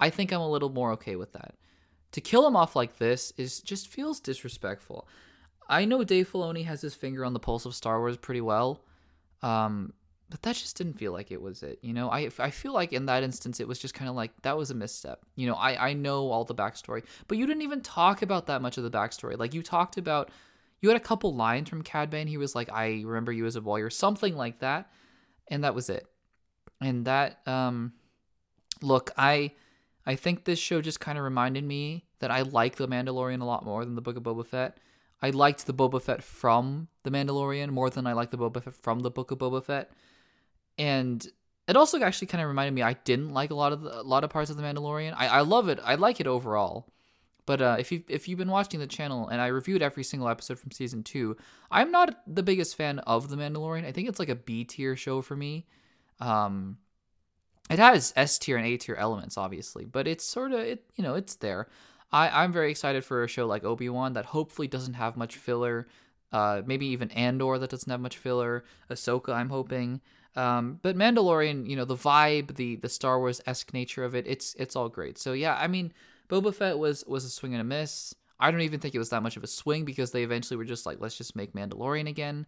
I 0.00 0.10
think 0.10 0.32
I'm 0.32 0.40
a 0.40 0.50
little 0.50 0.70
more 0.70 0.92
okay 0.92 1.14
with 1.16 1.32
that. 1.32 1.54
To 2.12 2.20
kill 2.20 2.46
him 2.46 2.56
off 2.56 2.74
like 2.74 2.98
this 2.98 3.32
is 3.36 3.60
just 3.60 3.86
feels 3.86 4.18
disrespectful. 4.18 5.06
I 5.68 5.84
know 5.84 6.02
Dave 6.02 6.32
Filoni 6.32 6.64
has 6.64 6.80
his 6.80 6.96
finger 6.96 7.24
on 7.24 7.34
the 7.34 7.38
pulse 7.38 7.64
of 7.64 7.74
Star 7.76 8.00
Wars 8.00 8.16
pretty 8.16 8.40
well, 8.40 8.82
um, 9.42 9.92
but 10.30 10.42
that 10.42 10.54
just 10.54 10.76
didn't 10.76 10.94
feel 10.94 11.12
like 11.12 11.32
it 11.32 11.42
was 11.42 11.62
it. 11.62 11.80
You 11.82 11.92
know, 11.92 12.08
I 12.08 12.30
I 12.38 12.50
feel 12.50 12.72
like 12.72 12.92
in 12.92 13.06
that 13.06 13.24
instance 13.24 13.58
it 13.58 13.66
was 13.66 13.78
just 13.78 13.94
kind 13.94 14.08
of 14.08 14.14
like 14.14 14.30
that 14.42 14.56
was 14.56 14.70
a 14.70 14.74
misstep. 14.74 15.20
You 15.34 15.48
know, 15.48 15.54
I 15.54 15.90
I 15.90 15.92
know 15.92 16.30
all 16.30 16.44
the 16.44 16.54
backstory, 16.54 17.04
but 17.26 17.36
you 17.36 17.46
didn't 17.46 17.62
even 17.62 17.80
talk 17.80 18.22
about 18.22 18.46
that 18.46 18.62
much 18.62 18.78
of 18.78 18.84
the 18.84 18.90
backstory. 18.90 19.36
Like 19.36 19.52
you 19.52 19.62
talked 19.62 19.98
about, 19.98 20.30
you 20.80 20.88
had 20.88 20.96
a 20.96 21.04
couple 21.04 21.34
lines 21.34 21.68
from 21.68 21.82
Cad 21.82 22.10
Bane. 22.10 22.28
He 22.28 22.36
was 22.36 22.54
like, 22.54 22.70
"I 22.72 23.02
remember 23.04 23.32
you 23.32 23.44
as 23.44 23.56
a 23.56 23.60
warrior," 23.60 23.90
something 23.90 24.36
like 24.36 24.60
that, 24.60 24.90
and 25.48 25.64
that 25.64 25.74
was 25.74 25.90
it. 25.90 26.06
And 26.80 27.04
that 27.06 27.46
um, 27.46 27.92
look, 28.80 29.10
I 29.16 29.52
I 30.06 30.14
think 30.14 30.44
this 30.44 30.60
show 30.60 30.80
just 30.80 31.00
kind 31.00 31.18
of 31.18 31.24
reminded 31.24 31.64
me 31.64 32.04
that 32.20 32.30
I 32.30 32.42
like 32.42 32.76
The 32.76 32.88
Mandalorian 32.88 33.40
a 33.40 33.44
lot 33.44 33.64
more 33.64 33.84
than 33.84 33.96
the 33.96 34.00
Book 34.00 34.16
of 34.16 34.22
Boba 34.22 34.46
Fett. 34.46 34.78
I 35.22 35.30
liked 35.30 35.66
the 35.66 35.74
Boba 35.74 36.00
Fett 36.00 36.22
from 36.22 36.88
The 37.02 37.10
Mandalorian 37.10 37.70
more 37.70 37.90
than 37.90 38.06
I 38.06 38.12
liked 38.12 38.30
the 38.30 38.38
Boba 38.38 38.62
Fett 38.62 38.74
from 38.74 39.00
the 39.00 39.10
Book 39.10 39.30
of 39.30 39.38
Boba 39.38 39.62
Fett. 39.62 39.90
And 40.80 41.24
it 41.68 41.76
also 41.76 42.00
actually 42.02 42.28
kind 42.28 42.42
of 42.42 42.48
reminded 42.48 42.72
me 42.72 42.82
I 42.82 42.94
didn't 42.94 43.30
like 43.30 43.50
a 43.50 43.54
lot 43.54 43.72
of 43.72 43.82
the, 43.82 44.00
a 44.00 44.02
lot 44.02 44.24
of 44.24 44.30
parts 44.30 44.50
of 44.50 44.56
The 44.56 44.62
Mandalorian. 44.62 45.14
I, 45.16 45.26
I 45.28 45.40
love 45.42 45.68
it. 45.68 45.78
I 45.84 45.94
like 45.94 46.18
it 46.20 46.26
overall. 46.26 46.88
But 47.46 47.60
uh, 47.60 47.76
if 47.78 47.92
you 47.92 48.02
if 48.08 48.28
you've 48.28 48.38
been 48.38 48.50
watching 48.50 48.80
the 48.80 48.86
channel 48.86 49.28
and 49.28 49.40
I 49.40 49.48
reviewed 49.48 49.82
every 49.82 50.04
single 50.04 50.28
episode 50.28 50.58
from 50.58 50.70
season 50.70 51.02
two, 51.02 51.36
I'm 51.70 51.90
not 51.90 52.22
the 52.26 52.42
biggest 52.42 52.76
fan 52.76 53.00
of 53.00 53.28
The 53.28 53.36
Mandalorian. 53.36 53.84
I 53.84 53.92
think 53.92 54.08
it's 54.08 54.18
like 54.18 54.28
a 54.28 54.34
B 54.34 54.64
tier 54.64 54.96
show 54.96 55.20
for 55.20 55.36
me. 55.36 55.66
Um, 56.20 56.78
it 57.68 57.78
has 57.78 58.12
S 58.16 58.38
tier 58.38 58.56
and 58.56 58.66
A 58.66 58.76
tier 58.76 58.94
elements, 58.94 59.36
obviously, 59.36 59.84
but 59.84 60.06
it's 60.06 60.24
sort 60.24 60.52
of 60.52 60.60
it. 60.60 60.84
You 60.96 61.04
know, 61.04 61.14
it's 61.14 61.36
there. 61.36 61.68
I 62.12 62.42
I'm 62.42 62.52
very 62.52 62.70
excited 62.70 63.04
for 63.04 63.22
a 63.22 63.28
show 63.28 63.46
like 63.46 63.64
Obi 63.64 63.88
Wan 63.88 64.14
that 64.14 64.26
hopefully 64.26 64.68
doesn't 64.68 64.94
have 64.94 65.16
much 65.16 65.36
filler. 65.36 65.88
Uh, 66.32 66.62
maybe 66.64 66.86
even 66.86 67.10
Andor 67.10 67.58
that 67.58 67.70
doesn't 67.70 67.90
have 67.90 68.00
much 68.00 68.16
filler. 68.16 68.64
Ahsoka, 68.88 69.34
I'm 69.34 69.50
hoping. 69.50 70.00
Um, 70.36 70.78
but 70.82 70.96
Mandalorian, 70.96 71.68
you 71.68 71.76
know, 71.76 71.84
the 71.84 71.96
vibe, 71.96 72.54
the 72.56 72.76
the 72.76 72.88
Star 72.88 73.18
Wars 73.18 73.40
esque 73.46 73.72
nature 73.72 74.04
of 74.04 74.14
it, 74.14 74.26
it's 74.26 74.54
it's 74.58 74.76
all 74.76 74.88
great. 74.88 75.18
So 75.18 75.32
yeah, 75.32 75.56
I 75.56 75.66
mean, 75.66 75.92
Boba 76.28 76.54
Fett 76.54 76.78
was 76.78 77.04
was 77.06 77.24
a 77.24 77.30
swing 77.30 77.52
and 77.52 77.60
a 77.60 77.64
miss. 77.64 78.14
I 78.38 78.50
don't 78.50 78.60
even 78.62 78.80
think 78.80 78.94
it 78.94 78.98
was 78.98 79.10
that 79.10 79.22
much 79.22 79.36
of 79.36 79.44
a 79.44 79.48
swing 79.48 79.84
because 79.84 80.12
they 80.12 80.22
eventually 80.22 80.56
were 80.56 80.64
just 80.64 80.86
like, 80.86 80.98
let's 81.00 81.16
just 81.16 81.36
make 81.36 81.52
Mandalorian 81.52 82.08
again. 82.08 82.46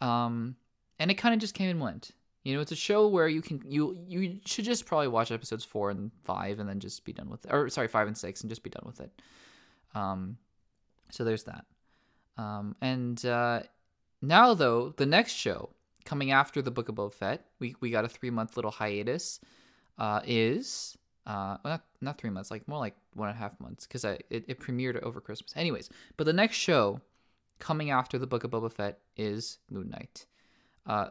Um, 0.00 0.54
and 1.00 1.10
it 1.10 1.14
kind 1.14 1.34
of 1.34 1.40
just 1.40 1.54
came 1.54 1.68
and 1.68 1.80
went. 1.80 2.12
You 2.44 2.54
know, 2.54 2.60
it's 2.60 2.70
a 2.70 2.76
show 2.76 3.08
where 3.08 3.26
you 3.26 3.42
can 3.42 3.60
you 3.66 3.98
you 4.06 4.38
should 4.44 4.64
just 4.64 4.86
probably 4.86 5.08
watch 5.08 5.32
episodes 5.32 5.64
four 5.64 5.90
and 5.90 6.12
five 6.22 6.60
and 6.60 6.68
then 6.68 6.78
just 6.78 7.04
be 7.04 7.12
done 7.12 7.28
with 7.28 7.44
it. 7.44 7.52
Or 7.52 7.68
sorry, 7.70 7.88
five 7.88 8.06
and 8.06 8.16
six 8.16 8.42
and 8.42 8.50
just 8.50 8.62
be 8.62 8.70
done 8.70 8.84
with 8.86 9.00
it. 9.00 9.10
Um, 9.94 10.36
so 11.10 11.24
there's 11.24 11.44
that. 11.44 11.64
Um, 12.38 12.76
and 12.80 13.24
uh, 13.24 13.62
now 14.22 14.54
though, 14.54 14.90
the 14.96 15.06
next 15.06 15.32
show 15.32 15.70
coming 16.06 16.30
after 16.30 16.62
the 16.62 16.70
Book 16.70 16.88
of 16.88 16.94
Boba 16.94 17.12
Fett, 17.12 17.44
we 17.58 17.74
we 17.80 17.90
got 17.90 18.06
a 18.06 18.08
three 18.08 18.30
month 18.30 18.56
little 18.56 18.70
hiatus. 18.70 19.40
Uh, 19.98 20.20
is 20.26 20.98
uh, 21.26 21.56
well, 21.64 21.72
not 21.72 21.84
not 22.00 22.18
three 22.18 22.30
months, 22.30 22.50
like 22.50 22.66
more 22.68 22.78
like 22.78 22.94
one 23.14 23.28
and 23.28 23.36
a 23.36 23.38
half 23.38 23.58
months, 23.60 23.86
because 23.86 24.04
it, 24.04 24.24
it 24.30 24.60
premiered 24.60 25.00
over 25.02 25.20
Christmas. 25.20 25.52
Anyways, 25.56 25.90
but 26.16 26.24
the 26.24 26.32
next 26.32 26.56
show 26.56 27.00
coming 27.58 27.90
after 27.90 28.18
the 28.18 28.26
Book 28.26 28.44
of 28.44 28.50
Boba 28.50 28.72
Fett 28.72 29.00
is 29.16 29.58
Moon 29.70 29.90
Knight. 29.90 30.26
Uh, 30.86 31.08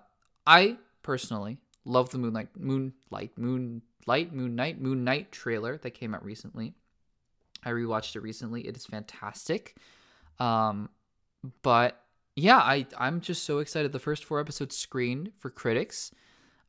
I 0.48 0.78
personally 1.04 1.58
love 1.84 2.12
the 2.12 2.18
Moonlight, 2.18 2.50
Moonlight, 2.58 3.38
Moonlight, 3.38 4.34
Moon 4.34 4.56
Knight, 4.56 4.82
Moon 4.82 5.04
Knight 5.04 5.32
trailer 5.32 5.78
that 5.78 5.92
came 5.92 6.16
out 6.16 6.24
recently. 6.24 6.74
I 7.64 7.72
rewatched 7.72 8.16
it 8.16 8.22
recently. 8.22 8.68
It 8.68 8.78
is 8.78 8.86
fantastic. 8.86 9.76
Um, 10.40 10.90
but 11.62 12.05
yeah, 12.36 12.58
I 12.58 12.86
I'm 12.98 13.22
just 13.22 13.44
so 13.44 13.60
excited. 13.60 13.92
The 13.92 14.00
first 14.00 14.26
four 14.26 14.40
episodes 14.40 14.78
screened 14.78 15.32
for 15.38 15.50
critics. 15.50 16.12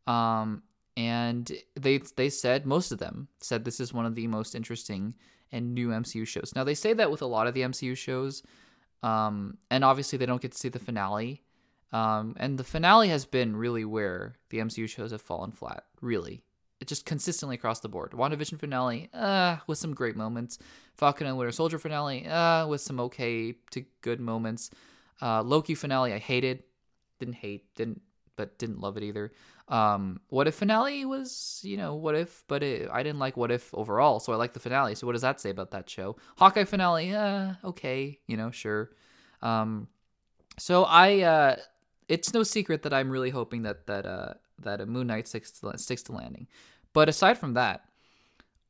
Um, 0.06 0.62
and 0.96 1.52
they 1.78 1.98
they 1.98 2.30
said 2.30 2.66
most 2.66 2.92
of 2.92 2.98
them 2.98 3.28
said 3.40 3.64
this 3.64 3.80
is 3.80 3.92
one 3.92 4.06
of 4.06 4.14
the 4.14 4.26
most 4.28 4.54
interesting 4.54 5.14
and 5.52 5.74
new 5.74 5.88
MCU 5.88 6.26
shows. 6.26 6.52
Now 6.54 6.64
they 6.64 6.74
say 6.74 6.92
that 6.94 7.10
with 7.10 7.22
a 7.22 7.26
lot 7.26 7.46
of 7.46 7.54
the 7.54 7.62
MCU 7.62 7.96
shows, 7.96 8.42
um, 9.02 9.58
and 9.70 9.84
obviously 9.84 10.18
they 10.18 10.26
don't 10.26 10.40
get 10.40 10.52
to 10.52 10.58
see 10.58 10.68
the 10.68 10.78
finale. 10.78 11.42
Um, 11.92 12.34
and 12.38 12.58
the 12.58 12.64
finale 12.64 13.08
has 13.08 13.24
been 13.24 13.56
really 13.56 13.84
where 13.84 14.34
the 14.50 14.58
MCU 14.58 14.88
shows 14.88 15.12
have 15.12 15.22
fallen 15.22 15.52
flat. 15.52 15.84
Really, 16.00 16.42
it 16.80 16.88
just 16.88 17.06
consistently 17.06 17.56
across 17.56 17.80
the 17.80 17.88
board. 17.88 18.12
WandaVision 18.12 18.58
finale, 18.58 19.08
uh, 19.14 19.56
with 19.66 19.78
some 19.78 19.94
great 19.94 20.16
moments. 20.16 20.58
Falcon 20.94 21.26
and 21.26 21.36
Winter 21.36 21.52
Soldier 21.52 21.78
finale, 21.78 22.26
uh, 22.26 22.66
with 22.66 22.80
some 22.80 23.00
okay 23.00 23.54
to 23.70 23.84
good 24.00 24.20
moments. 24.20 24.70
Uh, 25.20 25.42
Loki 25.42 25.74
finale, 25.74 26.12
I 26.12 26.18
hated. 26.18 26.62
Didn't 27.18 27.34
hate, 27.34 27.74
didn't, 27.74 28.02
but 28.36 28.58
didn't 28.58 28.80
love 28.80 28.96
it 28.96 29.02
either. 29.02 29.32
Um, 29.68 30.20
what 30.28 30.46
if 30.46 30.54
finale 30.54 31.04
was, 31.04 31.60
you 31.64 31.76
know, 31.76 31.94
what 31.94 32.14
if, 32.14 32.44
but 32.46 32.62
it, 32.62 32.88
I 32.92 33.02
didn't 33.02 33.18
like 33.18 33.36
what 33.36 33.50
if 33.50 33.72
overall, 33.74 34.20
so 34.20 34.32
I 34.32 34.36
like 34.36 34.52
the 34.52 34.60
finale. 34.60 34.94
So 34.94 35.06
what 35.06 35.14
does 35.14 35.22
that 35.22 35.40
say 35.40 35.50
about 35.50 35.70
that 35.72 35.88
show? 35.88 36.16
Hawkeye 36.36 36.64
finale, 36.64 37.14
uh, 37.14 37.54
okay, 37.64 38.20
you 38.26 38.36
know, 38.36 38.50
sure. 38.50 38.90
Um, 39.42 39.88
so 40.58 40.84
I, 40.84 41.22
uh, 41.22 41.56
it's 42.08 42.32
no 42.32 42.42
secret 42.42 42.82
that 42.82 42.94
I'm 42.94 43.10
really 43.10 43.30
hoping 43.30 43.62
that 43.62 43.86
that 43.86 44.06
uh 44.06 44.34
that 44.58 44.80
a 44.80 44.86
Moon 44.86 45.08
Knight 45.08 45.28
sticks 45.28 45.50
to, 45.60 45.76
sticks 45.76 46.02
to 46.04 46.12
landing. 46.12 46.46
But 46.92 47.08
aside 47.08 47.36
from 47.36 47.54
that, 47.54 47.84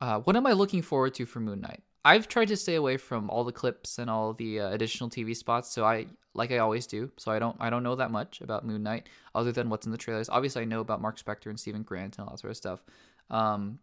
uh, 0.01 0.19
what 0.19 0.35
am 0.35 0.45
I 0.45 0.51
looking 0.51 0.81
forward 0.81 1.13
to 1.15 1.25
for 1.25 1.39
Moon 1.39 1.61
Knight? 1.61 1.83
I've 2.07 2.29
tried 2.29 2.47
to 2.47 2.55
stay 2.55 2.75
away 2.75 2.95
from 2.95 3.29
all 3.29 3.43
the 3.43 3.51
clips 3.51 3.99
and 3.99 4.09
all 4.09 4.31
the 4.31 4.61
uh, 4.61 4.69
additional 4.69 5.09
TV 5.09 5.35
spots, 5.35 5.69
so 5.69 5.83
I 5.83 6.05
like 6.33 6.53
I 6.53 6.59
always 6.59 6.87
do. 6.87 7.11
So 7.17 7.33
I 7.33 7.37
don't 7.37 7.57
I 7.59 7.69
don't 7.69 7.83
know 7.83 7.95
that 7.95 8.11
much 8.11 8.39
about 8.39 8.65
Moon 8.65 8.81
Knight 8.81 9.09
other 9.35 9.51
than 9.51 9.69
what's 9.69 9.85
in 9.85 9.91
the 9.91 9.97
trailers. 9.97 10.29
Obviously, 10.29 10.61
I 10.61 10.65
know 10.65 10.79
about 10.79 11.01
Mark 11.01 11.19
Spector 11.19 11.47
and 11.47 11.59
Stephen 11.59 11.83
Grant 11.83 12.17
and 12.17 12.25
all 12.25 12.31
that 12.33 12.39
sort 12.39 12.51
of 12.51 12.55
stuff. 12.55 12.81
Um, 13.29 13.79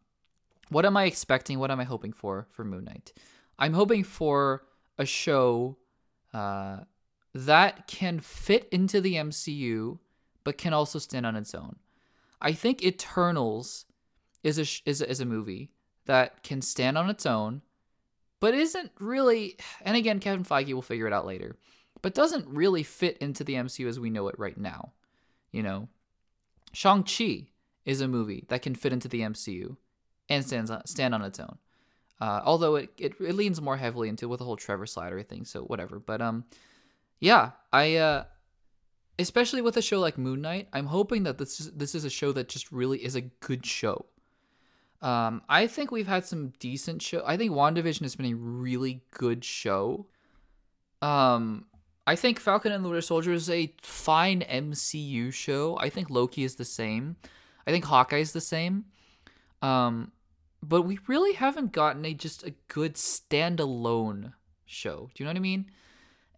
what 0.70 0.86
am 0.86 0.96
I 0.96 1.04
expecting? 1.04 1.58
What 1.58 1.70
am 1.70 1.80
I 1.80 1.84
hoping 1.84 2.14
for 2.14 2.46
for 2.50 2.64
Moon 2.64 2.86
Knight? 2.86 3.12
I'm 3.58 3.74
hoping 3.74 4.02
for 4.02 4.64
a 4.96 5.04
show 5.04 5.76
uh, 6.32 6.78
that 7.34 7.86
can 7.86 8.20
fit 8.20 8.70
into 8.72 9.02
the 9.02 9.16
MCU, 9.16 9.98
but 10.44 10.56
can 10.56 10.72
also 10.72 10.98
stand 10.98 11.26
on 11.26 11.36
its 11.36 11.54
own. 11.54 11.76
I 12.40 12.52
think 12.52 12.82
Eternals 12.82 13.84
is 14.42 14.58
a 14.58 14.88
is 14.88 15.02
a, 15.02 15.10
is 15.10 15.20
a 15.20 15.26
movie 15.26 15.72
that 16.06 16.42
can 16.42 16.62
stand 16.62 16.96
on 16.96 17.10
its 17.10 17.26
own, 17.26 17.60
but 18.40 18.54
isn't 18.54 18.92
really. 18.98 19.56
And 19.82 19.96
again, 19.96 20.20
Kevin 20.20 20.44
Feige 20.44 20.72
will 20.72 20.82
figure 20.82 21.06
it 21.06 21.12
out 21.12 21.26
later 21.26 21.56
but 22.04 22.12
doesn't 22.12 22.46
really 22.46 22.82
fit 22.82 23.16
into 23.16 23.42
the 23.42 23.54
MCU 23.54 23.88
as 23.88 23.98
we 23.98 24.10
know 24.10 24.28
it 24.28 24.38
right 24.38 24.58
now. 24.58 24.92
You 25.52 25.62
know, 25.62 25.88
Shang-Chi 26.74 27.46
is 27.86 28.02
a 28.02 28.08
movie 28.08 28.44
that 28.48 28.60
can 28.60 28.74
fit 28.74 28.92
into 28.92 29.08
the 29.08 29.22
MCU 29.22 29.78
and 30.28 30.44
stands 30.44 30.70
on, 30.70 30.84
stand 30.86 31.14
on 31.14 31.22
its 31.22 31.40
own. 31.40 31.56
Uh, 32.20 32.42
although 32.44 32.74
it, 32.76 32.90
it, 32.98 33.14
it 33.20 33.34
leans 33.34 33.58
more 33.58 33.78
heavily 33.78 34.10
into 34.10 34.28
with 34.28 34.40
the 34.40 34.44
whole 34.44 34.58
Trevor 34.58 34.84
Slattery 34.84 35.26
thing, 35.26 35.46
so 35.46 35.62
whatever. 35.62 35.98
But 35.98 36.20
um, 36.20 36.44
yeah, 37.20 37.52
I 37.72 37.96
uh, 37.96 38.24
especially 39.18 39.62
with 39.62 39.78
a 39.78 39.82
show 39.82 39.98
like 39.98 40.18
Moon 40.18 40.42
Knight, 40.42 40.68
I'm 40.74 40.88
hoping 40.88 41.22
that 41.22 41.38
this 41.38 41.58
is, 41.58 41.70
this 41.72 41.94
is 41.94 42.04
a 42.04 42.10
show 42.10 42.32
that 42.32 42.50
just 42.50 42.70
really 42.70 43.02
is 43.02 43.16
a 43.16 43.22
good 43.22 43.64
show. 43.64 44.04
Um, 45.04 45.42
I 45.50 45.66
think 45.66 45.90
we've 45.90 46.06
had 46.06 46.24
some 46.24 46.54
decent 46.58 47.02
show. 47.02 47.22
I 47.26 47.36
think 47.36 47.52
WandaVision 47.52 48.00
has 48.02 48.16
been 48.16 48.32
a 48.32 48.34
really 48.34 49.02
good 49.10 49.44
show. 49.44 50.06
Um, 51.02 51.66
I 52.06 52.16
think 52.16 52.40
Falcon 52.40 52.72
and 52.72 52.82
the 52.82 52.88
Winter 52.88 53.02
Soldier 53.02 53.32
is 53.32 53.50
a 53.50 53.74
fine 53.82 54.40
MCU 54.40 55.30
show. 55.30 55.76
I 55.78 55.90
think 55.90 56.08
Loki 56.08 56.42
is 56.42 56.54
the 56.54 56.64
same. 56.64 57.16
I 57.66 57.70
think 57.70 57.84
Hawkeye 57.84 58.18
is 58.18 58.32
the 58.32 58.40
same. 58.40 58.86
Um, 59.60 60.10
but 60.62 60.82
we 60.82 60.98
really 61.06 61.34
haven't 61.34 61.72
gotten 61.72 62.06
a 62.06 62.14
just 62.14 62.42
a 62.42 62.54
good 62.68 62.94
standalone 62.94 64.32
show. 64.64 65.10
Do 65.14 65.22
you 65.22 65.26
know 65.26 65.32
what 65.32 65.36
I 65.36 65.40
mean? 65.40 65.70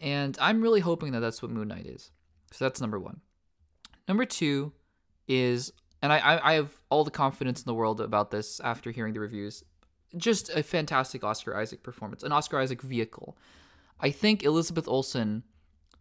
And 0.00 0.36
I'm 0.40 0.60
really 0.60 0.80
hoping 0.80 1.12
that 1.12 1.20
that's 1.20 1.40
what 1.40 1.52
Moon 1.52 1.68
Knight 1.68 1.86
is. 1.86 2.10
So 2.50 2.64
that's 2.64 2.80
number 2.80 2.98
one. 2.98 3.20
Number 4.08 4.24
two 4.24 4.72
is, 5.28 5.72
and 6.06 6.12
I, 6.12 6.40
I 6.40 6.52
have 6.54 6.70
all 6.88 7.02
the 7.02 7.10
confidence 7.10 7.60
in 7.60 7.64
the 7.64 7.74
world 7.74 8.00
about 8.00 8.30
this 8.30 8.60
after 8.60 8.92
hearing 8.92 9.12
the 9.12 9.18
reviews. 9.18 9.64
Just 10.16 10.50
a 10.50 10.62
fantastic 10.62 11.24
Oscar 11.24 11.56
Isaac 11.56 11.82
performance, 11.82 12.22
an 12.22 12.30
Oscar 12.30 12.60
Isaac 12.60 12.80
vehicle. 12.80 13.36
I 13.98 14.12
think 14.12 14.44
Elizabeth 14.44 14.86
Olsen 14.86 15.42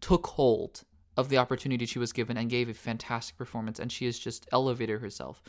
took 0.00 0.28
hold 0.28 0.84
of 1.16 1.28
the 1.28 1.38
opportunity 1.38 1.86
she 1.86 1.98
was 1.98 2.12
given 2.12 2.36
and 2.36 2.48
gave 2.48 2.68
a 2.68 2.74
fantastic 2.74 3.36
performance, 3.36 3.80
and 3.80 3.90
she 3.90 4.04
has 4.04 4.16
just 4.16 4.46
elevated 4.52 5.00
herself. 5.00 5.42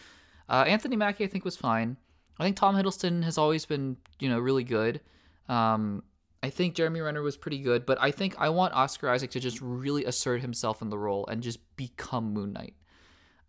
Uh, 0.50 0.64
Anthony 0.66 0.96
Mackie, 0.96 1.24
I 1.24 1.28
think, 1.28 1.46
was 1.46 1.56
fine. 1.56 1.96
I 2.40 2.44
think 2.44 2.56
Tom 2.56 2.76
Hiddleston 2.76 3.24
has 3.26 3.38
always 3.38 3.64
been, 3.64 3.98
you 4.18 4.28
know, 4.28 4.40
really 4.40 4.64
good. 4.64 5.02
Um, 5.48 6.02
I 6.42 6.50
think 6.50 6.74
Jeremy 6.74 7.02
Renner 7.02 7.22
was 7.22 7.38
pretty 7.38 7.60
good, 7.60 7.86
but 7.86 8.00
I 8.02 8.10
think 8.10 8.34
I 8.40 8.50
want 8.50 8.74
Oscar 8.74 9.10
Isaac 9.12 9.30
to 9.32 9.40
just 9.40 9.62
really 9.62 10.06
assert 10.06 10.42
himself 10.42 10.82
in 10.82 10.90
the 10.90 10.98
role 10.98 11.28
and 11.28 11.44
just 11.44 11.60
become 11.76 12.34
Moon 12.34 12.54
Knight. 12.54 12.74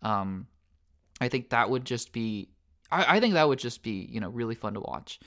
Um, 0.03 0.45
I 1.21 1.27
think 1.27 1.49
that 1.49 1.69
would 1.69 1.85
just 1.85 2.11
be, 2.11 2.49
I, 2.91 3.17
I 3.17 3.19
think 3.19 3.33
that 3.33 3.47
would 3.47 3.59
just 3.59 3.83
be, 3.83 4.07
you 4.11 4.19
know, 4.19 4.29
really 4.29 4.55
fun 4.55 4.73
to 4.73 4.79
watch. 4.79 5.19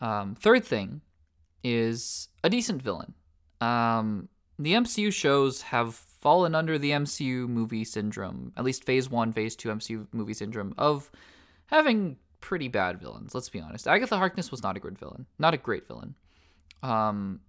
Um, 0.00 0.34
third 0.34 0.64
thing 0.64 1.00
is 1.64 2.28
a 2.44 2.50
decent 2.50 2.82
villain. 2.82 3.14
Um, 3.60 4.28
the 4.58 4.74
MCU 4.74 5.12
shows 5.12 5.62
have 5.62 5.94
fallen 5.94 6.54
under 6.54 6.78
the 6.78 6.90
MCU 6.90 7.48
movie 7.48 7.84
syndrome, 7.84 8.52
at 8.56 8.64
least 8.64 8.84
phase 8.84 9.08
one, 9.08 9.32
phase 9.32 9.56
two 9.56 9.68
MCU 9.68 10.06
movie 10.12 10.34
syndrome 10.34 10.74
of 10.78 11.10
having 11.66 12.16
pretty 12.40 12.68
bad 12.68 13.00
villains. 13.00 13.34
Let's 13.34 13.48
be 13.48 13.60
honest. 13.60 13.86
Agatha 13.86 14.16
Harkness 14.16 14.50
was 14.50 14.62
not 14.62 14.76
a 14.76 14.80
good 14.80 14.98
villain, 14.98 15.26
not 15.38 15.54
a 15.54 15.58
great 15.58 15.86
villain. 15.86 16.14
Um, 16.82 17.40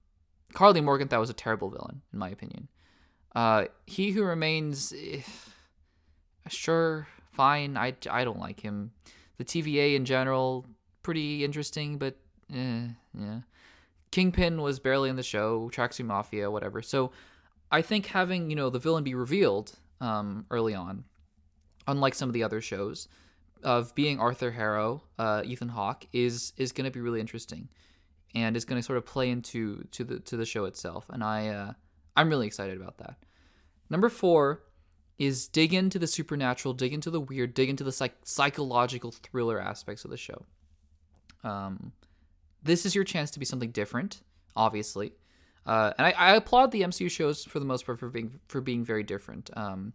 Karli 0.54 0.82
Morgenthau 0.82 1.20
was 1.20 1.30
a 1.30 1.34
terrible 1.34 1.70
villain, 1.70 2.02
in 2.12 2.20
my 2.20 2.30
opinion. 2.30 2.68
Uh, 3.36 3.66
he 3.86 4.12
Who 4.12 4.24
Remains, 4.24 4.94
eh, 4.98 5.22
sure, 6.48 7.08
fine. 7.32 7.78
I, 7.78 7.96
I 8.10 8.24
don't 8.24 8.40
like 8.40 8.60
him. 8.62 8.92
The 9.38 9.46
TVA 9.46 9.96
in 9.96 10.06
general, 10.06 10.66
pretty 11.04 11.44
interesting, 11.44 11.98
but 11.98 12.18
eh, 12.54 12.88
yeah. 13.18 13.40
Kingpin 14.12 14.62
was 14.62 14.80
barely 14.80 15.10
in 15.10 15.16
the 15.16 15.24
show. 15.24 15.70
Tracksuit 15.74 16.06
Mafia, 16.06 16.50
whatever. 16.50 16.82
So 16.82 17.12
I 17.72 17.82
think 17.82 18.08
having 18.08 18.50
you 18.50 18.56
know 18.56 18.70
the 18.70 18.80
villain 18.80 19.04
be 19.04 19.16
revealed 19.16 19.78
um, 20.02 20.46
early 20.50 20.74
on, 20.74 21.04
unlike 21.88 22.16
some 22.16 22.30
of 22.30 22.34
the 22.34 22.44
other 22.44 22.62
shows, 22.62 23.08
of 23.64 23.94
being 23.96 24.20
Arthur 24.20 24.52
Harrow, 24.52 25.04
uh, 25.18 25.44
Ethan 25.46 25.70
Hawke 25.70 26.06
is 26.14 26.54
is 26.58 26.72
going 26.72 26.86
to 26.86 26.92
be 26.92 27.02
really 27.02 27.20
interesting, 27.20 27.70
and 28.34 28.58
is 28.58 28.66
going 28.66 28.80
to 28.80 28.86
sort 28.86 28.98
of 28.98 29.06
play 29.06 29.30
into 29.30 29.84
to 29.92 30.04
the 30.04 30.20
to 30.22 30.38
the 30.38 30.46
show 30.46 30.66
itself. 30.66 31.06
And 31.10 31.24
I 31.24 31.48
uh, 31.48 31.74
I'm 32.16 32.30
really 32.30 32.48
excited 32.48 32.80
about 32.80 32.98
that. 32.98 33.18
Number 33.90 34.10
four 34.10 34.64
is 35.20 35.48
dig 35.50 35.74
into 35.74 36.00
the 36.00 36.08
supernatural, 36.08 36.74
dig 36.74 36.94
into 36.94 37.12
the 37.12 37.20
weird, 37.20 37.54
dig 37.54 37.70
into 37.70 37.84
the 37.84 37.92
psych- 37.92 38.18
psychological 38.24 39.12
thriller 39.12 39.60
aspects 39.60 40.06
of 40.06 40.12
the 40.12 40.18
show. 40.18 40.46
Um, 41.44 41.92
this 42.64 42.86
is 42.86 42.96
your 42.96 43.04
chance 43.04 43.30
to 43.32 43.40
be 43.40 43.46
something 43.46 43.72
different, 43.72 44.22
obviously. 44.56 45.14
Uh, 45.66 45.92
and 45.98 46.08
I, 46.08 46.12
I, 46.12 46.36
applaud 46.36 46.72
the 46.72 46.82
MCU 46.82 47.12
shows 47.12 47.44
for 47.44 47.60
the 47.60 47.66
most 47.66 47.86
part 47.86 48.00
for 48.00 48.10
being 48.10 48.40
for 48.48 48.62
being 48.62 48.84
very 48.84 49.04
different. 49.04 49.50
Um, 49.56 49.94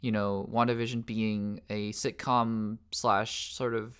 you 0.00 0.10
know, 0.10 0.48
WandaVision 0.52 1.06
being 1.06 1.60
a 1.70 1.92
sitcom 1.92 2.78
slash 2.90 3.54
sort 3.54 3.74
of 3.74 3.96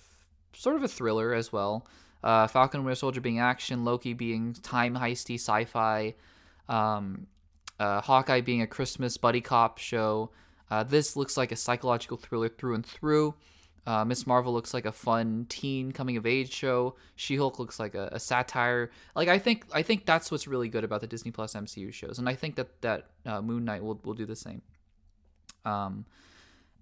sort 0.53 0.75
of 0.75 0.83
a 0.83 0.87
thriller 0.87 1.33
as 1.33 1.51
well. 1.51 1.87
Uh, 2.23 2.47
Falcon 2.47 2.83
Winter 2.83 2.95
Soldier 2.95 3.21
being 3.21 3.39
action, 3.39 3.85
Loki 3.85 4.13
being 4.13 4.53
time 4.53 4.95
heisty 4.95 5.35
sci-fi, 5.35 6.15
um, 6.67 7.27
uh, 7.79 8.01
Hawkeye 8.01 8.41
being 8.41 8.63
a 8.63 8.67
Christmas 8.67 9.17
buddy 9.17 9.39
cop 9.39 9.77
show. 9.77 10.31
Uh, 10.69 10.83
this 10.83 11.15
looks 11.15 11.37
like 11.37 11.51
a 11.51 11.55
psychological 11.55 12.17
thriller 12.17 12.49
through 12.49 12.75
and 12.75 12.85
through. 12.85 13.35
Uh, 13.87 14.03
Miss 14.03 14.27
Marvel 14.27 14.51
looks 14.51 14.73
like 14.73 14.85
a 14.85 14.91
fun 14.91 15.45
teen 15.47 15.93
coming 15.93 16.17
of 16.17 16.25
age 16.25 16.51
show. 16.51 16.95
She 17.15 17.37
Hulk 17.37 17.57
looks 17.57 17.79
like 17.79 17.95
a, 17.95 18.09
a, 18.11 18.19
satire. 18.19 18.91
Like 19.15 19.29
I 19.29 19.39
think 19.39 19.65
I 19.73 19.81
think 19.81 20.05
that's 20.05 20.29
what's 20.29 20.45
really 20.45 20.67
good 20.67 20.83
about 20.83 20.99
the 20.99 21.07
Disney 21.07 21.31
Plus 21.31 21.53
MCU 21.53 21.93
shows, 21.93 22.19
and 22.19 22.27
I 22.27 22.35
think 22.35 22.55
that 22.55 22.81
that 22.81 23.05
uh, 23.25 23.41
Moon 23.41 23.63
Knight 23.63 23.81
will 23.81 23.97
will 24.03 24.13
do 24.13 24.25
the 24.25 24.35
same. 24.35 24.61
Um, 25.63 26.03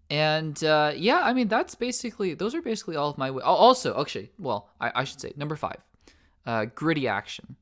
and 0.10 0.64
uh, 0.64 0.94
yeah, 0.96 1.20
I 1.20 1.34
mean 1.34 1.48
that's 1.48 1.76
basically 1.76 2.34
those 2.34 2.56
are 2.56 2.62
basically 2.64 2.96
all 2.96 3.10
of 3.10 3.20
my. 3.20 3.30
Also, 3.30 4.02
actually, 4.02 4.32
well, 4.40 4.70
I, 4.82 4.92
I 4.96 5.04
should 5.04 5.22
say 5.22 5.32
number 5.36 5.56
five, 5.56 5.78
uh, 6.48 6.66
gritty 6.74 7.08
action. 7.08 7.56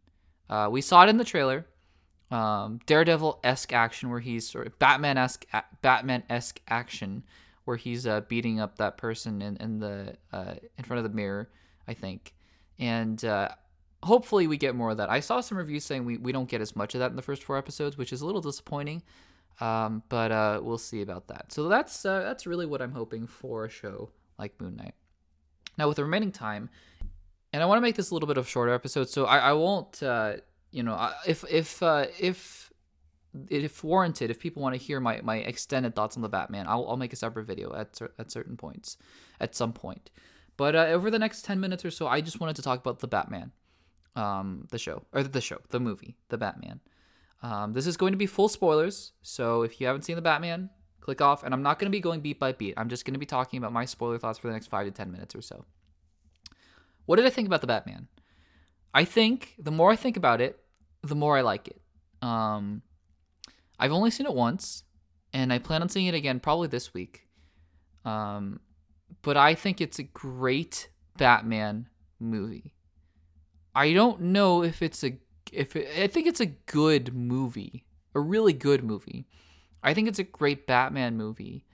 Uh, 0.49 0.69
we 0.71 0.79
saw 0.79 1.03
it 1.03 1.09
in 1.09 1.17
the 1.17 1.25
trailer. 1.25 1.65
Um, 2.31 2.79
Daredevil 2.85 3.39
esque 3.43 3.73
action 3.73 4.09
where 4.09 4.19
he's 4.19 4.49
sort 4.49 4.65
of 4.65 4.79
Batman 4.79 5.17
esque 5.17 5.45
Batman 5.81 6.23
esque 6.29 6.59
action 6.67 7.23
where 7.65 7.77
he's 7.77 8.07
uh, 8.07 8.21
beating 8.21 8.59
up 8.59 8.77
that 8.77 8.97
person 8.97 9.41
in, 9.41 9.55
in 9.57 9.79
the 9.79 10.15
uh, 10.31 10.55
in 10.77 10.83
front 10.83 10.97
of 10.97 11.03
the 11.03 11.15
mirror, 11.15 11.49
I 11.87 11.93
think, 11.93 12.33
and 12.79 13.23
uh, 13.23 13.49
hopefully 14.03 14.47
we 14.47 14.57
get 14.57 14.75
more 14.75 14.91
of 14.91 14.97
that. 14.97 15.09
I 15.09 15.19
saw 15.19 15.41
some 15.41 15.57
reviews 15.57 15.83
saying 15.83 16.05
we, 16.05 16.17
we 16.17 16.31
don't 16.31 16.49
get 16.49 16.61
as 16.61 16.75
much 16.75 16.93
of 16.95 16.99
that 16.99 17.09
in 17.09 17.15
the 17.15 17.21
first 17.21 17.43
four 17.43 17.57
episodes, 17.57 17.97
which 17.97 18.11
is 18.11 18.21
a 18.21 18.25
little 18.25 18.41
disappointing, 18.41 19.01
um, 19.61 20.03
but 20.09 20.31
uh, 20.31 20.59
we'll 20.61 20.77
see 20.77 21.01
about 21.01 21.27
that. 21.27 21.51
So 21.51 21.69
that's 21.69 22.05
uh, 22.05 22.21
that's 22.21 22.45
really 22.45 22.65
what 22.65 22.81
I'm 22.81 22.93
hoping 22.93 23.27
for 23.27 23.65
a 23.65 23.69
show 23.69 24.09
like 24.37 24.59
Moon 24.59 24.75
Knight. 24.75 24.95
Now 25.77 25.87
with 25.87 25.97
the 25.97 26.03
remaining 26.03 26.31
time, 26.31 26.69
and 27.51 27.61
I 27.61 27.65
want 27.65 27.77
to 27.77 27.81
make 27.81 27.95
this 27.95 28.11
a 28.11 28.13
little 28.13 28.27
bit 28.27 28.37
of 28.37 28.47
shorter 28.47 28.73
episode, 28.73 29.09
so 29.09 29.25
I, 29.25 29.37
I 29.37 29.53
won't, 29.53 30.01
uh, 30.03 30.37
you 30.73 30.81
know, 30.81 31.11
if 31.27 31.45
if 31.49 31.81
if 32.19 32.71
if 33.49 33.83
warranted, 33.83 34.29
if 34.29 34.39
people 34.39 34.61
want 34.61 34.75
to 34.75 34.81
hear 34.81 34.99
my, 34.99 35.21
my 35.21 35.37
extended 35.37 35.95
thoughts 35.95 36.15
on 36.15 36.21
the 36.21 36.29
Batman, 36.29 36.67
I'll, 36.67 36.87
I'll 36.87 36.97
make 36.97 37.13
a 37.13 37.15
separate 37.15 37.45
video 37.45 37.73
at, 37.73 37.99
at 38.19 38.31
certain 38.31 38.57
points, 38.57 38.97
at 39.39 39.55
some 39.55 39.73
point. 39.73 40.11
But 40.55 40.75
uh, 40.75 40.85
over 40.85 41.09
the 41.09 41.17
next 41.17 41.43
10 41.45 41.59
minutes 41.59 41.83
or 41.83 41.89
so, 41.89 42.07
I 42.07 42.21
just 42.21 42.39
wanted 42.39 42.55
to 42.57 42.61
talk 42.61 42.79
about 42.79 42.99
the 42.99 43.07
Batman, 43.07 43.51
um, 44.15 44.67
the 44.69 44.77
show, 44.77 45.03
or 45.13 45.23
the 45.23 45.41
show, 45.41 45.57
the 45.69 45.79
movie, 45.79 46.15
the 46.29 46.37
Batman. 46.37 46.79
Um, 47.41 47.73
this 47.73 47.87
is 47.87 47.97
going 47.97 48.13
to 48.13 48.17
be 48.17 48.27
full 48.27 48.49
spoilers, 48.49 49.13
so 49.23 49.63
if 49.63 49.81
you 49.81 49.87
haven't 49.87 50.03
seen 50.03 50.15
the 50.15 50.21
Batman, 50.21 50.69
click 51.01 51.19
off. 51.19 51.43
And 51.43 51.53
I'm 51.53 51.63
not 51.63 51.79
going 51.79 51.91
to 51.91 51.95
be 51.95 51.99
going 51.99 52.21
beat 52.21 52.39
by 52.39 52.51
beat. 52.51 52.75
I'm 52.77 52.89
just 52.89 53.03
going 53.03 53.15
to 53.15 53.19
be 53.19 53.25
talking 53.25 53.57
about 53.57 53.73
my 53.73 53.85
spoiler 53.85 54.19
thoughts 54.19 54.37
for 54.37 54.47
the 54.47 54.53
next 54.53 54.67
five 54.67 54.85
to 54.85 54.91
10 54.91 55.11
minutes 55.11 55.35
or 55.35 55.41
so. 55.41 55.65
What 57.05 57.17
did 57.17 57.25
I 57.25 57.31
think 57.31 57.47
about 57.47 57.61
the 57.61 57.67
Batman? 57.67 58.07
I 58.93 59.05
think 59.05 59.55
the 59.57 59.71
more 59.71 59.91
I 59.91 59.95
think 59.95 60.15
about 60.15 60.39
it, 60.39 60.62
the 61.03 61.15
more 61.15 61.37
I 61.37 61.41
like 61.41 61.67
it. 61.67 61.81
Um, 62.21 62.81
I've 63.79 63.91
only 63.91 64.11
seen 64.11 64.25
it 64.25 64.33
once, 64.33 64.83
and 65.33 65.51
I 65.51 65.59
plan 65.59 65.81
on 65.81 65.89
seeing 65.89 66.07
it 66.07 66.15
again 66.15 66.39
probably 66.39 66.67
this 66.67 66.93
week. 66.93 67.27
Um, 68.05 68.59
but 69.21 69.37
I 69.37 69.55
think 69.55 69.81
it's 69.81 69.99
a 69.99 70.03
great 70.03 70.89
Batman 71.17 71.89
movie. 72.19 72.73
I 73.75 73.93
don't 73.93 74.21
know 74.21 74.63
if 74.63 74.81
it's 74.81 75.03
a 75.03 75.17
if 75.51 75.75
it, 75.75 75.87
I 75.99 76.07
think 76.07 76.27
it's 76.27 76.39
a 76.39 76.47
good 76.47 77.13
movie, 77.13 77.85
a 78.15 78.19
really 78.19 78.53
good 78.53 78.83
movie. 78.83 79.27
I 79.83 79.93
think 79.93 80.07
it's 80.07 80.19
a 80.19 80.23
great 80.23 80.65
Batman 80.65 81.17
movie. 81.17 81.65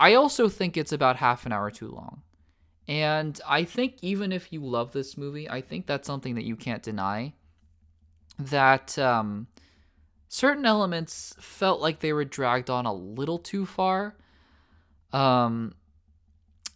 I 0.00 0.14
also 0.14 0.48
think 0.48 0.76
it's 0.76 0.92
about 0.92 1.16
half 1.16 1.46
an 1.46 1.52
hour 1.52 1.70
too 1.70 1.90
long. 1.90 2.22
And 2.86 3.38
I 3.46 3.64
think 3.64 3.96
even 4.00 4.32
if 4.32 4.52
you 4.52 4.64
love 4.64 4.92
this 4.92 5.16
movie, 5.16 5.48
I 5.48 5.60
think 5.60 5.86
that's 5.86 6.06
something 6.06 6.34
that 6.36 6.44
you 6.44 6.56
can't 6.56 6.82
deny. 6.82 7.34
That 8.38 8.98
um, 8.98 9.48
certain 10.28 10.64
elements 10.64 11.34
felt 11.40 11.80
like 11.80 12.00
they 12.00 12.12
were 12.12 12.24
dragged 12.24 12.70
on 12.70 12.86
a 12.86 12.92
little 12.92 13.38
too 13.38 13.66
far. 13.66 14.16
Um, 15.12 15.74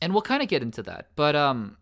and 0.01 0.13
we'll 0.13 0.23
kind 0.23 0.43
of 0.43 0.49
get 0.49 0.63
into 0.63 0.83
that. 0.83 1.11
But 1.15 1.37
um, 1.37 1.77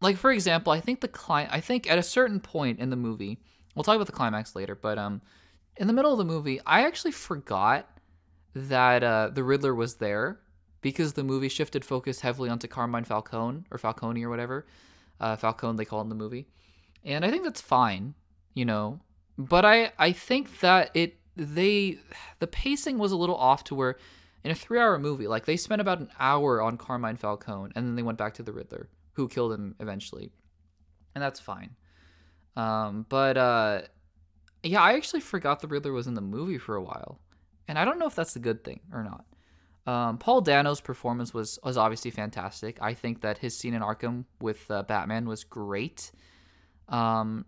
like 0.00 0.16
for 0.16 0.30
example, 0.30 0.72
I 0.72 0.80
think 0.80 1.00
the 1.00 1.08
client, 1.08 1.50
I 1.52 1.60
think 1.60 1.90
at 1.90 1.98
a 1.98 2.02
certain 2.02 2.40
point 2.40 2.78
in 2.80 2.90
the 2.90 2.96
movie, 2.96 3.38
we'll 3.74 3.84
talk 3.84 3.94
about 3.94 4.06
the 4.06 4.12
climax 4.12 4.54
later. 4.54 4.74
But 4.74 4.98
um, 4.98 5.22
in 5.76 5.86
the 5.86 5.92
middle 5.92 6.12
of 6.12 6.18
the 6.18 6.24
movie, 6.24 6.60
I 6.66 6.86
actually 6.86 7.12
forgot 7.12 7.88
that 8.54 9.02
uh, 9.02 9.30
the 9.32 9.44
Riddler 9.44 9.74
was 9.74 9.96
there 9.96 10.40
because 10.80 11.12
the 11.12 11.24
movie 11.24 11.48
shifted 11.48 11.84
focus 11.84 12.20
heavily 12.20 12.50
onto 12.50 12.66
Carmine 12.66 13.04
Falcone 13.04 13.64
or 13.70 13.78
Falcone 13.78 14.24
or 14.24 14.30
whatever. 14.30 14.66
Uh, 15.20 15.36
Falcone 15.36 15.76
they 15.76 15.84
call 15.84 16.00
in 16.00 16.08
the 16.08 16.14
movie, 16.14 16.46
and 17.04 17.24
I 17.24 17.30
think 17.30 17.44
that's 17.44 17.60
fine. 17.60 18.14
You 18.54 18.64
know, 18.64 19.00
but 19.38 19.64
I 19.64 19.92
I 19.98 20.12
think 20.12 20.60
that 20.60 20.90
it 20.94 21.18
they 21.36 21.98
the 22.38 22.46
pacing 22.46 22.98
was 22.98 23.12
a 23.12 23.16
little 23.16 23.36
off 23.36 23.64
to 23.64 23.74
where 23.74 23.96
in 24.44 24.50
a 24.50 24.54
three 24.54 24.78
hour 24.78 24.98
movie 24.98 25.26
like 25.26 25.46
they 25.46 25.56
spent 25.56 25.80
about 25.80 26.00
an 26.00 26.10
hour 26.18 26.60
on 26.60 26.76
Carmine 26.76 27.16
Falcone 27.16 27.72
and 27.74 27.86
then 27.86 27.96
they 27.96 28.02
went 28.02 28.18
back 28.18 28.34
to 28.34 28.42
the 28.42 28.52
Riddler 28.52 28.88
who 29.12 29.28
killed 29.28 29.52
him 29.52 29.74
eventually, 29.80 30.32
and 31.14 31.22
that's 31.22 31.40
fine. 31.40 31.76
Um, 32.56 33.06
but 33.08 33.36
uh, 33.36 33.82
yeah, 34.62 34.82
I 34.82 34.94
actually 34.94 35.20
forgot 35.20 35.60
the 35.60 35.68
Riddler 35.68 35.92
was 35.92 36.06
in 36.06 36.14
the 36.14 36.20
movie 36.20 36.58
for 36.58 36.76
a 36.76 36.82
while, 36.82 37.20
and 37.68 37.78
I 37.78 37.84
don't 37.84 37.98
know 37.98 38.06
if 38.06 38.14
that's 38.14 38.36
a 38.36 38.40
good 38.40 38.64
thing 38.64 38.80
or 38.92 39.04
not. 39.04 39.24
Um, 39.86 40.18
Paul 40.18 40.42
Dano's 40.42 40.80
performance 40.80 41.32
was 41.32 41.58
was 41.62 41.76
obviously 41.76 42.10
fantastic. 42.10 42.78
I 42.82 42.94
think 42.94 43.22
that 43.22 43.38
his 43.38 43.56
scene 43.56 43.74
in 43.74 43.82
Arkham 43.82 44.24
with 44.40 44.70
uh, 44.70 44.82
Batman 44.82 45.26
was 45.26 45.44
great. 45.44 46.12
Um, 46.88 47.46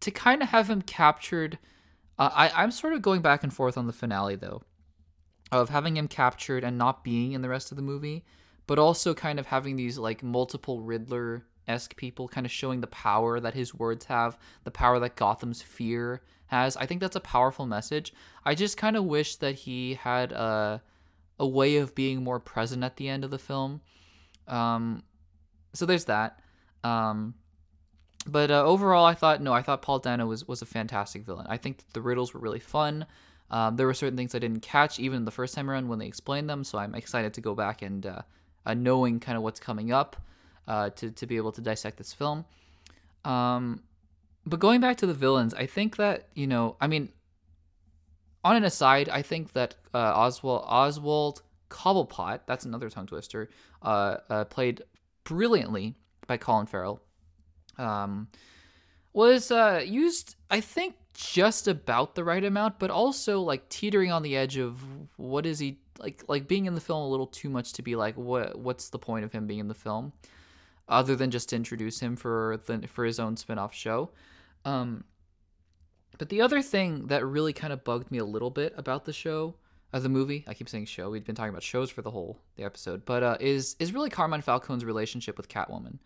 to 0.00 0.10
kind 0.10 0.42
of 0.42 0.48
have 0.48 0.68
him 0.68 0.82
captured. 0.82 1.58
Uh, 2.18 2.30
I 2.32 2.50
I'm 2.62 2.70
sort 2.70 2.92
of 2.92 3.02
going 3.02 3.22
back 3.22 3.42
and 3.42 3.52
forth 3.52 3.78
on 3.78 3.86
the 3.86 3.92
finale 3.92 4.36
though, 4.36 4.62
of 5.52 5.68
having 5.68 5.96
him 5.96 6.08
captured 6.08 6.64
and 6.64 6.78
not 6.78 7.04
being 7.04 7.32
in 7.32 7.42
the 7.42 7.48
rest 7.48 7.70
of 7.70 7.76
the 7.76 7.82
movie, 7.82 8.24
but 8.66 8.78
also 8.78 9.14
kind 9.14 9.38
of 9.38 9.46
having 9.46 9.76
these 9.76 9.98
like 9.98 10.22
multiple 10.22 10.80
Riddler 10.80 11.44
esque 11.68 11.96
people 11.96 12.28
kind 12.28 12.46
of 12.46 12.52
showing 12.52 12.80
the 12.80 12.86
power 12.86 13.38
that 13.38 13.54
his 13.54 13.74
words 13.74 14.06
have, 14.06 14.36
the 14.64 14.70
power 14.70 14.98
that 14.98 15.16
Gotham's 15.16 15.62
fear 15.62 16.22
has. 16.46 16.76
I 16.76 16.86
think 16.86 17.00
that's 17.00 17.16
a 17.16 17.20
powerful 17.20 17.66
message. 17.66 18.12
I 18.44 18.54
just 18.54 18.76
kind 18.76 18.96
of 18.96 19.04
wish 19.04 19.36
that 19.36 19.54
he 19.54 19.94
had 19.94 20.32
a 20.32 20.82
a 21.38 21.46
way 21.46 21.76
of 21.76 21.94
being 21.94 22.22
more 22.22 22.38
present 22.38 22.84
at 22.84 22.96
the 22.96 23.08
end 23.08 23.24
of 23.24 23.30
the 23.30 23.38
film. 23.38 23.80
Um, 24.46 25.02
so 25.72 25.86
there's 25.86 26.04
that. 26.04 26.40
Um, 26.84 27.34
but 28.26 28.50
uh, 28.50 28.62
overall, 28.64 29.04
I 29.04 29.14
thought 29.14 29.40
no, 29.40 29.52
I 29.52 29.62
thought 29.62 29.82
Paul 29.82 29.98
Dano 29.98 30.26
was 30.26 30.46
was 30.46 30.62
a 30.62 30.66
fantastic 30.66 31.24
villain. 31.24 31.46
I 31.48 31.56
think 31.56 31.84
the 31.92 32.02
riddles 32.02 32.34
were 32.34 32.40
really 32.40 32.60
fun. 32.60 33.06
Um, 33.50 33.76
there 33.76 33.86
were 33.86 33.94
certain 33.94 34.16
things 34.16 34.34
I 34.34 34.38
didn't 34.38 34.60
catch 34.60 35.00
even 35.00 35.24
the 35.24 35.30
first 35.30 35.54
time 35.54 35.68
around 35.68 35.88
when 35.88 35.98
they 35.98 36.06
explained 36.06 36.48
them, 36.48 36.62
so 36.62 36.78
I'm 36.78 36.94
excited 36.94 37.34
to 37.34 37.40
go 37.40 37.54
back 37.54 37.82
and 37.82 38.06
uh, 38.06 38.22
uh, 38.64 38.74
knowing 38.74 39.18
kind 39.18 39.36
of 39.36 39.42
what's 39.42 39.58
coming 39.58 39.90
up 39.90 40.16
uh, 40.68 40.90
to 40.90 41.10
to 41.10 41.26
be 41.26 41.36
able 41.36 41.52
to 41.52 41.60
dissect 41.60 41.96
this 41.96 42.12
film. 42.12 42.44
Um, 43.24 43.82
but 44.46 44.60
going 44.60 44.80
back 44.80 44.98
to 44.98 45.06
the 45.06 45.14
villains, 45.14 45.54
I 45.54 45.66
think 45.66 45.96
that 45.96 46.28
you 46.34 46.46
know, 46.46 46.76
I 46.80 46.86
mean, 46.86 47.08
on 48.44 48.54
an 48.54 48.64
aside, 48.64 49.08
I 49.08 49.22
think 49.22 49.54
that 49.54 49.76
uh, 49.94 49.98
Oswald 49.98 50.64
Oswald 50.66 51.42
Cobblepot, 51.70 52.40
that's 52.46 52.66
another 52.66 52.90
tongue 52.90 53.06
twister, 53.06 53.48
uh, 53.82 54.44
played 54.44 54.82
brilliantly 55.24 55.94
by 56.26 56.36
Colin 56.36 56.66
Farrell 56.66 57.00
um, 57.78 58.28
was 59.12 59.50
uh, 59.50 59.82
used, 59.84 60.36
I 60.50 60.60
think, 60.60 60.94
just 61.14 61.68
about 61.68 62.14
the 62.14 62.24
right 62.24 62.44
amount, 62.44 62.78
but 62.78 62.90
also 62.90 63.40
like 63.40 63.68
teetering 63.68 64.12
on 64.12 64.22
the 64.22 64.36
edge 64.36 64.56
of 64.56 64.80
what 65.16 65.46
is 65.46 65.58
he 65.58 65.78
like 65.98 66.24
like 66.28 66.48
being 66.48 66.66
in 66.66 66.74
the 66.74 66.80
film 66.80 67.02
a 67.02 67.08
little 67.08 67.26
too 67.26 67.50
much 67.50 67.74
to 67.74 67.82
be 67.82 67.94
like 67.94 68.16
what 68.16 68.58
what's 68.58 68.88
the 68.88 68.98
point 68.98 69.24
of 69.24 69.32
him 69.32 69.46
being 69.46 69.60
in 69.60 69.68
the 69.68 69.74
film 69.74 70.12
other 70.88 71.14
than 71.14 71.30
just 71.30 71.50
to 71.50 71.56
introduce 71.56 72.00
him 72.00 72.16
for 72.16 72.58
the 72.66 72.86
for 72.88 73.04
his 73.04 73.20
own 73.20 73.36
spin-off 73.36 73.74
show. 73.74 74.10
Um 74.64 75.04
but 76.18 76.28
the 76.28 76.40
other 76.40 76.62
thing 76.62 77.06
that 77.06 77.24
really 77.24 77.52
kind 77.52 77.72
of 77.72 77.84
bugged 77.84 78.10
me 78.10 78.18
a 78.18 78.24
little 78.24 78.50
bit 78.50 78.74
about 78.76 79.04
the 79.04 79.12
show, 79.12 79.54
uh, 79.92 79.98
the 80.00 80.08
movie, 80.08 80.44
I 80.46 80.52
keep 80.52 80.68
saying 80.68 80.84
show. 80.86 81.08
We've 81.08 81.24
been 81.24 81.34
talking 81.34 81.50
about 81.50 81.62
shows 81.62 81.90
for 81.90 82.02
the 82.02 82.10
whole 82.10 82.38
the 82.56 82.64
episode, 82.64 83.04
but 83.04 83.22
uh, 83.22 83.36
is 83.40 83.76
is 83.78 83.92
really 83.92 84.10
Carmine 84.10 84.42
Falcone's 84.42 84.84
relationship 84.84 85.36
with 85.36 85.48
Catwoman. 85.48 85.98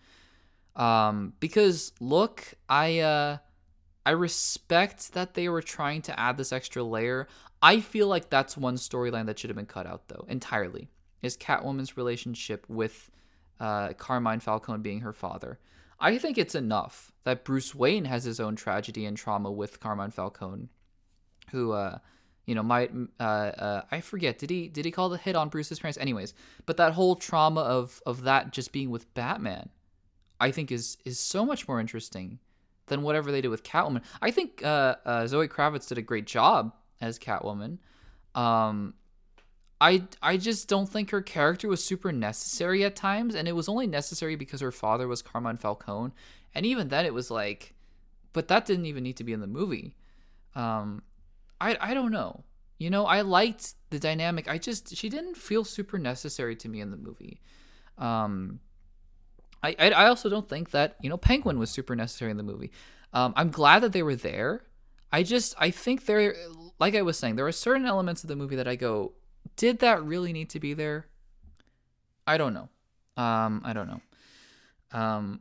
Um, 0.77 1.35
because 1.41 1.93
look, 2.01 2.55
I 2.69 3.01
uh, 3.01 3.39
I 4.05 4.11
respect 4.11 5.13
that 5.13 5.35
they 5.35 5.49
were 5.49 5.63
trying 5.63 6.03
to 6.03 6.19
add 6.19 6.37
this 6.37 6.53
extra 6.53 6.83
layer. 6.83 7.29
I 7.63 7.81
feel 7.81 8.09
like 8.09 8.29
that's 8.29 8.57
one 8.57 8.77
storyline 8.77 9.27
that 9.27 9.39
should 9.39 9.51
have 9.51 9.57
been 9.57 9.67
cut 9.67 9.87
out 9.87 10.09
though 10.09 10.27
entirely. 10.29 10.89
Is 11.23 11.37
Catwoman's 11.37 11.97
relationship 11.97 12.67
with 12.69 13.11
uh, 13.61 13.93
Carmine 13.95 14.41
Falcone 14.41 14.83
being 14.83 15.01
her 15.01 15.13
father. 15.13 15.59
I 16.01 16.19
think 16.19 16.39
it's 16.39 16.55
enough 16.55 17.13
that 17.25 17.45
Bruce 17.45 17.75
Wayne 17.75 18.05
has 18.05 18.25
his 18.25 18.41
own 18.41 18.57
tragedy 18.57 19.07
and 19.07 19.17
trauma 19.17 19.51
with 19.51 19.81
Carmine 19.81 20.11
Falcone, 20.11 20.69
who, 21.51 21.73
uh, 21.73 21.99
you 22.47 22.55
know, 22.55 22.63
might 22.63 22.91
uh, 23.21 23.23
uh, 23.23 23.83
I 23.91 24.01
forget 24.01 24.39
did 24.39 24.51
he 24.51 24.69
did 24.69 24.85
he 24.85 24.91
call 24.91 25.09
the 25.09 25.17
hit 25.17 25.37
on 25.37 25.49
Bruce's 25.49 25.79
parents? 25.79 25.99
Anyways, 25.99 26.35
but 26.67 26.77
that 26.77 26.93
whole 26.93 27.17
trauma 27.17 27.63
of 27.63 28.03
of 28.05 28.25
that 28.25 28.53
just 28.53 28.73
being 28.73 28.91
with 28.91 29.13
Batman, 29.15 29.71
I 30.41 30.51
think 30.51 30.73
is 30.73 30.99
is 31.05 31.19
so 31.19 31.45
much 31.45 31.69
more 31.69 31.81
interesting 31.81 32.39
than 32.87 33.03
whatever 33.03 33.33
they 33.33 33.41
did 33.41 33.49
with 33.49 33.63
Catwoman. 33.63 34.03
I 34.21 34.31
think 34.31 34.63
uh, 34.65 34.97
uh, 35.05 35.27
Zoe 35.27 35.49
Kravitz 35.49 35.89
did 35.89 35.99
a 35.99 36.03
great 36.03 36.27
job 36.27 36.75
as 37.01 37.19
Catwoman. 37.19 37.79
Um, 38.35 38.95
I 39.81 40.05
I 40.23 40.37
just 40.37 40.69
don't 40.69 40.89
think 40.89 41.11
her 41.11 41.23
character 41.23 41.69
was 41.69 41.83
super 41.85 42.13
necessary 42.13 42.85
at 42.85 42.97
times, 42.97 43.35
and 43.35 43.49
it 43.49 43.53
was 43.53 43.69
only 43.69 43.87
necessary 43.87 44.37
because 44.37 44.61
her 44.61 44.73
father 44.73 45.09
was 45.09 45.23
Carmine 45.23 45.57
Falcone, 45.57 46.13
and 46.55 46.67
even 46.67 46.89
then 46.89 47.07
it 47.07 47.15
was 47.15 47.31
like, 47.31 47.75
but 48.33 48.49
that 48.49 48.67
didn't 48.67 48.87
even 48.87 49.03
need 49.03 49.17
to 49.17 49.25
be 49.25 49.33
in 49.33 49.41
the 49.41 49.47
movie. 49.47 49.97
Um, 50.55 51.03
I 51.61 51.77
I 51.81 51.95
don't 51.95 52.13
know. 52.13 52.45
You 52.79 52.91
know, 52.91 53.07
I 53.07 53.21
liked 53.21 53.75
the 53.91 53.99
dynamic. 53.99 54.49
I 54.49 54.59
just 54.59 54.97
she 54.97 55.09
didn't 55.09 55.37
feel 55.37 55.65
super 55.65 55.99
necessary 55.99 56.57
to 56.57 56.69
me 56.69 56.81
in 56.81 56.91
the 56.91 56.97
movie. 56.97 57.41
Um, 57.99 58.61
I 59.65 59.77
I, 59.79 59.91
I 59.91 60.07
also 60.07 60.29
don't 60.29 60.49
think 60.49 60.71
that 60.71 60.97
you 61.01 61.09
know 61.09 61.17
Penguin 61.17 61.59
was 61.59 61.71
super 61.71 61.97
necessary 61.97 62.31
in 62.31 62.37
the 62.37 62.43
movie. 62.43 62.71
Um, 63.13 63.33
I'm 63.37 63.51
glad 63.51 63.81
that 63.81 63.93
they 63.93 64.03
were 64.03 64.17
there. 64.17 64.65
I 65.13 65.23
just 65.23 65.55
I 65.59 65.71
think 65.71 66.07
there, 66.07 66.35
like 66.81 66.95
I 66.95 67.03
was 67.03 67.17
saying, 67.17 67.37
there 67.37 67.47
are 67.47 67.53
certain 67.53 67.87
elements 67.87 68.25
of 68.25 68.29
the 68.29 68.37
movie 68.37 68.57
that 68.57 68.67
I 68.67 68.75
go, 68.75 69.13
did 69.57 69.79
that 69.79 70.03
really 70.03 70.33
need 70.33 70.51
to 70.51 70.61
be 70.61 70.75
there? 70.75 71.07
I 72.27 72.37
don't 72.37 72.55
know. 72.55 72.69
Um, 73.17 73.63
I 73.65 73.73
don't 73.73 73.87
know. 73.87 74.01
Um, 74.91 75.41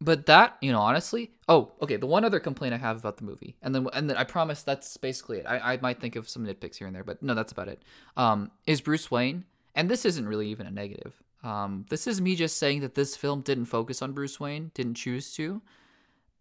but 0.00 0.26
that 0.26 0.56
you 0.60 0.72
know, 0.72 0.80
honestly, 0.80 1.32
oh, 1.48 1.72
okay. 1.82 1.96
The 1.96 2.06
one 2.06 2.24
other 2.24 2.40
complaint 2.40 2.74
I 2.74 2.78
have 2.78 2.98
about 2.98 3.18
the 3.18 3.24
movie, 3.24 3.56
and 3.62 3.74
then 3.74 3.86
and 3.92 4.08
then 4.08 4.16
I 4.16 4.24
promise 4.24 4.62
that's 4.62 4.96
basically 4.96 5.38
it. 5.38 5.46
I, 5.46 5.74
I 5.74 5.78
might 5.80 6.00
think 6.00 6.16
of 6.16 6.28
some 6.28 6.46
nitpicks 6.46 6.76
here 6.76 6.86
and 6.86 6.94
there, 6.96 7.04
but 7.04 7.22
no, 7.22 7.34
that's 7.34 7.52
about 7.52 7.68
it. 7.68 7.82
Um, 8.16 8.50
is 8.66 8.80
Bruce 8.80 9.10
Wayne, 9.10 9.44
and 9.74 9.90
this 9.90 10.04
isn't 10.04 10.26
really 10.26 10.48
even 10.48 10.66
a 10.66 10.70
negative. 10.70 11.22
Um, 11.44 11.84
this 11.90 12.06
is 12.06 12.20
me 12.20 12.34
just 12.34 12.56
saying 12.56 12.80
that 12.80 12.94
this 12.94 13.16
film 13.16 13.42
didn't 13.42 13.66
focus 13.66 14.02
on 14.02 14.12
Bruce 14.12 14.40
Wayne, 14.40 14.70
didn't 14.74 14.94
choose 14.94 15.32
to, 15.34 15.62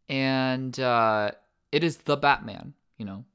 and 0.07 0.79
uh, 0.79 1.31
it 1.71 1.83
is 1.83 1.97
the 1.97 2.17
Batman. 2.17 2.73
You 2.97 3.05
know. 3.05 3.25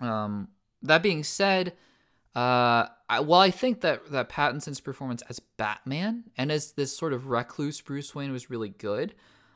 Um, 0.00 0.48
that 0.82 1.02
being 1.02 1.24
said, 1.24 1.72
uh, 2.36 2.86
I, 3.08 3.18
I 3.18 3.50
think 3.50 3.80
that 3.80 4.10
that 4.12 4.28
Pattinson's 4.28 4.80
performance 4.80 5.22
as 5.28 5.40
Batman 5.40 6.24
and 6.36 6.52
as 6.52 6.72
this 6.72 6.96
sort 6.96 7.12
of 7.12 7.26
recluse 7.26 7.80
Bruce 7.80 8.14
Wayne 8.14 8.32
was 8.32 8.50
really 8.50 8.68
good. 8.68 9.14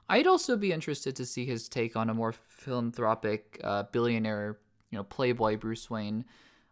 I'd 0.08 0.26
also 0.26 0.56
be 0.56 0.72
interested 0.72 1.14
to 1.16 1.24
see 1.24 1.46
his 1.46 1.68
take 1.68 1.96
on 1.96 2.10
a 2.10 2.14
more 2.14 2.32
philanthropic, 2.32 3.60
uh, 3.62 3.84
billionaire, 3.84 4.58
you 4.90 4.98
know, 4.98 5.04
playboy 5.04 5.56
Bruce 5.56 5.88
Wayne, 5.88 6.24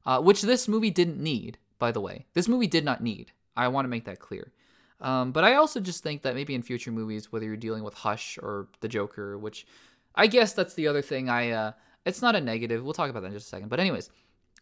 uh, 0.04 0.20
which 0.20 0.42
this 0.42 0.68
movie 0.68 0.90
didn't 0.90 1.22
need. 1.22 1.58
By 1.78 1.92
the 1.92 2.00
way, 2.00 2.26
this 2.34 2.48
movie 2.48 2.66
did 2.66 2.84
not 2.84 3.02
need. 3.02 3.32
I 3.56 3.68
want 3.68 3.84
to 3.84 3.88
make 3.88 4.04
that 4.04 4.18
clear. 4.18 4.52
Um, 5.00 5.32
but 5.32 5.44
I 5.44 5.54
also 5.54 5.80
just 5.80 6.02
think 6.02 6.22
that 6.22 6.34
maybe 6.34 6.54
in 6.54 6.62
future 6.62 6.92
movies, 6.92 7.32
whether 7.32 7.46
you're 7.46 7.56
dealing 7.56 7.84
with 7.84 7.94
Hush 7.94 8.38
or 8.42 8.68
the 8.80 8.88
Joker, 8.88 9.38
which 9.38 9.66
I 10.14 10.26
guess 10.26 10.52
that's 10.52 10.74
the 10.74 10.88
other 10.88 11.02
thing. 11.02 11.28
I 11.28 11.50
uh, 11.50 11.72
it's 12.04 12.22
not 12.22 12.36
a 12.36 12.40
negative. 12.40 12.84
We'll 12.84 12.92
talk 12.92 13.10
about 13.10 13.20
that 13.20 13.28
in 13.28 13.32
just 13.34 13.46
a 13.46 13.50
second. 13.50 13.68
But 13.68 13.80
anyways, 13.80 14.10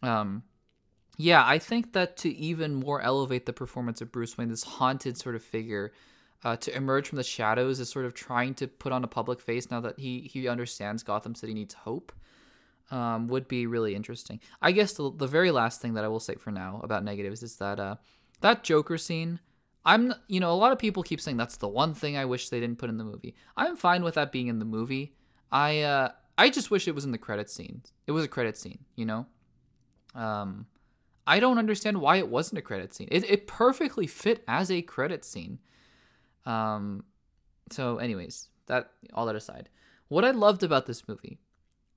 um, 0.01 0.43
yeah, 1.17 1.43
I 1.45 1.59
think 1.59 1.93
that 1.93 2.15
to 2.17 2.29
even 2.29 2.75
more 2.75 3.01
elevate 3.01 3.45
the 3.45 3.53
performance 3.53 4.01
of 4.01 4.11
Bruce 4.11 4.37
Wayne, 4.37 4.47
this 4.47 4.63
haunted 4.63 5.17
sort 5.17 5.35
of 5.35 5.43
figure, 5.43 5.91
uh, 6.43 6.55
to 6.57 6.75
emerge 6.75 7.09
from 7.09 7.17
the 7.17 7.23
shadows 7.23 7.81
is 7.81 7.89
sort 7.89 8.05
of 8.05 8.13
trying 8.13 8.53
to 8.55 8.67
put 8.67 8.93
on 8.93 9.03
a 9.03 9.07
public 9.07 9.41
face 9.41 9.69
now 9.69 9.81
that 9.81 9.99
he 9.99 10.21
he 10.21 10.47
understands 10.47 11.03
Gotham 11.03 11.35
City 11.35 11.53
needs 11.53 11.73
hope, 11.73 12.13
um, 12.91 13.27
would 13.27 13.47
be 13.49 13.67
really 13.67 13.95
interesting. 13.95 14.39
I 14.61 14.71
guess 14.71 14.93
the 14.93 15.11
the 15.11 15.27
very 15.27 15.51
last 15.51 15.81
thing 15.81 15.95
that 15.95 16.05
I 16.05 16.07
will 16.07 16.21
say 16.21 16.35
for 16.35 16.51
now 16.51 16.79
about 16.83 17.03
negatives 17.03 17.43
is 17.43 17.57
that 17.57 17.79
uh, 17.79 17.95
that 18.41 18.63
Joker 18.63 18.97
scene. 18.97 19.39
I'm 19.85 20.13
you 20.27 20.39
know 20.39 20.51
a 20.51 20.55
lot 20.55 20.71
of 20.71 20.79
people 20.79 21.03
keep 21.03 21.21
saying 21.21 21.37
that's 21.37 21.57
the 21.57 21.67
one 21.67 21.93
thing 21.93 22.17
I 22.17 22.25
wish 22.25 22.49
they 22.49 22.59
didn't 22.59 22.77
put 22.77 22.89
in 22.89 22.97
the 22.97 23.03
movie. 23.03 23.35
I'm 23.55 23.75
fine 23.75 24.03
with 24.03 24.15
that 24.15 24.31
being 24.31 24.47
in 24.47 24.59
the 24.59 24.65
movie. 24.65 25.15
I 25.51 25.81
uh, 25.81 26.09
I 26.37 26.49
just 26.49 26.71
wish 26.71 26.87
it 26.87 26.95
was 26.95 27.05
in 27.05 27.11
the 27.11 27.17
credit 27.17 27.49
scene. 27.49 27.81
It 28.07 28.11
was 28.11 28.23
a 28.23 28.27
credit 28.27 28.57
scene, 28.57 28.79
you 28.95 29.05
know. 29.05 29.25
Um, 30.15 30.67
I 31.27 31.39
don't 31.39 31.57
understand 31.57 32.01
why 32.01 32.15
it 32.15 32.29
wasn't 32.29 32.59
a 32.59 32.63
credit 32.63 32.93
scene. 32.93 33.07
It, 33.11 33.29
it 33.29 33.45
perfectly 33.45 34.07
fit 34.07 34.43
as 34.47 34.71
a 34.71 34.81
credit 34.81 35.23
scene. 35.23 35.59
Um, 36.45 37.03
so, 37.71 37.97
anyways, 37.97 38.47
that 38.67 38.91
all 39.13 39.25
that 39.27 39.35
aside, 39.35 39.69
what 40.07 40.25
I 40.25 40.31
loved 40.31 40.63
about 40.63 40.85
this 40.85 41.07
movie 41.07 41.39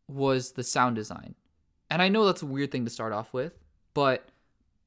was 0.08 0.52
the 0.52 0.64
sound 0.64 0.96
design, 0.96 1.34
and 1.90 2.02
I 2.02 2.08
know 2.08 2.26
that's 2.26 2.42
a 2.42 2.46
weird 2.46 2.70
thing 2.72 2.84
to 2.84 2.90
start 2.90 3.12
off 3.12 3.32
with, 3.32 3.52
but 3.94 4.28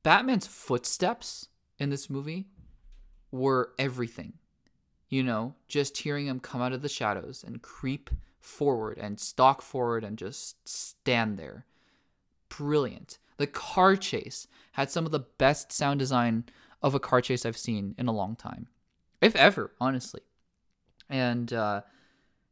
Batman's 0.05 0.45
footsteps 0.45 1.47
in 1.79 1.89
this 1.89 2.11
movie 2.11 2.45
were 3.31 3.71
everything. 3.79 4.33
You 5.09 5.23
know, 5.23 5.55
just 5.67 5.97
hearing 5.97 6.27
him 6.27 6.39
come 6.39 6.61
out 6.61 6.73
of 6.73 6.83
the 6.83 6.89
shadows 6.89 7.43
and 7.43 7.59
creep 7.59 8.11
forward 8.39 8.99
and 8.99 9.19
stalk 9.19 9.63
forward 9.63 10.03
and 10.03 10.15
just 10.15 10.69
stand 10.69 11.39
there. 11.39 11.65
Brilliant. 12.49 13.17
The 13.37 13.47
car 13.47 13.95
chase 13.95 14.45
had 14.73 14.91
some 14.91 15.07
of 15.07 15.11
the 15.11 15.25
best 15.39 15.71
sound 15.71 15.97
design 15.97 16.43
of 16.83 16.93
a 16.93 16.99
car 16.99 17.19
chase 17.19 17.43
I've 17.43 17.57
seen 17.57 17.95
in 17.97 18.07
a 18.07 18.13
long 18.13 18.35
time, 18.35 18.67
if 19.21 19.35
ever, 19.35 19.71
honestly. 19.81 20.21
And 21.09 21.51
uh, 21.51 21.81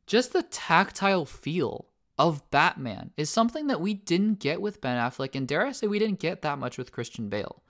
just 0.08 0.34
the 0.34 0.42
tactile 0.42 1.26
feel 1.26 1.86
of 2.18 2.50
Batman 2.52 3.12
is 3.18 3.30
something 3.30 3.68
that 3.68 3.82
we 3.82 3.94
didn't 3.94 4.40
get 4.40 4.62
with 4.62 4.82
Ben 4.82 4.98
Affleck, 4.98 5.36
and 5.36 5.48
dare 5.48 5.66
I 5.66 5.72
say, 5.72 5.88
we 5.88 6.00
didn't 6.00 6.20
get 6.20 6.42
that 6.44 6.60
much 6.60 6.78
with 6.78 6.92
Christian 6.92 7.30
Bale. 7.30 7.64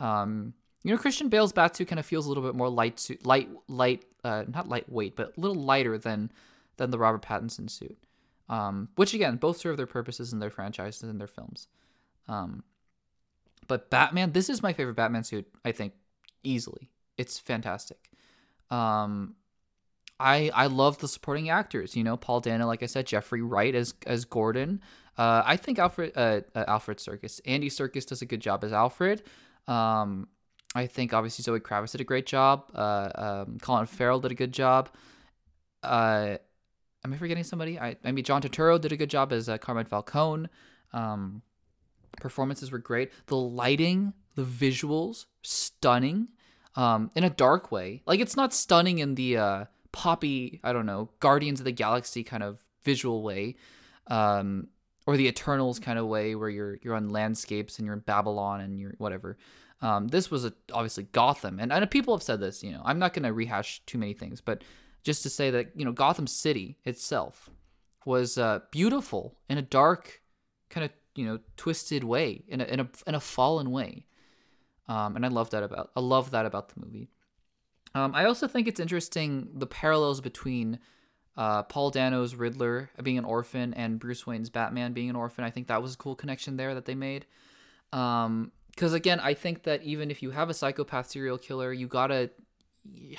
Um, 0.00 0.54
you 0.84 0.92
know, 0.92 0.98
Christian 0.98 1.28
Bale's 1.28 1.52
bat 1.52 1.76
suit 1.76 1.88
kind 1.88 1.98
of 1.98 2.06
feels 2.06 2.26
a 2.26 2.28
little 2.28 2.42
bit 2.42 2.54
more 2.54 2.68
light, 2.68 2.98
suit, 3.00 3.24
light, 3.26 3.48
light, 3.68 4.04
uh, 4.24 4.44
not 4.52 4.68
lightweight, 4.68 5.16
but 5.16 5.36
a 5.36 5.40
little 5.40 5.62
lighter 5.62 5.98
than 5.98 6.30
than 6.76 6.90
the 6.90 6.98
Robert 6.98 7.22
Pattinson 7.22 7.68
suit. 7.68 7.98
Um, 8.48 8.88
which 8.94 9.12
again, 9.12 9.36
both 9.36 9.58
serve 9.58 9.76
their 9.76 9.86
purposes 9.86 10.32
in 10.32 10.38
their 10.38 10.50
franchises 10.50 11.02
and 11.02 11.20
their 11.20 11.26
films. 11.26 11.68
Um, 12.28 12.62
but 13.66 13.90
Batman, 13.90 14.32
this 14.32 14.48
is 14.48 14.62
my 14.62 14.72
favorite 14.72 14.94
Batman 14.94 15.24
suit. 15.24 15.46
I 15.64 15.72
think 15.72 15.92
easily. 16.42 16.90
It's 17.18 17.38
fantastic. 17.38 18.10
Um, 18.70 19.34
I 20.20 20.50
I 20.54 20.66
love 20.66 20.98
the 20.98 21.08
supporting 21.08 21.48
actors. 21.48 21.96
You 21.96 22.04
know, 22.04 22.16
Paul 22.16 22.40
Dano, 22.40 22.66
like 22.66 22.82
I 22.82 22.86
said, 22.86 23.06
Jeffrey 23.06 23.42
Wright 23.42 23.74
as 23.74 23.94
as 24.06 24.24
Gordon. 24.24 24.80
Uh, 25.16 25.42
I 25.44 25.56
think 25.56 25.78
Alfred 25.78 26.12
uh, 26.16 26.40
uh, 26.54 26.64
Alfred 26.68 26.98
Serkis, 26.98 27.40
Andy 27.44 27.68
Serkis 27.68 28.06
does 28.06 28.22
a 28.22 28.26
good 28.26 28.40
job 28.40 28.64
as 28.64 28.72
Alfred. 28.72 29.22
Um, 29.66 30.28
I 30.74 30.86
think 30.86 31.12
obviously 31.12 31.42
Zoe 31.42 31.60
Kravitz 31.60 31.92
did 31.92 32.00
a 32.00 32.04
great 32.04 32.26
job. 32.26 32.70
Uh, 32.74 33.08
um, 33.14 33.58
Colin 33.60 33.86
Farrell 33.86 34.20
did 34.20 34.32
a 34.32 34.34
good 34.34 34.52
job. 34.52 34.90
Uh, 35.82 36.36
am 37.04 37.12
I 37.12 37.16
forgetting 37.16 37.44
somebody? 37.44 37.78
I, 37.78 37.94
John 38.22 38.42
Turturro 38.42 38.80
did 38.80 38.92
a 38.92 38.96
good 38.96 39.10
job 39.10 39.32
as 39.32 39.48
uh, 39.48 39.58
Carmine 39.58 39.86
Falcone. 39.86 40.48
Um, 40.92 41.42
performances 42.20 42.70
were 42.70 42.78
great. 42.78 43.10
The 43.26 43.36
lighting, 43.36 44.12
the 44.34 44.44
visuals, 44.44 45.26
stunning. 45.42 46.28
Um, 46.76 47.10
in 47.16 47.24
a 47.24 47.30
dark 47.30 47.72
way. 47.72 48.02
Like 48.06 48.20
it's 48.20 48.36
not 48.36 48.54
stunning 48.54 49.00
in 49.00 49.16
the 49.16 49.66
poppy, 49.92 50.60
I 50.62 50.72
don't 50.72 50.86
know, 50.86 51.10
Guardians 51.20 51.60
of 51.60 51.64
the 51.64 51.72
Galaxy 51.72 52.22
kind 52.22 52.42
of 52.42 52.64
visual 52.84 53.22
way, 53.22 53.56
um, 54.08 54.68
or 55.06 55.16
the 55.16 55.26
Eternals 55.26 55.78
kind 55.78 55.98
of 55.98 56.06
way 56.06 56.34
where 56.34 56.48
you're 56.48 56.78
you're 56.82 56.94
on 56.94 57.08
landscapes 57.08 57.78
and 57.78 57.86
you're 57.86 57.94
in 57.94 58.00
Babylon 58.00 58.60
and 58.60 58.78
you're 58.78 58.94
whatever. 58.98 59.38
Um, 59.80 60.08
this 60.08 60.30
was 60.30 60.44
a, 60.44 60.52
obviously 60.72 61.04
Gotham, 61.04 61.60
and, 61.60 61.72
and 61.72 61.90
people 61.90 62.14
have 62.14 62.22
said 62.22 62.40
this. 62.40 62.62
You 62.62 62.72
know, 62.72 62.82
I'm 62.84 62.98
not 62.98 63.14
going 63.14 63.22
to 63.22 63.32
rehash 63.32 63.80
too 63.86 63.98
many 63.98 64.12
things, 64.12 64.40
but 64.40 64.62
just 65.04 65.22
to 65.22 65.30
say 65.30 65.50
that 65.50 65.70
you 65.74 65.84
know 65.84 65.92
Gotham 65.92 66.26
City 66.26 66.78
itself 66.84 67.50
was 68.04 68.38
uh, 68.38 68.60
beautiful 68.70 69.38
in 69.48 69.58
a 69.58 69.62
dark, 69.62 70.20
kind 70.70 70.84
of 70.84 70.90
you 71.14 71.26
know 71.26 71.38
twisted 71.56 72.04
way, 72.04 72.44
in 72.48 72.60
a 72.60 72.64
in 72.64 72.80
a 72.80 72.88
in 73.06 73.14
a 73.14 73.20
fallen 73.20 73.70
way, 73.70 74.06
um, 74.88 75.16
and 75.16 75.24
I 75.24 75.28
love 75.28 75.50
that 75.50 75.62
about 75.62 75.90
I 75.94 76.00
love 76.00 76.32
that 76.32 76.46
about 76.46 76.70
the 76.70 76.80
movie. 76.84 77.10
Um, 77.94 78.14
I 78.14 78.24
also 78.26 78.46
think 78.46 78.68
it's 78.68 78.80
interesting 78.80 79.48
the 79.54 79.66
parallels 79.66 80.20
between 80.20 80.78
uh, 81.36 81.62
Paul 81.62 81.90
Dano's 81.90 82.34
Riddler 82.34 82.90
being 83.02 83.18
an 83.18 83.24
orphan 83.24 83.72
and 83.74 83.98
Bruce 83.98 84.26
Wayne's 84.26 84.50
Batman 84.50 84.92
being 84.92 85.08
an 85.08 85.16
orphan. 85.16 85.44
I 85.44 85.50
think 85.50 85.68
that 85.68 85.82
was 85.82 85.94
a 85.94 85.96
cool 85.96 86.14
connection 86.14 86.56
there 86.56 86.74
that 86.74 86.84
they 86.84 86.94
made. 86.94 87.26
Um, 87.92 88.52
because 88.70 88.92
again, 88.92 89.18
I 89.18 89.34
think 89.34 89.64
that 89.64 89.82
even 89.82 90.10
if 90.10 90.22
you 90.22 90.30
have 90.30 90.50
a 90.50 90.54
psychopath 90.54 91.10
serial 91.10 91.38
killer, 91.38 91.72
you 91.72 91.88
gotta. 91.88 92.30
Yeah, 92.84 93.18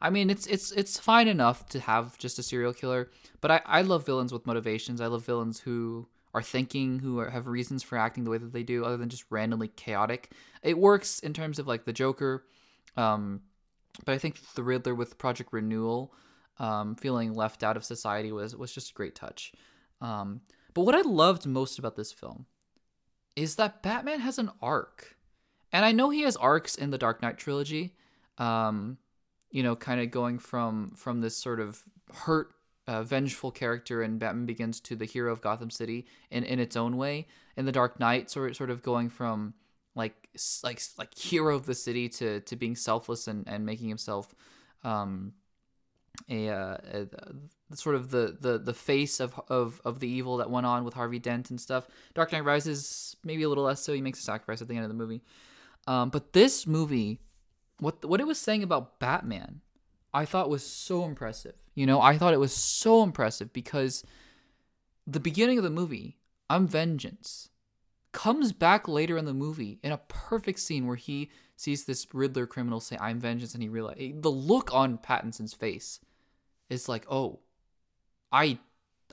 I 0.00 0.10
mean, 0.10 0.30
it's 0.30 0.46
it's 0.46 0.70
it's 0.70 0.98
fine 0.98 1.26
enough 1.26 1.66
to 1.70 1.80
have 1.80 2.16
just 2.16 2.38
a 2.38 2.44
serial 2.44 2.72
killer, 2.72 3.10
but 3.40 3.50
I 3.50 3.60
I 3.66 3.82
love 3.82 4.06
villains 4.06 4.32
with 4.32 4.46
motivations. 4.46 5.00
I 5.00 5.06
love 5.06 5.24
villains 5.24 5.58
who 5.58 6.06
are 6.32 6.42
thinking, 6.42 7.00
who 7.00 7.18
are, 7.18 7.30
have 7.30 7.48
reasons 7.48 7.82
for 7.82 7.98
acting 7.98 8.22
the 8.22 8.30
way 8.30 8.38
that 8.38 8.52
they 8.52 8.62
do, 8.62 8.84
other 8.84 8.96
than 8.96 9.08
just 9.08 9.24
randomly 9.30 9.66
chaotic. 9.66 10.30
It 10.62 10.78
works 10.78 11.18
in 11.18 11.34
terms 11.34 11.58
of 11.58 11.66
like 11.66 11.86
the 11.86 11.92
Joker, 11.92 12.46
um, 12.96 13.40
but 14.04 14.14
I 14.14 14.18
think 14.18 14.40
the 14.54 14.62
Riddler 14.62 14.94
with 14.94 15.18
Project 15.18 15.52
Renewal, 15.52 16.12
um, 16.58 16.94
feeling 16.94 17.34
left 17.34 17.62
out 17.62 17.76
of 17.76 17.84
society 17.84 18.32
was 18.32 18.54
was 18.56 18.72
just 18.72 18.90
a 18.90 18.94
great 18.94 19.14
touch. 19.14 19.52
Um, 20.00 20.42
but 20.74 20.82
what 20.82 20.94
I 20.94 21.02
loved 21.02 21.46
most 21.46 21.78
about 21.78 21.96
this 21.96 22.12
film 22.12 22.46
is 23.36 23.56
that 23.56 23.82
Batman 23.82 24.20
has 24.20 24.38
an 24.38 24.50
arc, 24.62 25.16
and 25.72 25.84
I 25.84 25.92
know 25.92 26.10
he 26.10 26.22
has 26.22 26.36
arcs 26.36 26.74
in 26.74 26.90
the 26.90 26.98
Dark 26.98 27.22
Knight 27.22 27.38
trilogy. 27.38 27.94
Um, 28.38 28.98
you 29.50 29.62
know, 29.62 29.76
kind 29.76 30.00
of 30.00 30.10
going 30.10 30.38
from 30.38 30.92
from 30.96 31.20
this 31.20 31.36
sort 31.36 31.60
of 31.60 31.82
hurt, 32.12 32.52
uh, 32.86 33.02
vengeful 33.02 33.50
character 33.50 34.02
in 34.02 34.18
Batman 34.18 34.46
Begins 34.46 34.80
to 34.80 34.96
the 34.96 35.04
hero 35.04 35.32
of 35.32 35.40
Gotham 35.40 35.70
City 35.70 36.06
in, 36.30 36.44
in 36.44 36.58
its 36.58 36.76
own 36.76 36.96
way. 36.96 37.26
In 37.56 37.66
the 37.66 37.72
Dark 37.72 38.00
Knight, 38.00 38.30
sort 38.30 38.56
sort 38.56 38.70
of 38.70 38.82
going 38.82 39.08
from 39.08 39.54
like 39.94 40.28
like 40.62 40.80
like 40.98 41.16
hero 41.16 41.56
of 41.56 41.66
the 41.66 41.74
city 41.74 42.08
to 42.08 42.40
to 42.40 42.56
being 42.56 42.76
selfless 42.76 43.26
and 43.26 43.46
and 43.48 43.66
making 43.66 43.88
himself 43.88 44.34
um 44.84 45.32
a, 46.28 46.48
uh, 46.48 46.76
a, 46.92 47.06
a, 47.70 47.76
sort 47.76 47.94
of 47.94 48.10
the, 48.10 48.36
the 48.38 48.58
the 48.58 48.74
face 48.74 49.20
of, 49.20 49.40
of 49.48 49.80
of 49.84 50.00
the 50.00 50.08
evil 50.08 50.36
that 50.38 50.50
went 50.50 50.66
on 50.66 50.84
with 50.84 50.92
Harvey 50.94 51.18
Dent 51.18 51.50
and 51.50 51.60
stuff. 51.60 51.86
Dark 52.14 52.32
Knight 52.32 52.44
Rises 52.44 53.16
maybe 53.24 53.42
a 53.42 53.48
little 53.48 53.64
less 53.64 53.80
so. 53.80 53.92
He 53.92 54.02
makes 54.02 54.18
a 54.18 54.22
sacrifice 54.22 54.60
at 54.60 54.68
the 54.68 54.74
end 54.74 54.84
of 54.84 54.90
the 54.90 54.96
movie, 54.96 55.22
um, 55.86 56.10
but 56.10 56.32
this 56.32 56.66
movie 56.66 57.20
what 57.80 58.04
what 58.04 58.20
it 58.20 58.26
was 58.26 58.38
saying 58.38 58.62
about 58.62 58.98
Batman, 59.00 59.60
I 60.12 60.24
thought 60.24 60.50
was 60.50 60.64
so 60.64 61.04
impressive. 61.04 61.54
You 61.74 61.86
know, 61.86 62.00
I 62.00 62.18
thought 62.18 62.34
it 62.34 62.40
was 62.40 62.52
so 62.52 63.02
impressive 63.02 63.52
because 63.52 64.04
the 65.06 65.20
beginning 65.20 65.58
of 65.58 65.64
the 65.64 65.70
movie, 65.70 66.18
I'm 66.48 66.66
vengeance, 66.66 67.48
comes 68.12 68.52
back 68.52 68.88
later 68.88 69.16
in 69.16 69.24
the 69.24 69.34
movie 69.34 69.78
in 69.82 69.92
a 69.92 69.98
perfect 69.98 70.58
scene 70.58 70.86
where 70.86 70.96
he 70.96 71.30
sees 71.56 71.84
this 71.84 72.06
Riddler 72.12 72.46
criminal 72.46 72.80
say, 72.80 72.96
"I'm 73.00 73.20
vengeance," 73.20 73.54
and 73.54 73.62
he 73.62 73.68
realizes 73.68 74.20
the 74.20 74.30
look 74.30 74.72
on 74.72 74.98
Pattinson's 74.98 75.54
face 75.54 76.00
is 76.68 76.88
like, 76.88 77.06
"Oh, 77.10 77.40
I, 78.32 78.58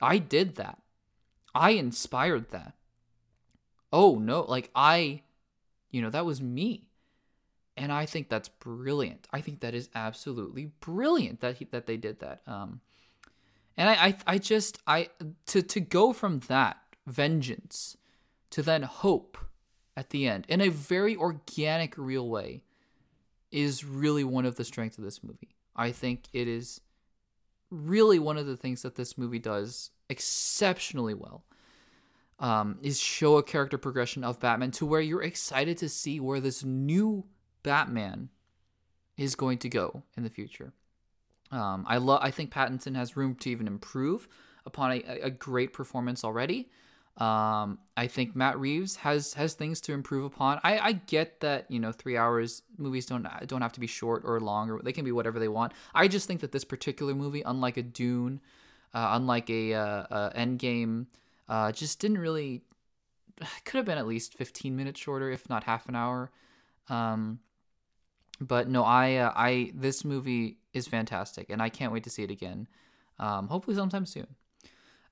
I 0.00 0.18
did 0.18 0.56
that. 0.56 0.80
I 1.54 1.70
inspired 1.70 2.50
that. 2.50 2.74
Oh 3.92 4.16
no, 4.16 4.42
like 4.42 4.70
I, 4.74 5.22
you 5.90 6.02
know, 6.02 6.10
that 6.10 6.26
was 6.26 6.40
me." 6.40 6.88
and 7.78 7.92
I 7.92 8.06
think 8.06 8.28
that's 8.28 8.48
brilliant. 8.48 9.28
I 9.32 9.40
think 9.40 9.60
that 9.60 9.72
is 9.72 9.88
absolutely 9.94 10.72
brilliant 10.80 11.40
that 11.40 11.58
he, 11.58 11.64
that 11.66 11.86
they 11.86 11.96
did 11.96 12.18
that. 12.20 12.42
Um, 12.46 12.80
and 13.76 13.88
I, 13.88 13.92
I, 13.94 14.16
I 14.26 14.38
just 14.38 14.78
I 14.86 15.10
to 15.46 15.62
to 15.62 15.80
go 15.80 16.12
from 16.12 16.40
that 16.48 16.78
vengeance 17.06 17.96
to 18.50 18.62
then 18.62 18.82
hope 18.82 19.38
at 19.96 20.10
the 20.10 20.28
end 20.28 20.46
in 20.48 20.60
a 20.60 20.68
very 20.68 21.16
organic, 21.16 21.96
real 21.96 22.28
way 22.28 22.62
is 23.50 23.84
really 23.84 24.24
one 24.24 24.46
of 24.46 24.56
the 24.56 24.64
strengths 24.64 24.98
of 24.98 25.04
this 25.04 25.22
movie. 25.22 25.56
I 25.74 25.92
think 25.92 26.24
it 26.32 26.48
is 26.48 26.80
really 27.70 28.18
one 28.18 28.36
of 28.36 28.46
the 28.46 28.56
things 28.56 28.82
that 28.82 28.96
this 28.96 29.18
movie 29.18 29.38
does 29.38 29.90
exceptionally 30.08 31.14
well. 31.14 31.44
Um, 32.40 32.78
is 32.82 33.00
show 33.00 33.36
a 33.36 33.42
character 33.42 33.78
progression 33.78 34.22
of 34.22 34.38
Batman 34.38 34.70
to 34.72 34.86
where 34.86 35.00
you're 35.00 35.24
excited 35.24 35.76
to 35.78 35.88
see 35.88 36.20
where 36.20 36.38
this 36.38 36.62
new 36.62 37.24
Batman 37.64 38.28
is 39.16 39.34
going 39.34 39.58
to 39.58 39.68
go 39.68 40.04
in 40.16 40.22
the 40.22 40.30
future. 40.30 40.72
Um, 41.50 41.84
I 41.88 41.96
love. 41.98 42.20
I 42.22 42.30
think 42.30 42.52
Pattinson 42.52 42.94
has 42.94 43.16
room 43.16 43.34
to 43.36 43.50
even 43.50 43.66
improve 43.66 44.28
upon 44.64 44.92
a, 44.92 45.00
a 45.22 45.30
great 45.30 45.72
performance 45.72 46.22
already. 46.22 46.70
Um, 47.18 47.80
I 47.96 48.06
think 48.06 48.36
Matt 48.36 48.58
Reeves 48.60 48.94
has 48.96 49.34
has 49.34 49.54
things 49.54 49.80
to 49.82 49.92
improve 49.92 50.24
upon. 50.24 50.60
I, 50.62 50.78
I 50.78 50.92
get 50.92 51.40
that 51.40 51.68
you 51.68 51.80
know 51.80 51.90
three 51.90 52.16
hours 52.16 52.62
movies 52.76 53.06
don't 53.06 53.26
don't 53.46 53.60
have 53.60 53.72
to 53.72 53.80
be 53.80 53.88
short 53.88 54.22
or 54.24 54.38
long 54.40 54.70
or 54.70 54.80
they 54.82 54.92
can 54.92 55.04
be 55.04 55.10
whatever 55.10 55.40
they 55.40 55.48
want. 55.48 55.72
I 55.94 56.06
just 56.06 56.28
think 56.28 56.40
that 56.42 56.52
this 56.52 56.64
particular 56.64 57.14
movie, 57.14 57.42
unlike 57.44 57.76
a 57.76 57.82
Dune, 57.82 58.40
uh, 58.94 59.08
unlike 59.12 59.50
a, 59.50 59.74
uh, 59.74 60.06
a 60.10 60.32
Endgame, 60.36 61.06
uh, 61.48 61.72
just 61.72 61.98
didn't 61.98 62.18
really 62.18 62.62
could 63.64 63.78
have 63.78 63.86
been 63.86 63.98
at 63.98 64.06
least 64.06 64.34
fifteen 64.34 64.76
minutes 64.76 65.00
shorter, 65.00 65.28
if 65.28 65.48
not 65.48 65.64
half 65.64 65.88
an 65.88 65.96
hour. 65.96 66.30
Um, 66.88 67.40
but 68.40 68.68
no, 68.68 68.84
I 68.84 69.16
uh, 69.16 69.32
I 69.34 69.72
this 69.74 70.04
movie 70.04 70.58
is 70.72 70.86
fantastic, 70.86 71.50
and 71.50 71.60
I 71.60 71.68
can't 71.68 71.92
wait 71.92 72.04
to 72.04 72.10
see 72.10 72.22
it 72.22 72.30
again. 72.30 72.68
Um, 73.18 73.48
hopefully 73.48 73.76
sometime 73.76 74.06
soon. 74.06 74.28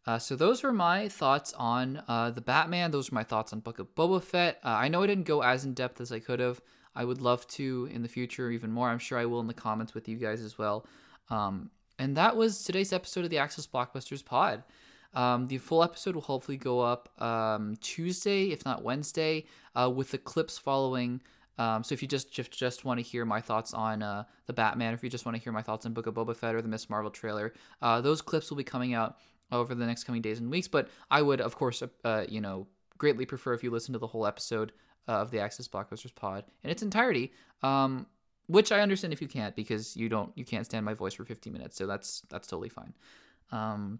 Uh, 0.06 0.18
so 0.18 0.36
those 0.36 0.62
were 0.62 0.72
my 0.72 1.08
thoughts 1.08 1.52
on 1.54 2.02
uh, 2.06 2.30
the 2.30 2.40
Batman. 2.40 2.92
Those 2.92 3.10
were 3.10 3.16
my 3.16 3.24
thoughts 3.24 3.52
on 3.52 3.60
Book 3.60 3.78
of 3.78 3.94
Boba 3.94 4.22
Fett. 4.22 4.60
Uh, 4.64 4.68
I 4.68 4.88
know 4.88 5.02
I 5.02 5.06
didn't 5.06 5.24
go 5.24 5.42
as 5.42 5.64
in 5.64 5.74
depth 5.74 6.00
as 6.00 6.12
I 6.12 6.20
could 6.20 6.38
have. 6.38 6.60
I 6.94 7.04
would 7.04 7.20
love 7.20 7.46
to 7.48 7.88
in 7.92 8.02
the 8.02 8.08
future 8.08 8.50
even 8.50 8.70
more. 8.70 8.88
I'm 8.88 8.98
sure 8.98 9.18
I 9.18 9.26
will 9.26 9.40
in 9.40 9.48
the 9.48 9.54
comments 9.54 9.94
with 9.94 10.08
you 10.08 10.16
guys 10.16 10.42
as 10.42 10.56
well. 10.56 10.86
Um, 11.28 11.70
and 11.98 12.16
that 12.16 12.36
was 12.36 12.62
today's 12.62 12.92
episode 12.92 13.24
of 13.24 13.30
the 13.30 13.38
Access 13.38 13.66
Blockbusters 13.66 14.24
Pod. 14.24 14.62
Um, 15.12 15.46
the 15.46 15.58
full 15.58 15.82
episode 15.82 16.14
will 16.14 16.22
hopefully 16.22 16.58
go 16.58 16.80
up 16.80 17.10
um, 17.20 17.76
Tuesday, 17.80 18.50
if 18.50 18.64
not 18.64 18.82
Wednesday, 18.82 19.46
uh, 19.74 19.90
with 19.90 20.10
the 20.10 20.18
clips 20.18 20.58
following. 20.58 21.20
Um, 21.58 21.82
so 21.82 21.94
if 21.94 22.02
you 22.02 22.08
just 22.08 22.30
just, 22.30 22.50
just 22.50 22.84
want 22.84 22.98
to 22.98 23.02
hear 23.02 23.24
my 23.24 23.40
thoughts 23.40 23.72
on 23.72 24.02
uh, 24.02 24.24
the 24.46 24.52
Batman, 24.52 24.92
if 24.92 25.02
you 25.02 25.08
just 25.08 25.24
want 25.24 25.36
to 25.36 25.42
hear 25.42 25.54
my 25.54 25.62
thoughts 25.62 25.86
on 25.86 25.94
Book 25.94 26.06
of 26.06 26.14
Boba 26.14 26.36
Fett 26.36 26.54
or 26.54 26.60
the 26.60 26.68
Miss 26.68 26.90
Marvel 26.90 27.10
trailer, 27.10 27.54
uh, 27.80 28.00
those 28.00 28.20
clips 28.20 28.50
will 28.50 28.58
be 28.58 28.64
coming 28.64 28.92
out 28.92 29.16
over 29.52 29.74
the 29.74 29.86
next 29.86 30.04
coming 30.04 30.22
days 30.22 30.40
and 30.40 30.50
weeks. 30.50 30.68
But 30.68 30.88
I 31.10 31.22
would, 31.22 31.40
of 31.40 31.56
course, 31.56 31.82
uh, 32.04 32.24
you 32.28 32.40
know, 32.40 32.66
greatly 32.98 33.26
prefer 33.26 33.54
if 33.54 33.62
you 33.62 33.70
listen 33.70 33.92
to 33.92 33.98
the 33.98 34.06
whole 34.06 34.26
episode 34.26 34.72
uh, 35.08 35.12
of 35.12 35.30
the 35.30 35.40
Access 35.40 35.68
Blockbusters 35.68 36.14
pod 36.14 36.44
in 36.62 36.70
its 36.70 36.82
entirety. 36.82 37.32
Um, 37.62 38.06
which 38.48 38.70
I 38.70 38.80
understand 38.80 39.12
if 39.12 39.20
you 39.20 39.28
can't 39.28 39.56
because 39.56 39.96
you 39.96 40.08
don't 40.08 40.30
you 40.36 40.44
can't 40.44 40.64
stand 40.64 40.84
my 40.84 40.94
voice 40.94 41.14
for 41.14 41.24
50 41.24 41.50
minutes, 41.50 41.76
so 41.76 41.86
that's 41.86 42.22
that's 42.28 42.46
totally 42.46 42.68
fine. 42.68 42.94
Um, 43.50 43.98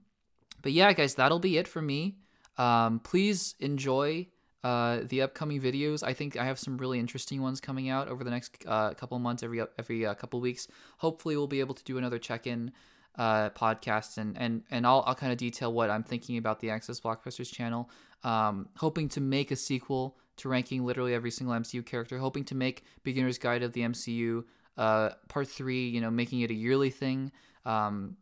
but 0.62 0.72
yeah, 0.72 0.92
guys, 0.92 1.14
that'll 1.16 1.38
be 1.38 1.58
it 1.58 1.68
for 1.68 1.82
me. 1.82 2.18
Um, 2.56 3.00
please 3.00 3.54
enjoy 3.60 4.28
uh, 4.64 5.00
the 5.04 5.22
upcoming 5.22 5.60
videos. 5.60 6.02
I 6.02 6.12
think 6.12 6.36
I 6.36 6.44
have 6.44 6.58
some 6.58 6.78
really 6.78 6.98
interesting 6.98 7.42
ones 7.42 7.60
coming 7.60 7.88
out 7.88 8.08
over 8.08 8.24
the 8.24 8.30
next 8.30 8.56
uh, 8.66 8.94
couple 8.94 9.18
months, 9.18 9.42
every 9.42 9.62
every 9.78 10.06
uh, 10.06 10.14
couple 10.14 10.40
weeks. 10.40 10.68
Hopefully, 10.98 11.36
we'll 11.36 11.46
be 11.46 11.60
able 11.60 11.74
to 11.74 11.84
do 11.84 11.98
another 11.98 12.18
check-in 12.18 12.72
uh, 13.18 13.50
podcast, 13.50 14.18
and 14.18 14.36
and 14.38 14.62
and 14.70 14.86
I'll 14.86 15.02
I'll 15.06 15.14
kind 15.14 15.32
of 15.32 15.38
detail 15.38 15.72
what 15.72 15.90
I'm 15.90 16.02
thinking 16.02 16.38
about 16.38 16.60
the 16.60 16.70
Access 16.70 17.00
Blockbusters 17.00 17.52
channel. 17.52 17.90
Um, 18.24 18.68
hoping 18.76 19.08
to 19.10 19.20
make 19.20 19.50
a 19.50 19.56
sequel 19.56 20.16
to 20.38 20.48
ranking 20.48 20.84
literally 20.84 21.14
every 21.14 21.30
single 21.30 21.54
MCU 21.54 21.84
character. 21.84 22.18
Hoping 22.18 22.44
to 22.44 22.54
make 22.54 22.84
Beginner's 23.02 23.38
Guide 23.38 23.62
of 23.62 23.72
the 23.72 23.82
MCU 23.82 24.44
uh, 24.76 25.10
Part 25.28 25.48
Three. 25.48 25.88
You 25.88 26.00
know, 26.00 26.10
making 26.10 26.40
it 26.40 26.50
a 26.50 26.54
yearly 26.54 26.90
thing. 26.90 27.32
Um, 27.64 28.16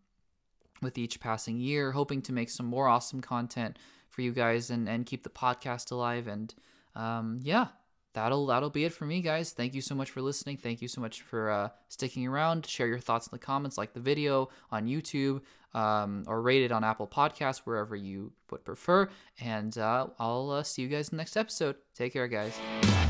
with 0.83 0.99
each 0.99 1.19
passing 1.19 1.59
year, 1.59 1.93
hoping 1.93 2.21
to 2.23 2.33
make 2.33 2.51
some 2.51 2.67
more 2.67 2.89
awesome 2.89 3.21
content 3.21 3.79
for 4.11 4.23
you 4.23 4.33
guys 4.33 4.71
and 4.71 4.89
and 4.89 5.07
keep 5.07 5.25
the 5.25 5.31
podcast 5.31 5.91
alive. 5.91 6.29
And 6.29 6.55
um, 6.95 7.41
yeah, 7.43 7.69
that'll 8.15 8.47
that'll 8.47 8.71
be 8.71 8.85
it 8.85 8.93
for 8.93 9.05
me, 9.05 9.21
guys. 9.21 9.53
Thank 9.53 9.75
you 9.75 9.81
so 9.81 9.95
much 9.95 10.11
for 10.11 10.23
listening. 10.23 10.57
Thank 10.57 10.81
you 10.81 10.89
so 10.89 11.01
much 11.01 11.23
for 11.23 11.51
uh, 11.51 11.69
sticking 11.89 12.27
around. 12.27 12.67
Share 12.67 12.87
your 12.87 12.99
thoughts 12.99 13.27
in 13.27 13.31
the 13.33 13.39
comments, 13.39 13.77
like 13.77 13.93
the 13.93 14.01
video 14.01 14.49
on 14.71 14.87
YouTube, 14.87 15.43
um, 15.75 16.25
or 16.27 16.41
rate 16.41 16.63
it 16.63 16.73
on 16.73 16.83
Apple 16.83 17.07
Podcasts, 17.07 17.59
wherever 17.59 17.95
you 17.95 18.33
would 18.51 18.65
prefer. 18.65 19.09
And 19.41 19.77
uh, 19.77 20.07
I'll 20.19 20.51
uh, 20.51 20.63
see 20.63 20.83
you 20.83 20.89
guys 20.89 21.11
in 21.11 21.17
the 21.17 21.21
next 21.21 21.37
episode. 21.37 21.77
Take 21.95 22.15
care, 22.15 22.29
guys. 22.29 23.04